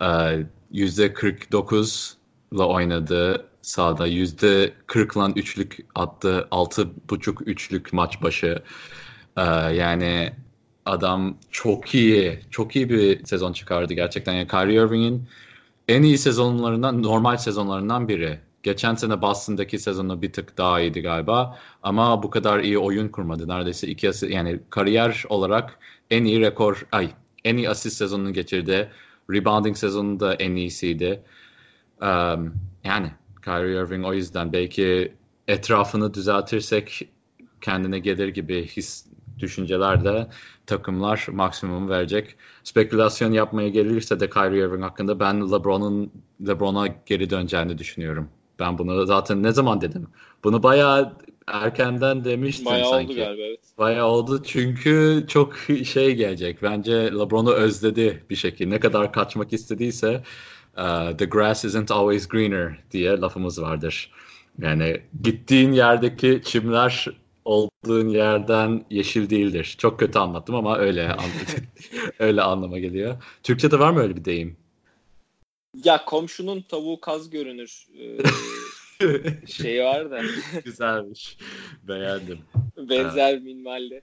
Uh, 0.00 0.44
%49 0.72 2.14
ile 2.52 2.62
oynadı 2.62 3.46
sahada. 3.62 4.08
%40 4.08 5.18
lan 5.18 5.32
üçlük 5.36 5.78
attı. 5.94 6.48
6.5 6.50 7.44
üçlük 7.44 7.92
maç 7.92 8.22
başı. 8.22 8.62
Uh, 9.36 9.74
yani 9.74 10.32
adam 10.88 11.36
çok 11.50 11.94
iyi, 11.94 12.40
çok 12.50 12.76
iyi 12.76 12.90
bir 12.90 13.24
sezon 13.24 13.52
çıkardı 13.52 13.94
gerçekten. 13.94 14.32
Yani 14.32 14.48
Kyrie 14.48 14.74
Irving'in 14.74 15.24
en 15.88 16.02
iyi 16.02 16.18
sezonlarından, 16.18 17.02
normal 17.02 17.36
sezonlarından 17.36 18.08
biri. 18.08 18.38
Geçen 18.62 18.94
sene 18.94 19.22
Boston'daki 19.22 19.78
sezonu 19.78 20.22
bir 20.22 20.32
tık 20.32 20.58
daha 20.58 20.80
iyiydi 20.80 21.00
galiba. 21.00 21.58
Ama 21.82 22.22
bu 22.22 22.30
kadar 22.30 22.60
iyi 22.60 22.78
oyun 22.78 23.08
kurmadı. 23.08 23.48
Neredeyse 23.48 23.86
iki 23.86 24.08
asist, 24.08 24.32
yani 24.32 24.60
kariyer 24.70 25.24
olarak 25.28 25.78
en 26.10 26.24
iyi 26.24 26.40
rekor, 26.40 26.86
ay 26.92 27.10
en 27.44 27.56
iyi 27.56 27.70
asist 27.70 27.96
sezonunu 27.96 28.32
geçirdi. 28.32 28.90
Rebounding 29.30 29.76
sezonu 29.76 30.20
da 30.20 30.34
en 30.34 30.56
iyisiydi. 30.56 31.20
Um, 32.02 32.54
yani 32.84 33.10
Kyrie 33.44 33.80
Irving 33.80 34.06
o 34.06 34.14
yüzden 34.14 34.52
belki 34.52 35.12
etrafını 35.48 36.14
düzeltirsek 36.14 37.08
kendine 37.60 37.98
gelir 37.98 38.28
gibi 38.28 38.66
his 38.66 39.06
düşüncelerde 39.40 40.26
takımlar 40.66 41.26
maksimum 41.32 41.88
verecek. 41.88 42.36
Spekülasyon 42.64 43.32
yapmaya 43.32 43.68
gelirse 43.68 44.20
de 44.20 44.30
Kyrie 44.30 44.58
Irving 44.58 44.82
hakkında 44.82 45.20
ben 45.20 45.52
LeBron'un 45.52 46.12
LeBron'a 46.46 46.86
geri 47.06 47.30
döneceğini 47.30 47.78
düşünüyorum. 47.78 48.28
Ben 48.58 48.78
bunu 48.78 49.06
zaten 49.06 49.42
ne 49.42 49.52
zaman 49.52 49.80
dedim? 49.80 50.06
Bunu 50.44 50.62
bayağı 50.62 51.16
erkenden 51.46 52.24
demiştim 52.24 52.66
bayağı 52.66 52.90
sanki. 52.90 53.12
oldu 53.12 53.16
galiba 53.16 53.42
evet. 53.42 53.60
Bayağı 53.78 54.06
oldu 54.06 54.42
çünkü 54.44 55.24
çok 55.28 55.56
şey 55.84 56.14
gelecek. 56.14 56.62
Bence 56.62 56.92
LeBron'u 56.92 57.50
özledi 57.50 58.24
bir 58.30 58.36
şekilde. 58.36 58.70
Ne 58.70 58.80
kadar 58.80 59.12
kaçmak 59.12 59.52
istediyse 59.52 60.22
uh, 60.78 61.16
the 61.16 61.24
grass 61.24 61.64
isn't 61.64 61.90
always 61.90 62.28
greener 62.28 62.78
diye 62.90 63.10
lafımız 63.10 63.62
vardır. 63.62 64.10
Yani 64.58 65.00
gittiğin 65.22 65.72
yerdeki 65.72 66.40
çimler 66.44 67.08
olduğun 67.48 68.08
yerden 68.08 68.84
yeşil 68.90 69.30
değildir. 69.30 69.74
Çok 69.78 70.00
kötü 70.00 70.18
anlattım 70.18 70.54
ama 70.54 70.78
öyle 70.78 71.16
öyle 72.18 72.42
anlama 72.42 72.78
geliyor. 72.78 73.22
Türkçe'de 73.42 73.78
var 73.78 73.90
mı 73.90 74.00
öyle 74.00 74.16
bir 74.16 74.24
deyim? 74.24 74.56
Ya 75.84 76.04
komşunun 76.04 76.62
tavuğu 76.62 77.00
kaz 77.00 77.30
görünür. 77.30 77.86
Ee, 79.02 79.46
şey 79.46 79.84
var 79.84 80.10
da. 80.10 80.20
Güzelmiş. 80.64 81.38
Beğendim. 81.82 82.38
Benzer 82.76 83.38
minvalde. 83.38 84.02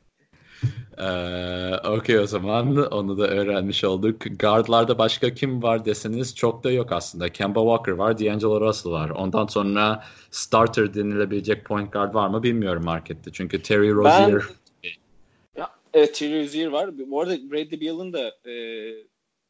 Ee, 0.98 1.88
Okey 1.88 2.20
o 2.20 2.28
zaman 2.28 2.92
onu 2.92 3.18
da 3.18 3.28
öğrenmiş 3.28 3.84
olduk. 3.84 4.22
Guardlarda 4.40 4.98
başka 4.98 5.34
kim 5.34 5.64
var 5.64 5.86
deseniz 5.86 6.36
çok 6.36 6.64
da 6.64 6.72
yok 6.72 6.92
aslında. 6.92 7.30
Kemba 7.30 7.60
Walker 7.60 7.92
var, 7.92 8.20
D'Angelo 8.20 8.62
Russell 8.62 8.92
var. 8.92 9.10
Ondan 9.10 9.48
sonra 9.48 10.04
starter 10.32 10.94
denilebilecek 10.94 11.66
point 11.66 11.94
guard 11.94 12.14
var 12.14 12.28
mı 12.28 12.44
bilmiyorum 12.44 12.84
markette. 12.84 13.32
Çünkü 13.34 13.62
Terry 13.62 13.92
Rozier... 13.92 14.42
Ben, 14.84 14.90
ya, 15.58 15.70
evet 15.94 16.16
Terry 16.16 16.44
Rozier 16.44 16.68
var. 16.68 16.90
Bu 17.12 17.22
arada 17.22 17.52
Bradley 17.52 17.82
Beal'ın 17.82 18.14
da 18.14 18.50
e, 18.50 18.56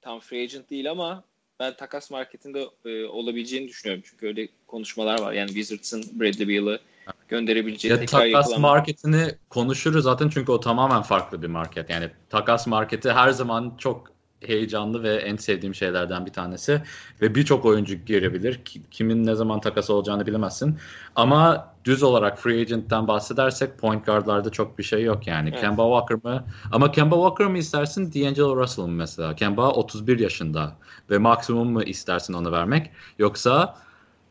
tam 0.02 0.20
free 0.20 0.44
agent 0.44 0.70
değil 0.70 0.92
ama 0.92 1.24
ben 1.60 1.76
takas 1.76 2.12
marketinde 2.12 2.66
e, 2.86 3.06
olabileceğini 3.06 3.68
düşünüyorum. 3.68 4.04
Çünkü 4.10 4.28
öyle 4.28 4.48
konuşmalar 4.68 5.22
var. 5.22 5.34
Yani 5.34 5.48
Wizards'ın 5.48 6.20
Bradley 6.20 6.48
Beal'ı 6.48 6.80
gönderebileceği 7.28 7.92
ya 7.92 8.06
takas 8.06 8.32
yapılan... 8.32 8.62
marketini 8.62 9.36
konuşuruz 9.50 10.04
zaten 10.04 10.30
çünkü 10.30 10.52
o 10.52 10.60
tamamen 10.60 11.02
farklı 11.02 11.42
bir 11.42 11.48
market. 11.48 11.90
Yani 11.90 12.10
takas 12.30 12.68
marketi 12.68 13.12
her 13.12 13.30
zaman 13.30 13.74
çok 13.78 14.16
heyecanlı 14.48 15.04
ve 15.04 15.16
en 15.16 15.36
sevdiğim 15.36 15.76
şeylerden 15.76 16.26
bir 16.26 16.34
tanesi. 16.34 16.82
Ve 17.22 17.36
birçok 17.36 17.66
oyuncu 17.66 17.96
girebilir. 17.96 18.62
Kimin 18.92 19.26
ne 19.26 19.36
zaman 19.36 19.62
takası 19.62 19.94
olacağını 19.94 20.26
bilemezsin. 20.26 20.78
Ama 21.16 21.74
düz 21.86 22.04
olarak 22.04 22.40
free 22.40 22.62
agent'ten 22.62 23.08
bahsedersek 23.08 23.78
point 23.78 24.06
guardlarda 24.06 24.50
çok 24.50 24.78
bir 24.80 24.84
şey 24.84 25.04
yok 25.04 25.28
yani. 25.28 25.50
Evet. 25.50 25.62
Kemba 25.62 25.84
Walker 25.84 26.32
mı? 26.32 26.46
Ama 26.72 26.92
Kemba 26.92 27.16
Walker 27.16 27.48
mı 27.48 27.58
istersin? 27.58 28.14
D'Angelo 28.14 28.56
Russell 28.56 28.86
mı 28.86 28.92
mesela? 28.92 29.36
Kemba 29.36 29.72
31 29.72 30.20
yaşında 30.20 30.76
ve 31.10 31.18
maksimum 31.18 31.72
mu 31.72 31.84
istersin 31.84 32.34
onu 32.34 32.52
vermek? 32.52 32.92
Yoksa 33.20 33.78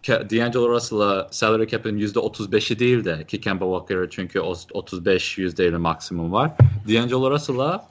D'Angelo 0.08 0.68
Russell'a 0.68 1.28
salary 1.30 1.66
cap'in 1.66 1.98
%35'i 1.98 2.78
değil 2.78 3.04
de 3.04 3.24
ki 3.26 3.40
Kemba 3.40 3.64
Walker'a 3.64 4.10
çünkü 4.10 4.40
35 4.40 5.38
%50 5.38 5.76
maksimum 5.76 6.32
var. 6.32 6.50
D'Angelo 6.88 7.30
Russell'a 7.30 7.88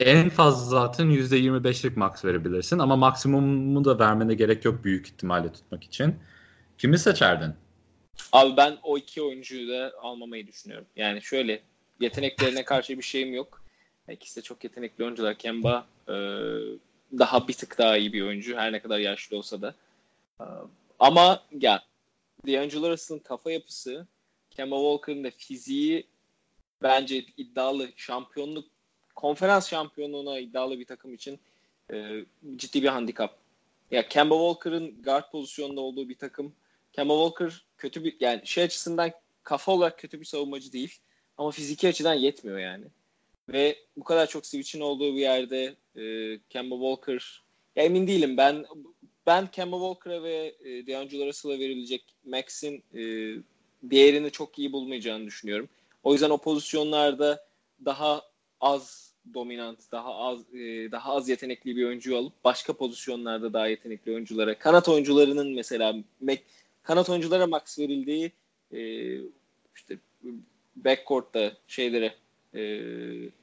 en 0.00 0.28
fazla 0.28 0.70
zaten 0.70 1.06
%25'lik 1.06 1.96
max 1.96 2.24
verebilirsin 2.24 2.78
ama 2.78 2.96
maksimumu 2.96 3.84
da 3.84 3.98
vermene 3.98 4.34
gerek 4.34 4.64
yok 4.64 4.84
büyük 4.84 5.06
ihtimalle 5.06 5.52
tutmak 5.52 5.84
için. 5.84 6.14
Kimi 6.78 6.98
seçerdin? 6.98 7.54
Abi 8.32 8.56
ben 8.56 8.78
o 8.82 8.98
iki 8.98 9.22
oyuncuyu 9.22 9.68
da 9.68 9.92
almamayı 10.02 10.46
düşünüyorum. 10.46 10.86
Yani 10.96 11.22
şöyle 11.22 11.60
yeteneklerine 12.00 12.64
karşı 12.64 12.98
bir 12.98 13.02
şeyim 13.02 13.34
yok. 13.34 13.62
İkisi 14.10 14.40
de 14.40 14.44
çok 14.44 14.64
yetenekli 14.64 15.04
oyuncular. 15.04 15.34
Kemba 15.34 15.86
e, 16.08 16.14
daha 17.18 17.48
bir 17.48 17.52
tık 17.52 17.78
daha 17.78 17.96
iyi 17.96 18.12
bir 18.12 18.22
oyuncu 18.22 18.56
her 18.56 18.72
ne 18.72 18.80
kadar 18.80 18.98
yaşlı 18.98 19.36
olsa 19.36 19.62
da. 19.62 19.74
Ama 21.00 21.42
ya 21.60 21.82
D'Angelo 22.46 22.90
Russell'ın 22.90 23.18
kafa 23.18 23.50
yapısı, 23.50 24.06
Kemba 24.50 24.76
Walker'ın 24.76 25.24
da 25.24 25.30
fiziği 25.30 26.06
bence 26.82 27.24
iddialı 27.36 27.88
şampiyonluk 27.96 28.68
konferans 29.16 29.68
şampiyonluğuna 29.68 30.38
iddialı 30.38 30.78
bir 30.78 30.84
takım 30.84 31.14
için 31.14 31.40
e, 31.92 32.24
ciddi 32.56 32.82
bir 32.82 32.88
handikap. 32.88 33.38
Ya 33.90 34.08
Kemba 34.08 34.34
Walker'ın 34.34 35.02
guard 35.02 35.30
pozisyonunda 35.30 35.80
olduğu 35.80 36.08
bir 36.08 36.18
takım. 36.18 36.54
Kemba 36.92 37.28
Walker 37.28 37.64
kötü 37.78 38.04
bir 38.04 38.16
yani 38.20 38.40
şey 38.44 38.64
açısından 38.64 39.12
kafa 39.42 39.72
olarak 39.72 39.98
kötü 39.98 40.20
bir 40.20 40.24
savunmacı 40.24 40.72
değil 40.72 40.98
ama 41.38 41.50
fiziki 41.50 41.88
açıdan 41.88 42.14
yetmiyor 42.14 42.58
yani. 42.58 42.84
Ve 43.48 43.78
bu 43.96 44.04
kadar 44.04 44.26
çok 44.26 44.46
switch'in 44.46 44.80
olduğu 44.80 45.14
bir 45.14 45.20
yerde 45.20 45.74
e, 45.96 46.38
Kemba 46.50 46.74
Walker 46.74 47.42
ya 47.76 47.84
emin 47.84 48.06
değilim 48.06 48.36
ben 48.36 48.66
ben 49.26 49.50
Kemba 49.50 49.76
Walker'a 49.76 50.22
ve 50.22 50.54
e, 50.64 50.86
DeAngelo 50.86 51.26
Russell'a 51.26 51.58
verilecek 51.58 52.04
Max'in 52.24 52.82
e, 52.94 53.00
değerini 53.82 54.30
çok 54.30 54.58
iyi 54.58 54.72
bulmayacağını 54.72 55.26
düşünüyorum. 55.26 55.68
O 56.02 56.12
yüzden 56.12 56.30
o 56.30 56.38
pozisyonlarda 56.38 57.46
daha 57.84 58.22
az 58.60 59.14
dominant, 59.34 59.92
daha 59.92 60.14
az 60.14 60.54
e, 60.54 60.92
daha 60.92 61.12
az 61.14 61.28
yetenekli 61.28 61.76
bir 61.76 61.84
oyuncuyu 61.84 62.16
alıp 62.16 62.32
başka 62.44 62.72
pozisyonlarda 62.72 63.52
daha 63.52 63.68
yetenekli 63.68 64.12
oyunculara, 64.12 64.58
kanat 64.58 64.88
oyuncularının 64.88 65.54
mesela 65.54 65.96
Mac, 66.20 66.42
kanat 66.82 67.08
oyunculara 67.08 67.46
max 67.46 67.78
verildiği 67.78 68.32
e, 68.72 69.14
işte 69.74 69.98
backcourt'ta 70.76 71.52
şeylere 71.66 72.14
e, 72.54 72.60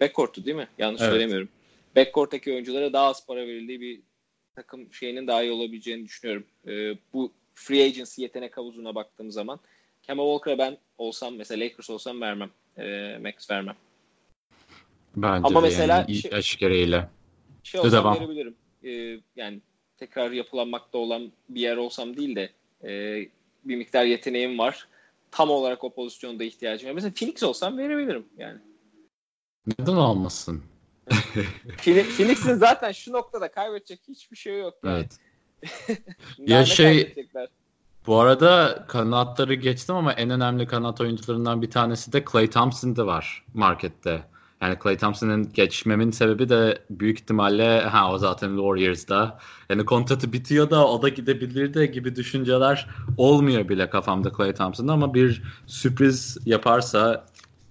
backcourt'tu 0.02 0.46
değil 0.46 0.58
mi? 0.58 0.68
Yanlış 0.78 1.02
evet. 1.02 1.12
söylemiyorum. 1.12 1.50
Backcourt'taki 1.96 2.54
oyunculara 2.54 2.94
daha 2.94 3.08
az 3.08 3.26
para 3.26 3.48
verildiği 3.48 3.82
bir 3.82 4.00
takım 4.58 4.94
şeyinin 4.94 5.28
daha 5.28 5.44
iyi 5.44 5.52
olabileceğini 5.52 6.06
düşünüyorum. 6.06 6.46
E, 6.68 6.98
bu 7.14 7.32
free 7.54 7.84
agency 7.84 8.22
yetenek 8.22 8.58
havuzuna 8.58 8.96
baktığım 8.96 9.32
zaman 9.32 9.60
Kemba 10.04 10.24
Walker'a 10.24 10.58
ben 10.58 10.78
olsam 10.98 11.36
mesela 11.36 11.66
Lakers 11.66 11.90
olsam 11.90 12.22
vermem. 12.22 12.52
E, 12.78 13.18
max 13.18 13.52
vermem. 13.52 13.76
Bence 15.16 15.48
Ama 15.48 15.60
de 15.60 15.64
mesela 15.64 15.98
yani 15.98 16.16
şey. 16.16 16.32
Şey 17.64 17.80
olsam 17.82 17.92
devam. 17.92 18.16
verebilirim. 18.16 18.56
Ee, 18.84 19.20
yani 19.36 19.62
tekrar 19.98 20.32
yapılanmakta 20.32 20.98
olan 20.98 21.32
bir 21.50 21.62
yer 21.62 21.78
olsam 21.78 22.18
değil 22.18 22.36
de 22.36 22.50
e, 22.84 22.90
bir 23.64 23.76
miktar 23.76 24.06
yeteneğim 24.06 24.60
var. 24.60 24.88
Tam 25.32 25.50
olarak 25.50 25.84
o 25.84 25.94
pozisyonda 25.94 26.44
ihtiyacım 26.44 26.90
var. 26.90 26.94
Mesela 26.94 27.14
Phoenix 27.16 27.44
olsam 27.44 27.78
verebilirim 27.78 28.26
yani. 28.38 28.60
Neden 29.80 29.96
olmasın? 29.96 30.64
Phoenix'in 31.78 32.56
zaten 32.56 32.92
şu 32.92 33.12
noktada 33.12 33.52
kaybedecek 33.52 34.00
hiçbir 34.08 34.38
şey 34.38 34.60
yok. 34.60 34.74
Yani. 34.84 34.96
Evet. 34.96 35.20
ya 36.38 36.66
şey 36.66 37.16
bu 38.08 38.20
arada 38.20 38.86
kanatları 38.88 39.54
geçtim 39.54 39.96
ama 39.96 40.14
en 40.14 40.30
önemli 40.30 40.68
kanat 40.68 41.02
oyuncularından 41.02 41.62
bir 41.62 41.72
tanesi 41.72 42.14
de 42.14 42.26
Clay 42.32 42.50
Thompson 42.50 42.96
da 42.96 43.08
var 43.08 43.46
markette. 43.54 44.24
Yani 44.62 44.78
Clay 44.84 44.98
Thompson'ın 44.98 45.54
geçmemin 45.54 46.12
sebebi 46.12 46.50
de 46.50 46.82
büyük 46.90 47.20
ihtimalle 47.20 47.82
ha 47.82 48.14
o 48.14 48.18
zaten 48.18 48.50
Warriors'da. 48.50 49.40
Yani 49.70 49.86
kontratı 49.86 50.34
bitiyor 50.34 50.70
da 50.70 50.88
o 50.88 51.02
da 51.02 51.10
gidebilir 51.10 51.74
de 51.74 51.86
gibi 51.86 52.16
düşünceler 52.16 52.88
olmuyor 53.18 53.70
bile 53.70 53.90
kafamda 53.90 54.32
Clay 54.38 54.54
Thompson'da 54.54 54.94
ama 54.94 55.14
bir 55.14 55.44
sürpriz 55.68 56.38
yaparsa 56.46 57.26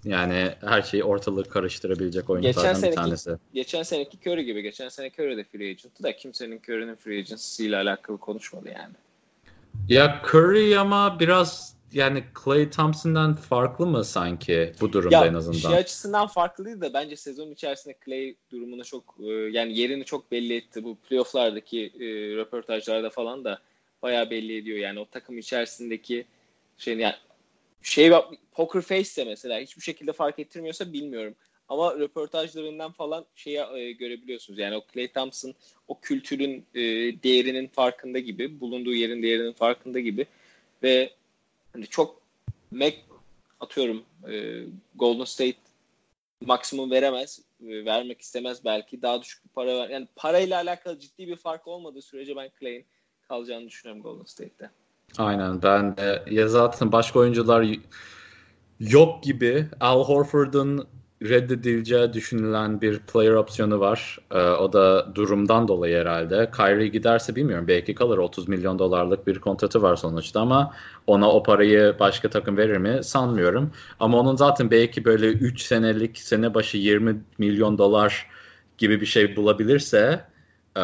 yani 0.06 0.50
her 0.60 0.82
şeyi 0.82 1.04
ortalığı 1.04 1.44
karıştırabilecek 1.44 2.30
oyunculardan 2.30 2.74
geçen 2.74 2.90
bir 2.90 2.96
tanesi. 2.96 3.30
Geçen 3.54 3.82
seneki 3.82 4.18
Curry 4.26 4.44
gibi. 4.44 4.62
Geçen 4.62 4.88
sene 4.88 5.10
Curry 5.18 5.36
de 5.36 5.44
free 5.44 5.70
agent'tı 5.70 6.02
da 6.02 6.16
kimsenin 6.16 6.60
Curry'nin 6.68 6.94
free 6.94 7.18
agency 7.18 7.66
ile 7.66 7.76
alakalı 7.76 8.18
konuşmadı 8.18 8.68
yani. 8.68 8.94
Ya 9.88 10.22
Curry 10.24 10.78
ama 10.78 11.20
biraz 11.20 11.76
yani 11.92 12.24
Clay 12.44 12.70
Thompson'dan 12.70 13.34
farklı 13.34 13.86
mı 13.86 14.04
sanki 14.04 14.72
bu 14.80 14.92
durumda 14.92 15.16
ya, 15.16 15.26
en 15.26 15.34
azından? 15.34 15.58
Şey 15.58 15.76
açısından 15.76 16.26
farklı 16.26 16.64
değil 16.64 16.80
de 16.80 16.94
bence 16.94 17.16
sezon 17.16 17.50
içerisinde 17.50 17.94
Clay 18.04 18.34
durumunu 18.50 18.84
çok 18.84 19.16
e, 19.20 19.32
yani 19.32 19.78
yerini 19.78 20.04
çok 20.04 20.32
belli 20.32 20.56
etti. 20.56 20.84
Bu 20.84 20.96
playofflardaki 20.96 21.92
e, 22.00 22.06
röportajlarda 22.36 23.10
falan 23.10 23.44
da 23.44 23.58
bayağı 24.02 24.30
belli 24.30 24.56
ediyor. 24.56 24.78
Yani 24.78 24.98
o 24.98 25.06
takım 25.06 25.38
içerisindeki 25.38 26.24
şey 26.78 26.98
yani 26.98 27.14
şey 27.82 28.10
poker 28.52 28.80
face 28.80 29.16
de 29.16 29.24
mesela 29.24 29.60
hiçbir 29.60 29.82
şekilde 29.82 30.12
fark 30.12 30.38
ettirmiyorsa 30.38 30.92
bilmiyorum. 30.92 31.34
Ama 31.68 31.94
röportajlarından 31.94 32.92
falan 32.92 33.26
şeyi 33.34 33.58
e, 33.74 33.92
görebiliyorsunuz. 33.92 34.58
Yani 34.58 34.76
o 34.76 34.84
Clay 34.94 35.08
Thompson 35.08 35.54
o 35.88 36.00
kültürün 36.00 36.66
e, 36.74 36.80
değerinin 37.22 37.66
farkında 37.66 38.18
gibi, 38.18 38.60
bulunduğu 38.60 38.94
yerin 38.94 39.22
değerinin 39.22 39.52
farkında 39.52 40.00
gibi 40.00 40.26
ve 40.82 41.10
hani 41.72 41.86
çok 41.86 42.22
Mac 42.70 42.96
atıyorum 43.60 44.04
e, 44.30 44.62
Golden 44.94 45.24
State 45.24 45.58
maksimum 46.44 46.90
veremez. 46.90 47.40
E, 47.68 47.84
vermek 47.84 48.20
istemez 48.20 48.64
belki. 48.64 49.02
Daha 49.02 49.22
düşük 49.22 49.44
bir 49.44 49.48
para 49.50 49.78
ver. 49.78 49.88
Yani 49.88 50.08
parayla 50.16 50.56
alakalı 50.56 50.98
ciddi 50.98 51.28
bir 51.28 51.36
fark 51.36 51.68
olmadığı 51.68 52.02
sürece 52.02 52.36
ben 52.36 52.50
Clay'in 52.60 52.84
kalacağını 53.28 53.66
düşünüyorum 53.66 54.02
Golden 54.02 54.24
State'te. 54.24 54.70
Aynen 55.18 55.62
ben 55.62 55.96
de 55.96 56.24
ya 56.30 56.48
zaten 56.48 56.92
başka 56.92 57.18
oyuncular 57.18 57.66
yok 58.80 59.22
gibi. 59.22 59.68
Al 59.80 60.04
Horford'un 60.04 60.88
reddedileceği 61.22 62.12
düşünülen 62.12 62.80
bir 62.80 62.98
player 62.98 63.32
opsiyonu 63.32 63.80
var. 63.80 64.18
Ee, 64.30 64.38
o 64.40 64.72
da 64.72 65.14
durumdan 65.14 65.68
dolayı 65.68 65.96
herhalde. 65.96 66.50
Kyrie 66.56 66.88
giderse 66.88 67.36
bilmiyorum. 67.36 67.68
Belki 67.68 67.94
kalır. 67.94 68.18
30 68.18 68.48
milyon 68.48 68.78
dolarlık 68.78 69.26
bir 69.26 69.38
kontratı 69.38 69.82
var 69.82 69.96
sonuçta 69.96 70.40
ama 70.40 70.74
ona 71.06 71.30
o 71.32 71.42
parayı 71.42 71.96
başka 72.00 72.30
takım 72.30 72.56
verir 72.56 72.78
mi 72.78 73.04
sanmıyorum. 73.04 73.72
Ama 74.00 74.18
onun 74.18 74.36
zaten 74.36 74.70
belki 74.70 75.04
böyle 75.04 75.26
3 75.28 75.62
senelik 75.62 76.18
sene 76.18 76.54
başı 76.54 76.76
20 76.78 77.24
milyon 77.38 77.78
dolar 77.78 78.26
gibi 78.78 79.00
bir 79.00 79.06
şey 79.06 79.36
bulabilirse 79.36 80.24
e, 80.76 80.82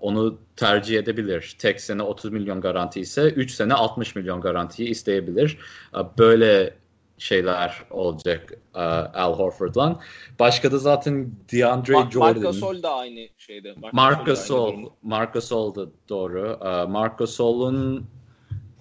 onu 0.00 0.38
tercih 0.56 0.98
edebilir. 0.98 1.56
Tek 1.58 1.80
sene 1.80 2.02
30 2.02 2.32
milyon 2.32 2.60
garanti 2.60 3.00
ise 3.00 3.22
3 3.22 3.50
sene 3.50 3.74
60 3.74 4.16
milyon 4.16 4.40
garantiyi 4.40 4.88
isteyebilir. 4.88 5.58
E, 5.94 5.98
böyle 6.18 6.74
şeyler 7.18 7.84
olacak 7.90 8.52
uh, 8.74 8.80
Al 9.14 9.38
Horford'la. 9.38 10.00
Başka 10.38 10.72
da 10.72 10.78
zaten 10.78 11.30
DeAndre 11.52 11.92
Ma- 11.92 12.10
Jordan. 12.10 12.34
Marc 12.34 12.40
Gasol 12.40 12.82
da 12.82 12.94
aynı 12.94 13.28
şeyde. 13.38 13.74
Marc 13.92 14.24
Gasol, 14.24 14.90
Marc 15.02 15.32
Gasol 15.32 15.74
da 15.74 15.86
doğru. 16.08 16.58
Uh, 16.60 16.90
Marc 16.90 17.16
Gasol'un 17.18 18.06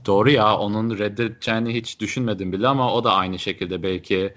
doğru 0.06 0.32
ya 0.32 0.58
onun 0.58 0.98
reddedeceğini 0.98 1.74
hiç 1.74 2.00
düşünmedim 2.00 2.52
bile 2.52 2.68
ama 2.68 2.94
o 2.94 3.04
da 3.04 3.14
aynı 3.14 3.40
şekilde 3.40 3.84
belki 3.84 4.34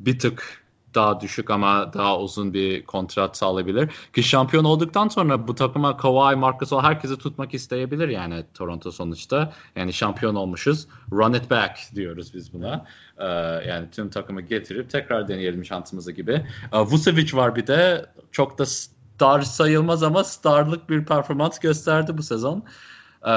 bir 0.00 0.18
tık 0.18 0.64
daha 0.94 1.20
düşük 1.20 1.50
ama 1.50 1.92
daha 1.92 2.18
uzun 2.18 2.54
bir 2.54 2.84
kontrat 2.84 3.36
sağlayabilir. 3.36 3.90
Ki 4.12 4.22
şampiyon 4.22 4.64
olduktan 4.64 5.08
sonra 5.08 5.48
bu 5.48 5.54
takıma 5.54 5.96
Kawhi, 5.96 6.36
Marc 6.36 6.58
Gasol 6.58 6.82
herkesi 6.82 7.18
tutmak 7.18 7.54
isteyebilir 7.54 8.08
yani 8.08 8.44
Toronto 8.54 8.90
sonuçta. 8.90 9.52
Yani 9.76 9.92
şampiyon 9.92 10.34
olmuşuz. 10.34 10.86
Run 11.12 11.32
it 11.32 11.50
back 11.50 11.78
diyoruz 11.94 12.34
biz 12.34 12.52
buna. 12.52 12.86
Ee, 13.18 13.24
yani 13.68 13.90
tüm 13.90 14.10
takımı 14.10 14.40
getirip 14.40 14.90
tekrar 14.90 15.28
deneyelim 15.28 15.64
şansımızı 15.64 16.12
gibi. 16.12 16.46
Ee, 16.72 16.78
Vucevic 16.78 17.36
var 17.36 17.56
bir 17.56 17.66
de. 17.66 18.06
Çok 18.32 18.58
da 18.58 18.66
star 18.66 19.42
sayılmaz 19.42 20.02
ama 20.02 20.24
starlık 20.24 20.90
bir 20.90 21.04
performans 21.04 21.58
gösterdi 21.58 22.18
bu 22.18 22.22
sezon. 22.22 22.62
Ee, 23.26 23.32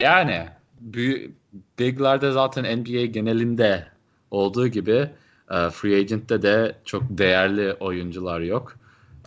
yani 0.00 0.48
Big'lerde 1.78 2.32
zaten 2.32 2.78
NBA 2.78 3.04
genelinde 3.04 3.86
olduğu 4.30 4.68
gibi 4.68 5.10
e, 5.50 5.70
free 5.70 5.96
agent'te 5.96 6.42
de 6.42 6.76
çok 6.84 7.02
değerli 7.08 7.72
oyuncular 7.72 8.40
yok. 8.40 8.76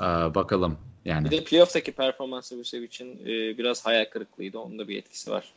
E, 0.01 0.05
bakalım 0.35 0.77
Yani. 1.05 1.25
Bir 1.25 1.31
de 1.31 1.43
playoff'taki 1.43 1.91
performansı 1.91 2.57
Vucevic 2.57 2.85
için 2.85 3.19
e, 3.25 3.57
biraz 3.57 3.85
hayal 3.85 4.05
kırıklığıydı. 4.05 4.59
Onun 4.59 4.79
da 4.79 4.87
bir 4.87 4.97
etkisi 4.97 5.31
var. 5.31 5.53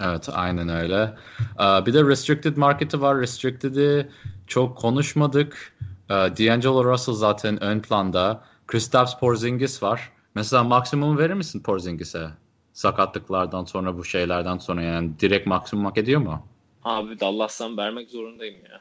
Evet 0.00 0.28
aynen 0.32 0.68
öyle. 0.68 1.14
Ee, 1.60 1.86
bir 1.86 1.94
de 1.94 2.04
restricted 2.04 2.56
market'i 2.56 3.00
var. 3.00 3.20
Restricted'i 3.20 4.08
çok 4.46 4.78
konuşmadık. 4.78 5.76
Ee, 6.10 6.14
D'Angelo 6.14 6.84
Russell 6.84 7.14
zaten 7.14 7.62
ön 7.62 7.80
planda. 7.80 8.44
Kristaps 8.66 9.14
Porzingis 9.20 9.82
var. 9.82 10.12
Mesela 10.34 10.64
maksimum 10.64 11.18
verir 11.18 11.34
misin 11.34 11.62
Porzingis'e? 11.62 12.30
Sakatlıklardan 12.72 13.64
sonra 13.64 13.98
bu 13.98 14.04
şeylerden 14.04 14.58
sonra 14.58 14.82
yani 14.82 15.10
direkt 15.20 15.46
maksimum 15.46 15.84
hak 15.84 15.98
ediyor 15.98 16.20
mu? 16.20 16.46
Abi 16.84 17.20
Dallas'tan 17.20 17.76
vermek 17.76 18.10
zorundayım 18.10 18.56
ya. 18.70 18.80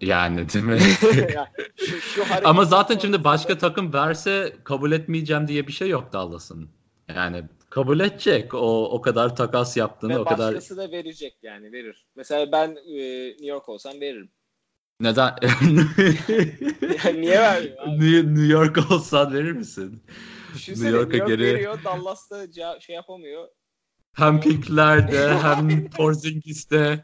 Yani 0.00 0.52
değil 0.52 0.64
mi? 0.64 0.78
şu, 1.76 2.00
şu 2.00 2.24
Ama 2.44 2.64
zaten 2.64 2.98
şimdi 2.98 3.24
başka 3.24 3.58
takım 3.58 3.92
verse 3.92 4.56
kabul 4.64 4.92
etmeyeceğim 4.92 5.48
diye 5.48 5.66
bir 5.66 5.72
şey 5.72 5.88
yok 5.88 6.12
Dallas'ın. 6.12 6.70
Yani 7.08 7.44
kabul 7.70 8.00
edecek 8.00 8.54
o 8.54 8.84
o 8.90 9.00
kadar 9.00 9.36
takas 9.36 9.76
yaptığını 9.76 10.14
Ve 10.14 10.18
o 10.18 10.24
kadar. 10.24 10.54
Başkası 10.54 10.76
da 10.76 10.90
verecek 10.90 11.36
yani 11.42 11.72
verir. 11.72 12.06
Mesela 12.16 12.52
ben 12.52 12.68
e, 12.68 13.28
New 13.28 13.46
York 13.46 13.68
olsam 13.68 14.00
veririm. 14.00 14.30
Neden? 15.00 15.34
yani 17.04 17.20
niye 17.20 17.40
vermiyor 17.40 17.76
abi? 17.78 18.00
New, 18.00 18.34
New 18.34 18.52
York 18.52 18.90
olsan 18.90 19.34
verir 19.34 19.52
misin? 19.52 20.02
Düşünsene 20.54 20.86
New 20.86 20.98
New 20.98 21.16
York'a 21.16 21.16
York 21.16 21.28
geri 21.28 21.54
veriyor 21.54 21.78
Dallas'ta 21.84 22.52
şey 22.80 22.96
yapamıyor. 22.96 23.48
Hem 24.16 24.40
Pink'lerde 24.40 25.38
hem 25.42 25.90
Porzingis'te 25.90 27.02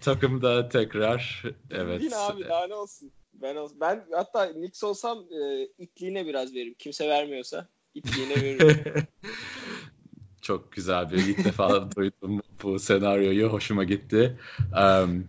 takımda 0.00 0.68
tekrar 0.68 1.42
evet. 1.70 2.02
Yine 2.02 2.16
abi 2.16 2.44
daha 2.44 2.66
ne 2.66 2.74
olsun. 2.74 3.12
Ben 3.34 3.56
olsun. 3.56 3.80
ben 3.80 4.04
hatta 4.12 4.52
Knicks 4.52 4.84
olsam 4.84 5.18
e, 5.18 5.68
itliğine 5.78 6.26
biraz 6.26 6.54
veririm. 6.54 6.74
Kimse 6.78 7.08
vermiyorsa 7.08 7.68
itliğine 7.94 8.34
veririm. 8.42 8.84
Çok 10.42 10.72
güzel 10.72 11.10
bir 11.10 11.16
ilk 11.16 11.44
defa 11.44 11.90
duydum 11.96 12.42
bu 12.62 12.78
senaryoyu. 12.78 13.48
Hoşuma 13.48 13.84
gitti. 13.84 14.38
Um, 14.58 15.28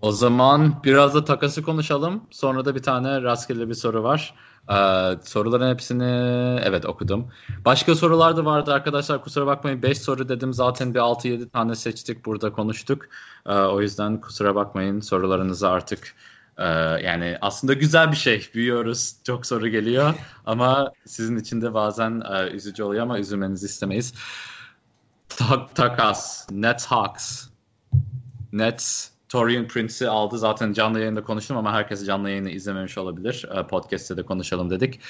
o 0.00 0.12
zaman 0.12 0.74
biraz 0.84 1.14
da 1.14 1.24
takası 1.24 1.62
konuşalım. 1.62 2.22
Sonra 2.30 2.64
da 2.64 2.74
bir 2.74 2.82
tane 2.82 3.22
rastgele 3.22 3.68
bir 3.68 3.74
soru 3.74 4.02
var. 4.02 4.34
Ee, 4.70 5.18
soruların 5.22 5.70
hepsini 5.70 6.04
evet 6.64 6.86
okudum. 6.86 7.28
Başka 7.64 7.94
sorular 7.94 8.36
da 8.36 8.44
vardı 8.44 8.72
arkadaşlar. 8.72 9.22
Kusura 9.22 9.46
bakmayın 9.46 9.82
5 9.82 9.98
soru 9.98 10.28
dedim. 10.28 10.52
Zaten 10.52 10.94
bir 10.94 10.98
6-7 10.98 11.50
tane 11.50 11.74
seçtik. 11.74 12.24
Burada 12.26 12.52
konuştuk. 12.52 13.04
Ee, 13.46 13.52
o 13.52 13.80
yüzden 13.80 14.20
kusura 14.20 14.54
bakmayın. 14.54 15.00
Sorularınızı 15.00 15.68
artık 15.68 16.14
e, 16.58 16.64
yani 17.04 17.38
aslında 17.40 17.72
güzel 17.72 18.10
bir 18.10 18.16
şey. 18.16 18.48
Büyüyoruz. 18.54 19.16
Çok 19.24 19.46
soru 19.46 19.68
geliyor. 19.68 20.14
Ama 20.46 20.92
sizin 21.06 21.36
için 21.36 21.62
de 21.62 21.74
bazen 21.74 22.22
e, 22.32 22.50
üzücü 22.50 22.82
oluyor 22.82 23.02
ama 23.02 23.18
üzülmenizi 23.18 23.66
istemeyiz. 23.66 24.14
Tak 25.28 25.74
takas. 25.74 26.50
Nets 26.50 26.86
Hawks. 26.86 27.46
Nets 28.52 29.10
Torian 29.28 29.68
Prince'i 29.68 30.08
aldı. 30.08 30.38
Zaten 30.38 30.72
canlı 30.72 31.00
yayında 31.00 31.24
konuştum 31.24 31.56
ama 31.56 31.72
herkes 31.72 32.06
canlı 32.06 32.30
yayını 32.30 32.50
izlememiş 32.50 32.98
olabilir. 32.98 33.46
Podcast'te 33.70 34.16
de 34.16 34.22
konuşalım 34.22 34.70
dedik. 34.70 35.00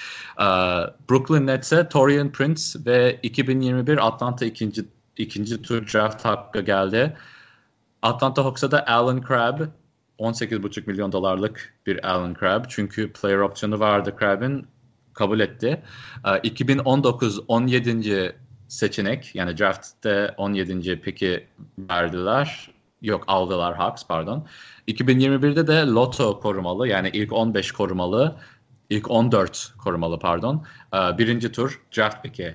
Brooklyn 1.10 1.46
Nets'e 1.46 1.88
Torian 1.88 2.32
Prince 2.32 2.62
ve 2.86 3.18
2021 3.22 4.06
Atlanta 4.06 4.44
ikinci, 4.44 4.84
ikinci 5.16 5.62
tur 5.62 5.92
draft 5.92 6.24
hakkı 6.24 6.60
geldi. 6.60 7.16
Atlanta 8.02 8.44
Hawks'a 8.44 8.70
da 8.70 8.86
Alan 8.86 9.24
Crabb 9.28 9.60
18,5 10.18 10.86
milyon 10.86 11.12
dolarlık 11.12 11.74
bir 11.86 12.10
Alan 12.10 12.36
Crabb. 12.40 12.64
Çünkü 12.68 13.12
player 13.12 13.38
opsiyonu 13.38 13.80
vardı 13.80 14.14
Crabb'in. 14.20 14.66
Kabul 15.14 15.40
etti. 15.40 15.82
2019 16.42 17.40
17. 17.48 18.36
seçenek 18.68 19.34
yani 19.34 19.58
draft'te 19.58 20.34
17. 20.36 21.00
peki 21.00 21.46
verdiler. 21.78 22.70
Yok 23.02 23.24
aldılar 23.26 23.76
Hawks 23.76 24.06
pardon. 24.06 24.46
2021'de 24.88 25.66
de 25.66 25.86
Lotto 25.86 26.40
korumalı 26.40 26.88
yani 26.88 27.10
ilk 27.12 27.32
15 27.32 27.72
korumalı, 27.72 28.36
ilk 28.90 29.10
14 29.10 29.74
korumalı 29.78 30.18
pardon. 30.18 30.66
Birinci 30.92 31.52
tur 31.52 31.82
draft 31.96 32.22
pick'i. 32.22 32.54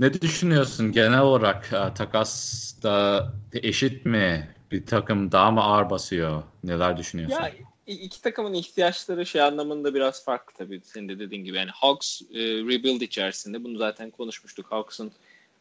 Ne 0.00 0.20
düşünüyorsun 0.20 0.92
genel 0.92 1.20
olarak 1.20 1.70
takasta 1.96 3.26
eşit 3.52 4.06
mi? 4.06 4.56
Bir 4.70 4.86
takım 4.86 5.32
daha 5.32 5.50
mı 5.50 5.60
ağır 5.60 5.90
basıyor? 5.90 6.42
Neler 6.64 6.96
düşünüyorsun? 6.96 7.36
Ya 7.36 7.52
iki 7.86 8.22
takımın 8.22 8.54
ihtiyaçları 8.54 9.26
şey 9.26 9.42
anlamında 9.42 9.94
biraz 9.94 10.24
farklı 10.24 10.54
tabii 10.58 10.80
senin 10.84 11.08
de 11.08 11.18
dediğin 11.18 11.44
gibi. 11.44 11.56
Yani 11.56 11.70
Hawks 11.70 12.22
e, 12.22 12.38
rebuild 12.40 13.00
içerisinde 13.00 13.64
bunu 13.64 13.78
zaten 13.78 14.10
konuşmuştuk. 14.10 14.66
Hawks'ın 14.72 15.12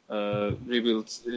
e, 0.09 0.15
rebuild 0.69 1.07
e, 1.27 1.35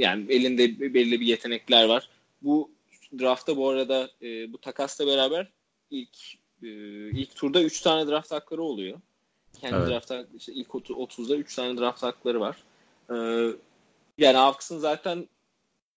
yani 0.00 0.32
elinde 0.32 0.94
belli 0.94 1.20
bir 1.20 1.26
yetenekler 1.26 1.84
var. 1.84 2.08
Bu 2.42 2.70
draftta 3.18 3.56
bu 3.56 3.68
arada 3.68 4.10
e, 4.22 4.52
bu 4.52 4.58
takasla 4.58 5.06
beraber 5.06 5.48
ilk 5.90 6.18
e, 6.62 6.68
ilk 7.10 7.36
turda 7.36 7.62
3 7.62 7.80
tane 7.80 8.10
draft 8.10 8.32
hakları 8.32 8.62
oluyor. 8.62 9.00
Kendi 9.60 9.76
evet. 9.76 9.88
draft 9.88 10.12
işte 10.36 10.52
ilk 10.52 10.68
30'da 10.68 11.36
3 11.36 11.54
tane 11.54 11.80
draft 11.80 12.02
hakları 12.02 12.40
var. 12.40 12.56
E, 13.10 13.16
yani 14.18 14.36
Hawks'ın 14.36 14.78
zaten 14.78 15.28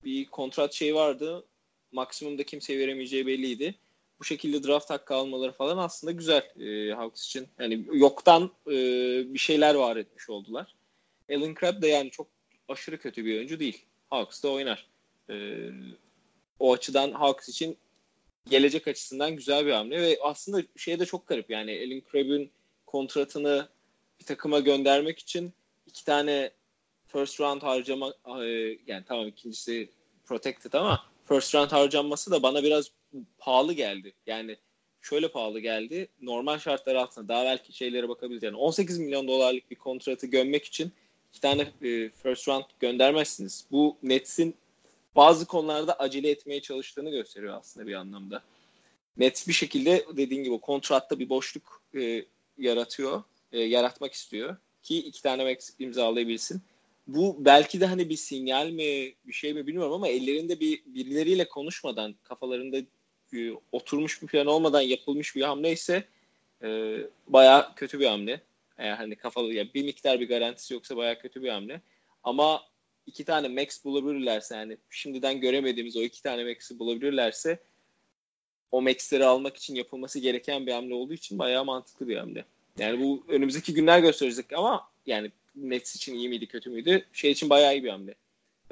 bir 0.03 0.25
kontrat 0.25 0.73
şey 0.73 0.95
vardı. 0.95 1.45
Maksimumda 1.91 2.43
kimseye 2.43 2.79
veremeyeceği 2.79 3.27
belliydi. 3.27 3.75
Bu 4.19 4.23
şekilde 4.23 4.63
draft 4.63 4.89
hakkı 4.89 5.15
almaları 5.15 5.51
falan 5.51 5.77
aslında 5.77 6.11
güzel 6.11 6.43
e, 6.59 6.93
Hawks 6.93 7.25
için. 7.25 7.47
Yani 7.59 7.85
yoktan 7.93 8.51
e, 8.67 8.71
bir 9.33 9.39
şeyler 9.39 9.75
var 9.75 9.97
etmiş 9.97 10.29
oldular. 10.29 10.75
Alan 11.31 11.55
Crabb 11.59 11.81
de 11.81 11.87
yani 11.87 12.11
çok 12.11 12.27
aşırı 12.67 12.99
kötü 12.99 13.25
bir 13.25 13.37
oyuncu 13.37 13.59
değil. 13.59 13.85
Hawks'ta 14.13 14.49
oynar. 14.49 14.87
E, 15.29 15.35
o 16.59 16.73
açıdan 16.73 17.11
Hawks 17.11 17.49
için 17.49 17.77
gelecek 18.49 18.87
açısından 18.87 19.35
güzel 19.35 19.65
bir 19.65 19.71
hamle 19.71 20.01
ve 20.01 20.17
aslında 20.21 20.63
şey 20.75 20.99
de 20.99 21.05
çok 21.05 21.27
garip 21.27 21.49
yani 21.49 21.71
Alan 21.71 22.01
Crabb'in 22.11 22.51
kontratını 22.85 23.67
bir 24.19 24.25
takıma 24.25 24.59
göndermek 24.59 25.19
için 25.19 25.53
iki 25.87 26.05
tane 26.05 26.51
first 27.07 27.41
round 27.41 27.61
harcama 27.61 28.13
e, 28.41 28.43
yani 28.87 29.03
tamam 29.07 29.27
ikincisi 29.27 29.89
protected 30.25 30.73
ama 30.73 31.05
first 31.25 31.55
round 31.55 31.71
harcanması 31.71 32.31
da 32.31 32.43
bana 32.43 32.63
biraz 32.63 32.91
pahalı 33.37 33.73
geldi. 33.73 34.13
Yani 34.27 34.57
şöyle 35.01 35.27
pahalı 35.27 35.59
geldi. 35.59 36.07
Normal 36.21 36.59
şartlar 36.59 36.95
altında 36.95 37.27
daha 37.27 37.45
belki 37.45 37.73
şeylere 37.73 38.09
bakabiliriz. 38.09 38.43
Yani 38.43 38.57
18 38.57 38.97
milyon 38.97 39.27
dolarlık 39.27 39.71
bir 39.71 39.75
kontratı 39.75 40.27
gömmek 40.27 40.65
için 40.65 40.93
iki 41.33 41.41
tane 41.41 41.61
e, 41.61 42.09
first 42.09 42.47
round 42.47 42.63
göndermezsiniz. 42.79 43.65
Bu 43.71 43.97
Nets'in 44.03 44.55
bazı 45.15 45.45
konularda 45.45 45.99
acele 45.99 46.29
etmeye 46.29 46.61
çalıştığını 46.61 47.09
gösteriyor 47.09 47.57
aslında 47.57 47.87
bir 47.87 47.93
anlamda. 47.93 48.43
Nets 49.17 49.47
bir 49.47 49.53
şekilde 49.53 50.05
dediğin 50.17 50.43
gibi 50.43 50.59
kontratta 50.59 51.19
bir 51.19 51.29
boşluk 51.29 51.81
e, 51.95 52.25
yaratıyor, 52.57 53.23
e, 53.51 53.59
yaratmak 53.59 54.13
istiyor 54.13 54.57
ki 54.83 54.97
iki 54.97 55.21
tane 55.21 55.43
max 55.43 55.69
imzalayabilsin. 55.79 56.61
Bu 57.07 57.35
belki 57.39 57.81
de 57.81 57.85
hani 57.85 58.09
bir 58.09 58.15
sinyal 58.15 58.69
mi, 58.69 59.13
bir 59.27 59.33
şey 59.33 59.53
mi 59.53 59.67
bilmiyorum 59.67 59.93
ama 59.93 60.07
ellerinde 60.07 60.59
bir 60.59 60.81
birileriyle 60.85 61.47
konuşmadan, 61.47 62.15
kafalarında 62.23 62.77
e, 63.33 63.51
oturmuş 63.71 64.21
bir 64.21 64.27
plan 64.27 64.47
olmadan 64.47 64.81
yapılmış 64.81 65.35
bir 65.35 65.41
hamle 65.41 65.71
ise 65.71 66.03
e, 66.63 66.97
bayağı 67.27 67.75
kötü 67.75 67.99
bir 67.99 68.05
hamle. 68.05 68.41
Eğer 68.77 68.95
hani 68.95 69.15
kafalı 69.15 69.53
ya 69.53 69.73
bir 69.73 69.83
miktar 69.83 70.19
bir 70.19 70.27
garantisi 70.27 70.73
yoksa 70.73 70.97
bayağı 70.97 71.19
kötü 71.19 71.43
bir 71.43 71.49
hamle. 71.49 71.81
Ama 72.23 72.61
iki 73.05 73.25
tane 73.25 73.47
max 73.47 73.85
bulabilirlerse 73.85 74.55
yani 74.55 74.77
şimdiden 74.89 75.39
göremediğimiz 75.39 75.97
o 75.97 76.01
iki 76.01 76.23
tane 76.23 76.43
max'i 76.43 76.79
bulabilirlerse 76.79 77.59
o 78.71 78.81
max'leri 78.81 79.25
almak 79.25 79.57
için 79.57 79.75
yapılması 79.75 80.19
gereken 80.19 80.67
bir 80.67 80.71
hamle 80.71 80.93
olduğu 80.93 81.13
için 81.13 81.39
bayağı 81.39 81.65
mantıklı 81.65 82.07
bir 82.07 82.17
hamle. 82.17 82.45
Yani 82.77 82.99
bu 83.01 83.23
önümüzdeki 83.27 83.73
günler 83.73 83.99
gösterecek 83.99 84.53
ama 84.53 84.89
yani 85.05 85.31
Nets 85.55 85.95
için 85.95 86.15
iyi 86.15 86.29
miydi 86.29 86.47
kötü 86.47 86.69
müydü? 86.69 87.05
Şey 87.13 87.31
için 87.31 87.49
bayağı 87.49 87.75
iyi 87.75 87.83
bir 87.83 87.89
hamle. 87.89 88.15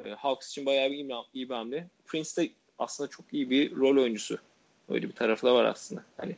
E, 0.04 0.10
Hawks 0.10 0.50
için 0.50 0.66
bayağı 0.66 0.90
bir 0.90 0.96
iyi, 1.32 1.48
bir 1.48 1.54
hamle. 1.54 1.88
Prince 2.06 2.30
de 2.36 2.50
aslında 2.78 3.10
çok 3.10 3.24
iyi 3.32 3.50
bir 3.50 3.76
rol 3.76 4.02
oyuncusu. 4.02 4.38
Öyle 4.88 5.08
bir 5.08 5.12
tarafı 5.12 5.46
da 5.46 5.54
var 5.54 5.64
aslında. 5.64 6.04
Hani 6.16 6.36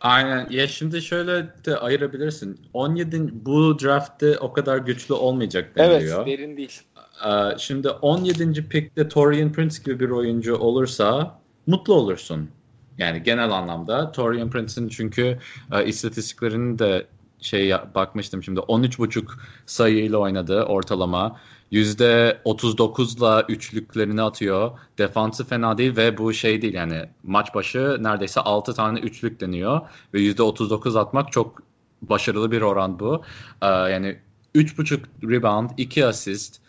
Aynen. 0.00 0.46
Ya 0.50 0.68
şimdi 0.68 1.02
şöyle 1.02 1.46
de 1.64 1.76
ayırabilirsin. 1.76 2.60
17 2.72 3.28
bu 3.32 3.78
draftte 3.78 4.38
o 4.38 4.52
kadar 4.52 4.78
güçlü 4.78 5.14
olmayacak 5.14 5.76
deniliyor. 5.76 6.26
Evet, 6.26 6.38
derin 6.38 6.56
değil. 6.56 6.80
Ee, 7.26 7.58
şimdi 7.58 7.88
17. 7.88 8.68
pickte 8.68 9.08
Torian 9.08 9.52
Prince 9.52 9.76
gibi 9.84 10.00
bir 10.00 10.10
oyuncu 10.10 10.56
olursa 10.56 11.38
mutlu 11.66 11.94
olursun. 11.94 12.50
Yani 12.98 13.22
genel 13.22 13.50
anlamda 13.50 14.12
Torian 14.12 14.50
Prince'in 14.50 14.88
çünkü 14.88 15.38
e, 15.72 15.86
istatistiklerini 15.86 16.78
de 16.78 17.06
şey 17.40 17.72
bakmıştım 17.94 18.42
şimdi 18.42 18.60
13.5 18.60 19.24
sayıyla 19.66 20.18
oynadı 20.18 20.62
ortalama. 20.62 21.40
%39'la 21.72 23.44
üçlüklerini 23.48 24.22
atıyor. 24.22 24.70
Defansı 24.98 25.44
fena 25.44 25.78
değil 25.78 25.96
ve 25.96 26.18
bu 26.18 26.32
şey 26.32 26.62
değil 26.62 26.74
yani 26.74 27.08
maç 27.22 27.54
başı 27.54 27.96
neredeyse 28.00 28.40
6 28.40 28.74
tane 28.74 28.98
üçlük 28.98 29.40
deniyor 29.40 29.80
ve 30.14 30.20
%39 30.20 30.98
atmak 30.98 31.32
çok 31.32 31.62
başarılı 32.02 32.52
bir 32.52 32.62
oran 32.62 32.98
bu. 32.98 33.22
Ee, 33.62 33.66
yani 33.66 34.18
3.5 34.54 35.00
rebound, 35.30 35.70
2 35.76 36.06
asist, 36.06 36.60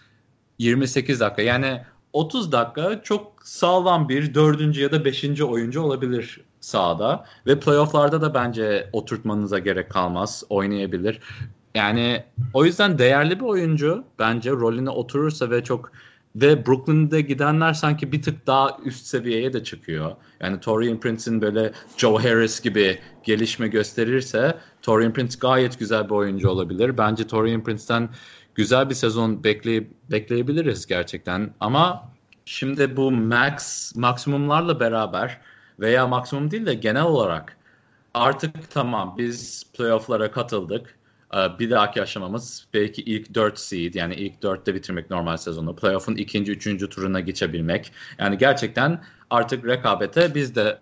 28 0.59 1.19
dakika. 1.19 1.41
Yani 1.41 1.81
30 2.13 2.51
dakika 2.51 3.03
çok 3.03 3.33
sağlam 3.43 4.09
bir 4.09 4.33
dördüncü 4.33 4.81
ya 4.81 4.91
da 4.91 5.05
beşinci 5.05 5.43
oyuncu 5.43 5.81
olabilir 5.81 6.41
sahada. 6.61 7.25
Ve 7.47 7.59
playofflarda 7.59 8.21
da 8.21 8.33
bence 8.33 8.89
oturtmanıza 8.93 9.59
gerek 9.59 9.91
kalmaz. 9.91 10.43
Oynayabilir. 10.49 11.19
Yani 11.75 12.23
o 12.53 12.65
yüzden 12.65 12.97
değerli 12.97 13.39
bir 13.39 13.45
oyuncu 13.45 14.03
bence 14.19 14.51
rolüne 14.51 14.89
oturursa 14.89 15.49
ve 15.49 15.63
çok 15.63 15.91
ve 16.35 16.65
Brooklyn'de 16.65 17.21
gidenler 17.21 17.73
sanki 17.73 18.11
bir 18.11 18.21
tık 18.21 18.47
daha 18.47 18.77
üst 18.85 19.05
seviyeye 19.05 19.53
de 19.53 19.63
çıkıyor. 19.63 20.11
Yani 20.39 20.59
Torian 20.59 20.99
Prince'in 20.99 21.41
böyle 21.41 21.71
Joe 21.97 22.23
Harris 22.23 22.61
gibi 22.61 22.99
gelişme 23.23 23.67
gösterirse 23.67 24.57
Torian 24.81 25.13
Prince 25.13 25.37
gayet 25.41 25.79
güzel 25.79 26.05
bir 26.05 26.15
oyuncu 26.15 26.49
olabilir. 26.49 26.97
Bence 26.97 27.27
Torian 27.27 27.63
Prince'ten 27.63 28.09
güzel 28.55 28.89
bir 28.89 28.95
sezon 28.95 29.43
bekley 29.43 29.87
bekleyebiliriz 30.11 30.85
gerçekten. 30.85 31.53
Ama 31.59 32.11
şimdi 32.45 32.97
bu 32.97 33.11
max 33.11 33.95
maksimumlarla 33.95 34.79
beraber 34.79 35.41
veya 35.79 36.07
maksimum 36.07 36.51
değil 36.51 36.65
de 36.65 36.73
genel 36.73 37.03
olarak 37.03 37.57
artık 38.13 38.71
tamam 38.71 39.15
biz 39.17 39.63
playoff'lara 39.77 40.31
katıldık. 40.31 40.98
Ee, 41.33 41.59
bir 41.59 41.69
dahaki 41.69 42.01
aşamamız 42.01 42.67
belki 42.73 43.01
ilk 43.01 43.33
4 43.33 43.59
seed 43.59 43.93
yani 43.93 44.15
ilk 44.15 44.33
4'te 44.43 44.75
bitirmek 44.75 45.09
normal 45.09 45.37
sezonu. 45.37 45.75
Playoff'un 45.75 46.15
ikinci, 46.15 46.51
üçüncü 46.51 46.89
turuna 46.89 47.19
geçebilmek. 47.19 47.91
Yani 48.19 48.37
gerçekten 48.37 49.03
artık 49.29 49.65
rekabete 49.65 50.35
biz 50.35 50.55
de 50.55 50.79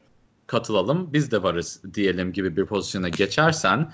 katılalım, 0.48 1.14
biz 1.14 1.32
de 1.32 1.44
varız 1.44 1.82
diyelim 1.94 2.34
gibi 2.34 2.58
bir 2.58 2.66
pozisyona 2.66 3.10
geçersen 3.10 3.94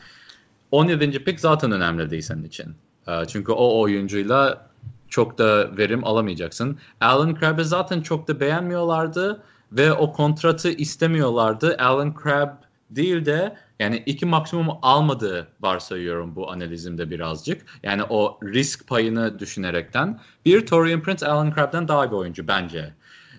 17. 0.71 1.23
pick 1.23 1.39
zaten 1.39 1.71
önemli 1.71 2.09
değil 2.09 2.21
senin 2.21 2.43
için. 2.43 2.75
Ee, 3.07 3.11
çünkü 3.27 3.51
o 3.51 3.79
oyuncuyla 3.79 4.69
çok 5.09 5.37
da 5.37 5.77
verim 5.77 6.05
alamayacaksın. 6.05 6.77
Alan 7.01 7.35
Crabb'i 7.39 7.65
zaten 7.65 8.01
çok 8.01 8.27
da 8.27 8.39
beğenmiyorlardı 8.39 9.43
ve 9.71 9.93
o 9.93 10.13
kontratı 10.13 10.69
istemiyorlardı. 10.69 11.77
Alan 11.79 12.15
Crabb 12.23 12.49
değil 12.89 13.25
de 13.25 13.57
yani 13.79 14.03
iki 14.05 14.25
maksimum 14.25 14.67
almadığı 14.81 15.47
varsayıyorum 15.61 16.35
bu 16.35 16.51
analizimde 16.51 17.09
birazcık. 17.09 17.65
Yani 17.83 18.03
o 18.03 18.39
risk 18.43 18.87
payını 18.87 19.39
düşünerekten. 19.39 20.19
Bir, 20.45 20.65
Torian 20.65 21.01
Prince 21.01 21.27
Alan 21.27 21.53
Crabb'den 21.55 21.87
daha 21.87 22.11
bir 22.11 22.15
oyuncu 22.15 22.47
bence. 22.47 22.93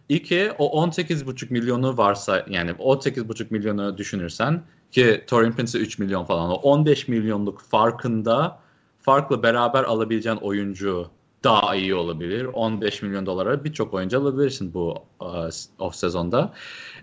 İki, 0.08 0.52
o 0.58 0.86
18,5 0.86 1.52
milyonu 1.52 1.96
varsa 1.96 2.46
yani 2.48 2.70
18,5 2.70 3.46
milyonu 3.50 3.98
düşünürsen 3.98 4.62
ki 4.92 5.24
Torian 5.26 5.56
Prince'e 5.56 5.80
3 5.80 5.98
milyon 5.98 6.24
falan 6.24 6.50
o 6.50 6.54
15 6.54 7.08
milyonluk 7.08 7.60
farkında 7.60 8.58
farklı 9.00 9.42
beraber 9.42 9.84
alabileceğin 9.84 10.36
oyuncu 10.36 11.10
daha 11.44 11.74
iyi 11.74 11.94
olabilir. 11.94 12.44
15 12.44 13.02
milyon 13.02 13.26
dolara 13.26 13.64
birçok 13.64 13.94
oyuncu 13.94 14.20
alabilirsin 14.20 14.74
bu 14.74 14.94
uh, 15.20 15.48
off 15.78 15.94
sezonda. 15.94 16.52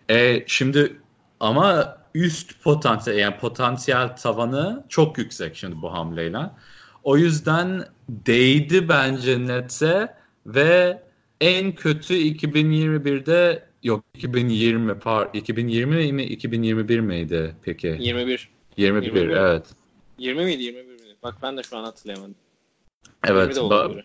E, 0.09 0.43
şimdi 0.47 0.97
ama 1.39 1.97
üst 2.15 2.63
potansiyel 2.63 3.17
yani 3.17 3.37
potansiyel 3.37 4.15
tavanı 4.15 4.83
çok 4.89 5.17
yüksek 5.17 5.55
şimdi 5.55 5.81
bu 5.81 5.93
hamleyle. 5.93 6.39
O 7.03 7.17
yüzden 7.17 7.85
değdi 8.09 8.89
bence 8.89 9.47
Nets'e 9.47 10.15
ve 10.45 11.01
en 11.41 11.75
kötü 11.75 12.13
2021'de 12.13 13.63
yok 13.83 14.03
2020 14.15 14.99
par 14.99 15.29
2020 15.33 16.13
mi 16.13 16.23
2021 16.23 16.99
miydi 16.99 17.55
peki? 17.61 17.97
21. 17.99 18.49
21, 18.77 19.05
21. 19.05 19.29
evet. 19.29 19.65
20 20.17 20.45
miydi 20.45 20.63
21 20.63 20.85
miydi? 20.85 21.15
Bak 21.23 21.35
ben 21.43 21.57
de 21.57 21.63
şu 21.63 21.77
an 21.77 21.83
hatırlayamadım. 21.83 22.35
Evet. 23.23 23.57
Ba- 23.57 24.03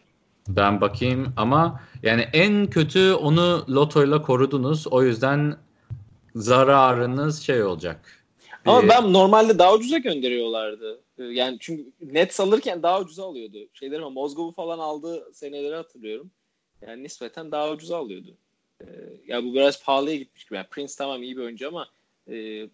ben 0.48 0.80
bakayım 0.80 1.32
ama 1.36 1.80
yani 2.02 2.28
en 2.32 2.66
kötü 2.66 3.12
onu 3.12 3.64
lotoyla 3.68 4.22
korudunuz. 4.22 4.86
O 4.86 5.02
yüzden 5.02 5.57
zararınız 6.37 7.43
şey 7.43 7.62
olacak. 7.62 8.24
Ama 8.64 8.82
ee, 8.82 8.89
ben 8.89 9.12
normalde 9.12 9.59
daha 9.59 9.74
ucuza 9.74 9.99
gönderiyorlardı. 9.99 11.01
Yani 11.18 11.57
çünkü 11.61 11.93
net 12.01 12.41
alırken 12.41 12.82
daha 12.82 13.01
ucuza 13.01 13.24
alıyordu. 13.24 13.59
Şeyler 13.72 13.99
ama 13.99 14.11
Mozgov'u 14.11 14.53
falan 14.53 14.78
aldığı 14.78 15.34
seneleri 15.34 15.74
hatırlıyorum. 15.74 16.30
Yani 16.82 17.03
nispeten 17.03 17.53
daha 17.53 17.70
ucuza 17.70 17.97
alıyordu. 17.97 18.34
Ee, 18.80 18.87
ya 19.26 19.45
bu 19.45 19.55
biraz 19.55 19.84
pahalıya 19.84 20.16
gitmiş 20.16 20.45
gibi. 20.45 20.57
Yani 20.57 20.66
Prince 20.70 20.93
tamam 20.99 21.22
iyi 21.22 21.37
bir 21.37 21.43
oyuncu 21.43 21.68
ama 21.68 21.89
e, 22.30 22.66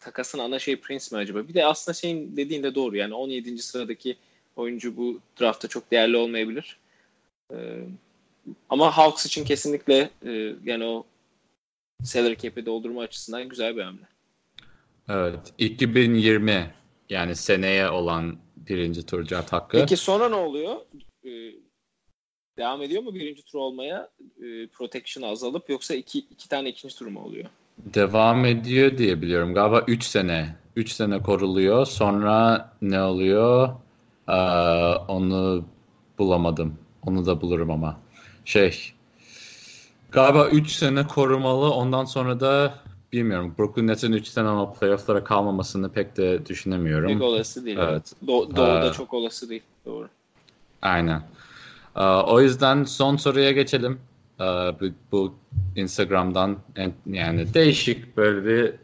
takasın 0.00 0.38
ana 0.38 0.58
şey 0.58 0.76
Prince 0.76 1.04
mi 1.12 1.18
acaba? 1.18 1.48
Bir 1.48 1.54
de 1.54 1.66
aslında 1.66 1.94
şeyin 1.94 2.36
dediğinde 2.36 2.74
doğru. 2.74 2.96
Yani 2.96 3.14
17. 3.14 3.58
sıradaki 3.58 4.16
oyuncu 4.56 4.96
bu 4.96 5.20
draftta 5.40 5.68
çok 5.68 5.90
değerli 5.90 6.16
olmayabilir. 6.16 6.76
Ee, 7.52 7.84
ama 8.68 8.96
Hawks 8.96 9.26
için 9.26 9.44
kesinlikle 9.44 10.10
e, 10.26 10.54
yani 10.64 10.84
o 10.84 11.04
salary 12.02 12.36
cap'i 12.36 12.66
doldurma 12.66 13.02
açısından 13.02 13.48
güzel 13.48 13.76
bir 13.76 13.82
hamle. 13.82 14.08
Evet. 15.08 15.52
2020 15.58 16.74
yani 17.10 17.36
seneye 17.36 17.88
olan 17.88 18.36
birinci 18.56 19.06
tur 19.06 19.28
draft 19.28 19.52
hakkı. 19.52 19.78
Peki 19.78 19.96
sonra 19.96 20.28
ne 20.28 20.34
oluyor? 20.34 20.76
Ee, 21.24 21.30
devam 22.58 22.82
ediyor 22.82 23.02
mu 23.02 23.14
birinci 23.14 23.44
tur 23.44 23.58
olmaya? 23.58 24.10
Ee, 24.20 24.66
protection 24.66 25.30
azalıp 25.30 25.70
yoksa 25.70 25.94
iki, 25.94 26.18
iki 26.18 26.48
tane 26.48 26.68
ikinci 26.68 26.96
tur 26.96 27.06
mu 27.06 27.20
oluyor? 27.20 27.44
Devam 27.78 28.44
ediyor 28.44 28.98
diye 28.98 29.22
biliyorum. 29.22 29.54
Galiba 29.54 29.84
3 29.88 30.04
sene. 30.04 30.56
3 30.76 30.92
sene 30.92 31.22
koruluyor. 31.22 31.86
Sonra 31.86 32.72
ne 32.82 33.02
oluyor? 33.02 33.68
Ee, 34.28 34.32
onu 35.08 35.64
bulamadım. 36.18 36.78
Onu 37.02 37.26
da 37.26 37.40
bulurum 37.40 37.70
ama. 37.70 38.00
Şey 38.44 38.92
galiba 40.14 40.48
3 40.48 40.72
sene 40.72 41.06
korumalı. 41.06 41.70
Ondan 41.70 42.04
sonra 42.04 42.40
da 42.40 42.74
bilmiyorum. 43.12 43.54
Brooklyn 43.58 43.86
Nets'in 43.86 44.12
3 44.12 44.28
sene 44.28 44.48
ama 44.48 44.72
playoff'lara 44.72 45.24
kalmamasını 45.24 45.92
pek 45.92 46.16
de 46.16 46.46
düşünemiyorum. 46.46 47.12
Pek 47.12 47.22
olası 47.22 47.64
değil. 47.64 47.78
Evet. 47.80 48.12
Do- 48.26 48.56
Doğu'da 48.56 48.88
ee, 48.88 48.92
çok 48.92 49.14
olası 49.14 49.48
değil. 49.48 49.62
Doğru. 49.86 50.08
Aynen. 50.82 51.22
Ee, 51.96 52.02
o 52.02 52.40
yüzden 52.40 52.84
son 52.84 53.16
soruya 53.16 53.52
geçelim. 53.52 54.00
Ee, 54.40 54.44
bu, 54.44 54.86
bu 55.12 55.34
Instagram'dan 55.76 56.56
yani 57.06 57.54
değişik 57.54 58.16
böyle 58.16 58.44
bir 58.44 58.74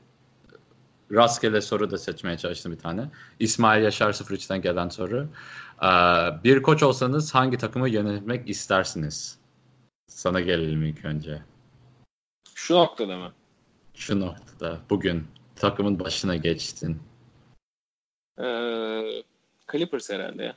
rastgele 1.13 1.61
soru 1.61 1.91
da 1.91 1.99
seçmeye 1.99 2.39
çalıştım 2.39 2.73
bir 2.73 2.79
tane. 2.79 3.11
İsmail 3.41 3.83
Yaşar 3.83 4.13
03'ten 4.13 4.63
gelen 4.63 4.89
soru. 4.89 5.29
Ee, 5.83 5.87
bir 6.45 6.63
koç 6.63 6.83
olsanız 6.83 7.35
hangi 7.35 7.59
takımı 7.59 7.89
yönetmek 7.89 8.49
istersiniz? 8.51 9.40
Sana 10.11 10.41
gelelim 10.41 10.83
ilk 10.83 11.05
önce. 11.05 11.43
Şu 12.55 12.75
noktada 12.75 13.17
mı? 13.17 13.33
Şu 13.95 14.21
noktada. 14.21 14.81
Bugün 14.91 15.27
takımın 15.57 16.01
başına 16.01 16.37
geçtin. 16.37 17.03
Ee, 18.39 19.23
Clippers 19.73 20.11
herhalde 20.11 20.43
ya. 20.43 20.57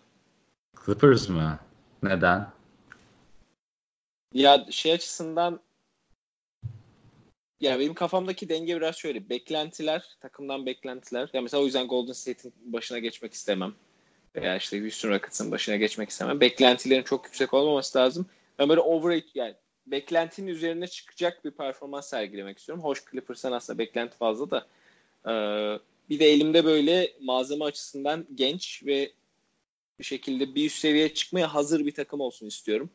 Clippers 0.86 1.30
mı? 1.30 1.60
Neden? 2.04 2.52
Ya 4.34 4.66
şey 4.72 4.92
açısından 4.94 5.60
yani 7.60 7.80
benim 7.80 7.94
kafamdaki 7.94 8.50
denge 8.50 8.76
biraz 8.76 8.96
şöyle. 8.96 9.30
Beklentiler, 9.30 10.04
takımdan 10.20 10.66
beklentiler. 10.66 11.30
Ya 11.34 11.42
mesela 11.42 11.64
o 11.64 11.66
yüzden 11.66 11.88
Golden 11.88 12.14
State'in 12.14 12.54
başına 12.74 13.00
geçmek 13.00 13.34
istemem. 13.34 13.74
Veya 14.36 14.58
işte 14.58 14.82
Houston 14.82 15.10
Rockets'ın 15.10 15.52
başına 15.52 15.76
geçmek 15.76 16.10
istemem. 16.10 16.40
Beklentilerin 16.40 17.04
çok 17.04 17.26
yüksek 17.26 17.54
olmaması 17.54 17.98
lazım. 17.98 18.26
Ben 18.60 18.70
böyle 18.70 18.82
over 18.82 19.24
yani 19.36 19.56
beklentinin 19.88 20.48
üzerine 20.48 20.88
çıkacak 20.88 21.46
bir 21.46 21.52
performans 21.52 22.10
sergilemek 22.10 22.58
istiyorum. 22.58 22.84
Hoş 22.84 23.04
Clippers'tan 23.12 23.52
aslında 23.52 23.80
beklenti 23.80 24.18
fazla 24.18 24.52
da. 24.52 24.68
Ee, 25.28 25.80
bir 26.10 26.20
de 26.20 26.26
elimde 26.26 26.66
böyle 26.66 27.14
malzeme 27.22 27.66
açısından 27.66 28.28
genç 28.36 28.84
ve 28.86 29.12
bir 30.00 30.04
şekilde 30.04 30.56
bir 30.56 30.66
üst 30.66 30.80
seviyeye 30.80 31.14
çıkmaya 31.14 31.54
hazır 31.54 31.86
bir 31.86 31.94
takım 31.94 32.22
olsun 32.22 32.48
istiyorum. 32.48 32.90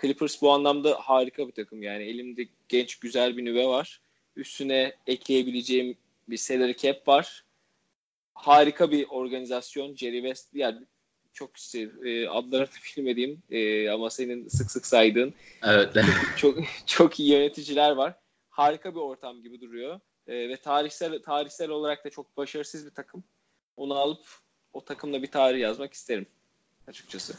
Clippers 0.00 0.42
bu 0.42 0.50
anlamda 0.50 0.94
harika 1.00 1.48
bir 1.48 1.52
takım. 1.52 1.82
Yani 1.82 2.04
elimde 2.04 2.48
genç 2.68 2.96
güzel 2.96 3.36
bir 3.36 3.44
nüve 3.44 3.66
var. 3.66 4.00
Üstüne 4.36 4.96
ekleyebileceğim 5.06 5.96
bir 6.28 6.36
salary 6.36 6.76
cap 6.76 7.08
var. 7.08 7.44
Harika 8.34 8.90
bir 8.90 9.06
organizasyon. 9.08 9.96
Jerry 9.96 10.22
West 10.22 10.54
yani 10.54 10.86
çok 11.34 11.56
işte, 11.56 11.90
e, 12.04 12.28
adlarını 12.28 12.68
bilmediğim 12.96 13.42
e, 13.50 13.90
ama 13.90 14.10
senin 14.10 14.48
sık 14.48 14.70
sık 14.70 14.86
saydığın 14.86 15.34
evet. 15.62 15.96
çok 16.36 16.58
çok 16.86 17.20
iyi 17.20 17.32
yöneticiler 17.32 17.90
var. 17.90 18.14
Harika 18.50 18.94
bir 18.94 19.00
ortam 19.00 19.42
gibi 19.42 19.60
duruyor. 19.60 20.00
E, 20.26 20.48
ve 20.48 20.56
tarihsel 20.56 21.22
tarihsel 21.22 21.70
olarak 21.70 22.04
da 22.04 22.10
çok 22.10 22.36
başarısız 22.36 22.86
bir 22.86 22.94
takım. 22.94 23.24
Onu 23.76 23.94
alıp 23.94 24.24
o 24.72 24.84
takımla 24.84 25.22
bir 25.22 25.30
tarih 25.30 25.60
yazmak 25.60 25.92
isterim 25.92 26.26
açıkçası. 26.88 27.34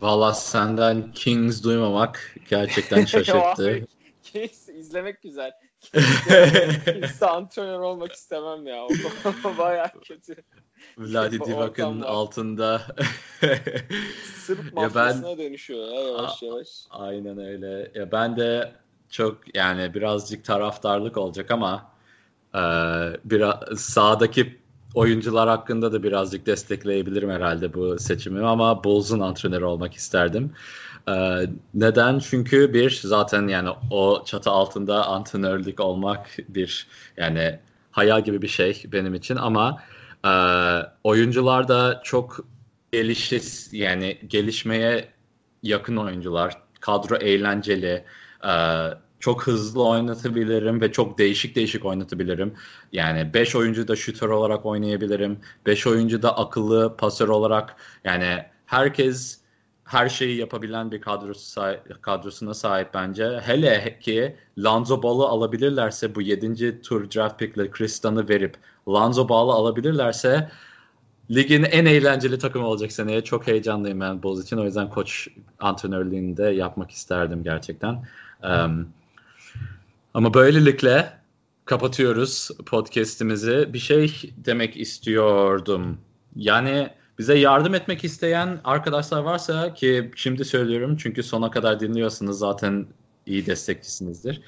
Valla 0.00 0.34
senden 0.34 1.12
Kings 1.12 1.62
duymamak 1.62 2.36
gerçekten 2.50 3.04
şaşırttı. 3.04 3.86
Kings 4.32 4.68
izlemek 4.68 5.22
güzel. 5.22 5.52
Kings'te 6.84 7.26
antrenör 7.26 7.80
olmak 7.80 8.12
istemem 8.12 8.66
ya. 8.66 8.84
O 8.84 8.88
baya 9.58 9.92
kötü. 10.04 10.36
Vladi 10.98 11.40
Divak'ın 11.40 12.00
altında 12.00 12.82
Sırp 14.36 14.72
mafyasına 14.72 15.28
ben, 15.28 15.38
dönüşüyor 15.38 15.88
ya 15.88 16.00
yavaş 16.00 16.42
yavaş. 16.42 16.68
Aynen 16.90 17.38
öyle. 17.38 17.92
Ya 17.94 18.12
ben 18.12 18.36
de 18.36 18.72
çok 19.10 19.54
yani 19.54 19.94
birazcık 19.94 20.44
taraftarlık 20.44 21.16
olacak 21.16 21.50
ama 21.50 21.92
e, 22.54 22.60
biraz 23.24 23.80
sağdaki 23.80 24.65
oyuncular 24.94 25.48
hakkında 25.48 25.92
da 25.92 26.02
birazcık 26.02 26.46
destekleyebilirim 26.46 27.30
herhalde 27.30 27.74
bu 27.74 27.98
seçimi 27.98 28.46
ama 28.46 28.84
Bulls'un 28.84 29.20
antrenörü 29.20 29.64
olmak 29.64 29.94
isterdim. 29.94 30.52
Ee, 31.08 31.46
neden? 31.74 32.18
Çünkü 32.18 32.74
bir 32.74 33.00
zaten 33.04 33.48
yani 33.48 33.68
o 33.90 34.24
çatı 34.24 34.50
altında 34.50 35.06
antrenörlük 35.06 35.80
olmak 35.80 36.36
bir 36.48 36.86
yani 37.16 37.58
hayal 37.90 38.24
gibi 38.24 38.42
bir 38.42 38.48
şey 38.48 38.82
benim 38.86 39.14
için 39.14 39.36
ama 39.36 39.82
e, 40.24 40.32
oyuncular 41.04 41.68
da 41.68 42.00
çok 42.04 42.44
gelişiz 42.92 43.68
yani 43.72 44.18
gelişmeye 44.28 45.08
yakın 45.62 45.96
oyuncular. 45.96 46.62
Kadro 46.80 47.16
eğlenceli. 47.16 48.04
E, 48.44 48.52
çok 49.20 49.46
hızlı 49.46 49.88
oynatabilirim 49.88 50.80
ve 50.80 50.92
çok 50.92 51.18
değişik 51.18 51.56
değişik 51.56 51.84
oynatabilirim. 51.84 52.54
Yani 52.92 53.34
5 53.34 53.56
oyuncu 53.56 53.88
da 53.88 53.96
şütör 53.96 54.28
olarak 54.28 54.66
oynayabilirim. 54.66 55.38
5 55.66 55.86
oyuncu 55.86 56.22
da 56.22 56.38
akıllı 56.38 56.96
pasör 56.96 57.28
olarak 57.28 57.76
yani 58.04 58.44
herkes 58.66 59.40
her 59.84 60.08
şeyi 60.08 60.36
yapabilen 60.36 60.90
bir 60.90 61.00
kadrosu 61.00 61.40
sahip, 61.40 62.02
kadrosuna 62.02 62.54
sahip 62.54 62.94
bence. 62.94 63.40
Hele 63.44 63.98
ki 64.00 64.36
Lanzo 64.58 65.02
Ball'ı 65.02 65.26
alabilirlerse 65.26 66.14
bu 66.14 66.22
7. 66.22 66.82
tur 66.82 67.10
draft 67.10 67.38
pick'le 67.38 67.70
Kristan'ı 67.70 68.28
verip 68.28 68.56
Lanzo 68.88 69.28
Ball'ı 69.28 69.52
alabilirlerse 69.52 70.50
ligin 71.30 71.62
en 71.62 71.86
eğlenceli 71.86 72.38
takımı 72.38 72.66
olacak 72.66 72.92
seneye. 72.92 73.24
Çok 73.24 73.46
heyecanlıyım 73.46 74.00
ben 74.00 74.22
Bulls 74.22 74.44
için. 74.44 74.56
O 74.56 74.64
yüzden 74.64 74.90
koç 74.90 75.28
antrenörlüğünü 75.60 76.36
de 76.36 76.42
yapmak 76.42 76.90
isterdim 76.90 77.42
gerçekten. 77.42 78.04
Um, 78.42 78.88
ama 80.16 80.34
böylelikle 80.34 81.12
kapatıyoruz 81.64 82.50
podcast'imizi. 82.66 83.72
Bir 83.72 83.78
şey 83.78 84.32
demek 84.36 84.76
istiyordum. 84.76 85.98
Yani 86.36 86.90
bize 87.18 87.38
yardım 87.38 87.74
etmek 87.74 88.04
isteyen 88.04 88.60
arkadaşlar 88.64 89.22
varsa 89.22 89.74
ki 89.74 90.10
şimdi 90.16 90.44
söylüyorum 90.44 90.96
çünkü 90.96 91.22
sona 91.22 91.50
kadar 91.50 91.80
dinliyorsunuz 91.80 92.38
zaten 92.38 92.86
iyi 93.26 93.46
destekçisinizdir. 93.46 94.42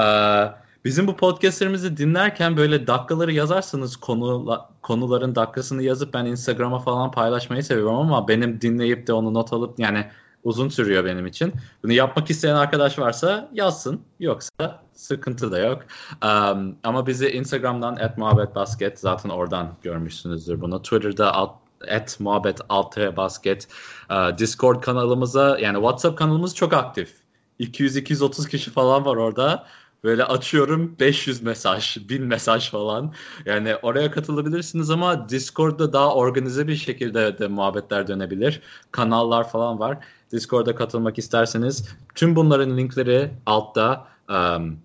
Ee, 0.00 0.44
bizim 0.84 1.06
bu 1.06 1.16
podcastlerimizi 1.16 1.96
dinlerken 1.96 2.56
böyle 2.56 2.86
dakikaları 2.86 3.32
yazarsanız 3.32 3.96
konu, 3.96 4.58
konuların 4.82 5.34
dakikasını 5.34 5.82
yazıp 5.82 6.14
ben 6.14 6.24
Instagram'a 6.24 6.78
falan 6.78 7.10
paylaşmayı 7.10 7.64
seviyorum 7.64 7.96
ama 7.96 8.28
benim 8.28 8.60
dinleyip 8.60 9.06
de 9.06 9.12
onu 9.12 9.34
not 9.34 9.52
alıp 9.52 9.78
yani 9.78 10.06
uzun 10.44 10.68
sürüyor 10.68 11.04
benim 11.04 11.26
için. 11.26 11.52
Bunu 11.84 11.92
yapmak 11.92 12.30
isteyen 12.30 12.54
arkadaş 12.54 12.98
varsa 12.98 13.48
yazsın. 13.52 14.00
Yoksa 14.20 14.82
sıkıntı 14.92 15.52
da 15.52 15.58
yok. 15.58 15.82
Um, 16.24 16.76
ama 16.84 17.06
bizi 17.06 17.30
Instagram'dan 17.30 17.96
at 17.96 18.18
muhabbetbasket 18.18 19.00
zaten 19.00 19.28
oradan 19.28 19.74
görmüşsünüzdür 19.82 20.60
bunu. 20.60 20.82
Twitter'da 20.82 21.34
alt, 21.34 21.54
at 21.90 22.20
muhabbet 22.20 22.60
altı 22.68 23.16
basket. 23.16 23.68
Uh, 24.10 24.38
Discord 24.38 24.80
kanalımıza 24.80 25.58
yani 25.58 25.76
WhatsApp 25.76 26.18
kanalımız 26.18 26.54
çok 26.54 26.72
aktif. 26.72 27.14
200-230 27.60 28.48
kişi 28.48 28.70
falan 28.70 29.04
var 29.04 29.16
orada. 29.16 29.66
Böyle 30.04 30.24
açıyorum 30.24 30.96
500 31.00 31.42
mesaj, 31.42 32.08
1000 32.08 32.22
mesaj 32.22 32.70
falan. 32.70 33.14
Yani 33.46 33.76
oraya 33.76 34.10
katılabilirsiniz 34.10 34.90
ama 34.90 35.28
Discord'da 35.28 35.92
daha 35.92 36.14
organize 36.14 36.68
bir 36.68 36.76
şekilde 36.76 37.38
de 37.38 37.48
muhabbetler 37.48 38.06
dönebilir. 38.06 38.62
Kanallar 38.92 39.50
falan 39.50 39.78
var. 39.78 39.98
Discord'a 40.32 40.74
katılmak 40.74 41.18
isterseniz 41.18 41.88
tüm 42.14 42.36
bunların 42.36 42.76
linkleri 42.76 43.30
altta. 43.46 44.06
Um, 44.28 44.78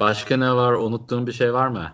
başka 0.00 0.36
ne 0.36 0.52
var? 0.52 0.72
Unuttuğum 0.72 1.26
bir 1.26 1.32
şey 1.32 1.52
var 1.52 1.68
mı? 1.68 1.92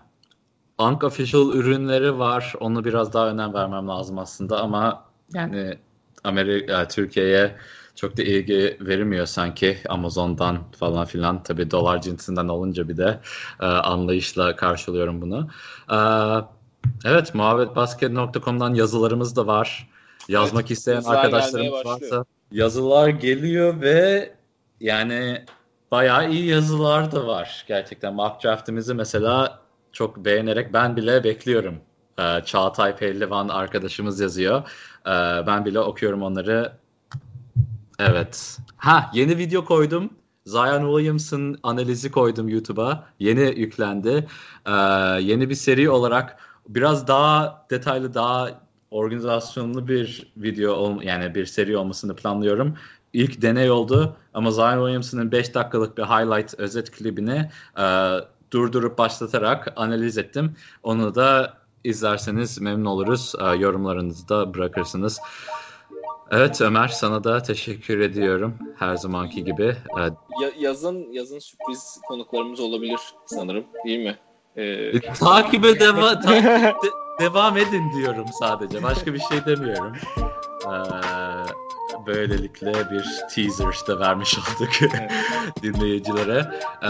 Bank 0.79 1.03
Official 1.03 1.53
ürünleri 1.53 2.19
var. 2.19 2.53
Onu 2.59 2.85
biraz 2.85 3.13
daha 3.13 3.29
önem 3.29 3.53
vermem 3.53 3.87
lazım 3.87 4.19
aslında 4.19 4.61
ama 4.61 5.05
yani 5.33 5.77
Amerika, 6.23 6.87
Türkiye'ye 6.87 7.55
çok 7.95 8.17
da 8.17 8.23
ilgi 8.23 8.77
verilmiyor 8.81 9.25
sanki 9.25 9.77
Amazon'dan 9.89 10.57
falan 10.79 11.05
filan. 11.05 11.43
Tabi 11.43 11.71
dolar 11.71 12.01
cinsinden 12.01 12.47
olunca 12.47 12.89
bir 12.89 12.97
de 12.97 13.19
e, 13.61 13.65
anlayışla 13.65 14.55
karşılıyorum 14.55 15.21
bunu. 15.21 15.47
E, 15.91 15.97
evet 17.05 17.35
muhabbetbasket.com'dan 17.35 18.73
yazılarımız 18.73 19.35
da 19.35 19.47
var. 19.47 19.89
Yazmak 20.27 20.61
evet, 20.61 20.71
isteyen 20.71 21.03
arkadaşlarımız 21.03 21.85
varsa 21.85 22.25
yazılar 22.51 23.07
geliyor 23.09 23.81
ve 23.81 24.31
yani 24.79 25.45
bayağı 25.91 26.31
iyi 26.31 26.45
yazılar 26.45 27.11
da 27.11 27.27
var 27.27 27.65
gerçekten. 27.67 28.13
Mock 28.13 28.43
draft'imizi 28.43 28.93
mesela 28.93 29.59
çok 29.91 30.17
beğenerek 30.17 30.73
ben 30.73 30.95
bile 30.95 31.23
bekliyorum. 31.23 31.75
Ee, 32.19 32.41
Çağatay 32.45 32.95
Pehlivan 32.95 33.47
arkadaşımız 33.47 34.19
yazıyor. 34.19 34.59
Ee, 35.05 35.11
ben 35.47 35.65
bile 35.65 35.79
okuyorum 35.79 36.23
onları. 36.23 36.73
Evet. 37.99 38.57
Ha 38.77 39.11
yeni 39.13 39.37
video 39.37 39.65
koydum. 39.65 40.13
Zion 40.45 40.97
Williamson 40.97 41.59
analizi 41.63 42.11
koydum 42.11 42.49
YouTube'a. 42.49 43.03
Yeni 43.19 43.59
yüklendi. 43.59 44.27
Ee, 44.67 44.71
yeni 45.21 45.49
bir 45.49 45.55
seri 45.55 45.89
olarak 45.89 46.37
biraz 46.69 47.07
daha 47.07 47.65
detaylı, 47.69 48.13
daha 48.13 48.49
organizasyonlu 48.91 49.87
bir 49.87 50.33
video 50.37 51.01
yani 51.01 51.35
bir 51.35 51.45
seri 51.45 51.77
olmasını 51.77 52.15
planlıyorum. 52.15 52.77
İlk 53.13 53.41
deney 53.41 53.71
oldu 53.71 54.15
ama 54.33 54.51
Zion 54.51 54.71
Williamson'ın 54.71 55.31
5 55.31 55.53
dakikalık 55.53 55.97
bir 55.97 56.03
highlight 56.03 56.59
özet 56.59 56.91
klibini 56.91 57.49
e, 57.77 58.15
durdurup 58.51 58.97
başlatarak 58.97 59.73
analiz 59.75 60.17
ettim. 60.17 60.55
Onu 60.83 61.15
da 61.15 61.53
izlerseniz 61.83 62.61
memnun 62.61 62.85
oluruz. 62.85 63.33
E, 63.39 63.45
yorumlarınızı 63.45 64.29
da 64.29 64.53
bırakırsınız. 64.53 65.19
Evet 66.31 66.61
Ömer 66.61 66.87
sana 66.87 67.23
da 67.23 67.41
teşekkür 67.41 67.99
ediyorum 67.99 68.53
her 68.77 68.95
zamanki 68.95 69.43
gibi. 69.43 69.75
E, 69.99 70.01
ya, 70.41 70.51
yazın 70.59 71.11
yazın 71.11 71.39
sürpriz 71.39 72.01
konuklarımız 72.07 72.59
olabilir 72.59 72.99
sanırım 73.25 73.63
değil 73.85 73.99
mi? 73.99 74.17
Ee... 74.57 74.99
Takibe 74.99 75.79
deva 75.79 76.19
takip 76.19 76.83
de, 76.83 76.87
devam 77.19 77.57
edin 77.57 77.91
diyorum 77.91 78.25
sadece. 78.39 78.83
Başka 78.83 79.13
bir 79.13 79.19
şey 79.19 79.45
demiyorum. 79.45 79.95
Ee, 80.65 80.69
böylelikle 82.05 82.73
bir 82.91 83.05
teaser 83.35 83.87
da 83.87 83.99
vermiş 83.99 84.37
olduk 84.39 84.69
dinleyicilere. 85.63 86.51
Ee, 86.83 86.89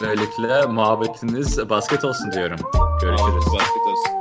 böylelikle 0.00 0.66
muhabbetiniz 0.66 1.70
basket 1.70 2.04
olsun 2.04 2.32
diyorum. 2.32 2.58
Görüşürüz. 3.00 3.44
Basket 3.46 3.86
olsun. 3.86 4.17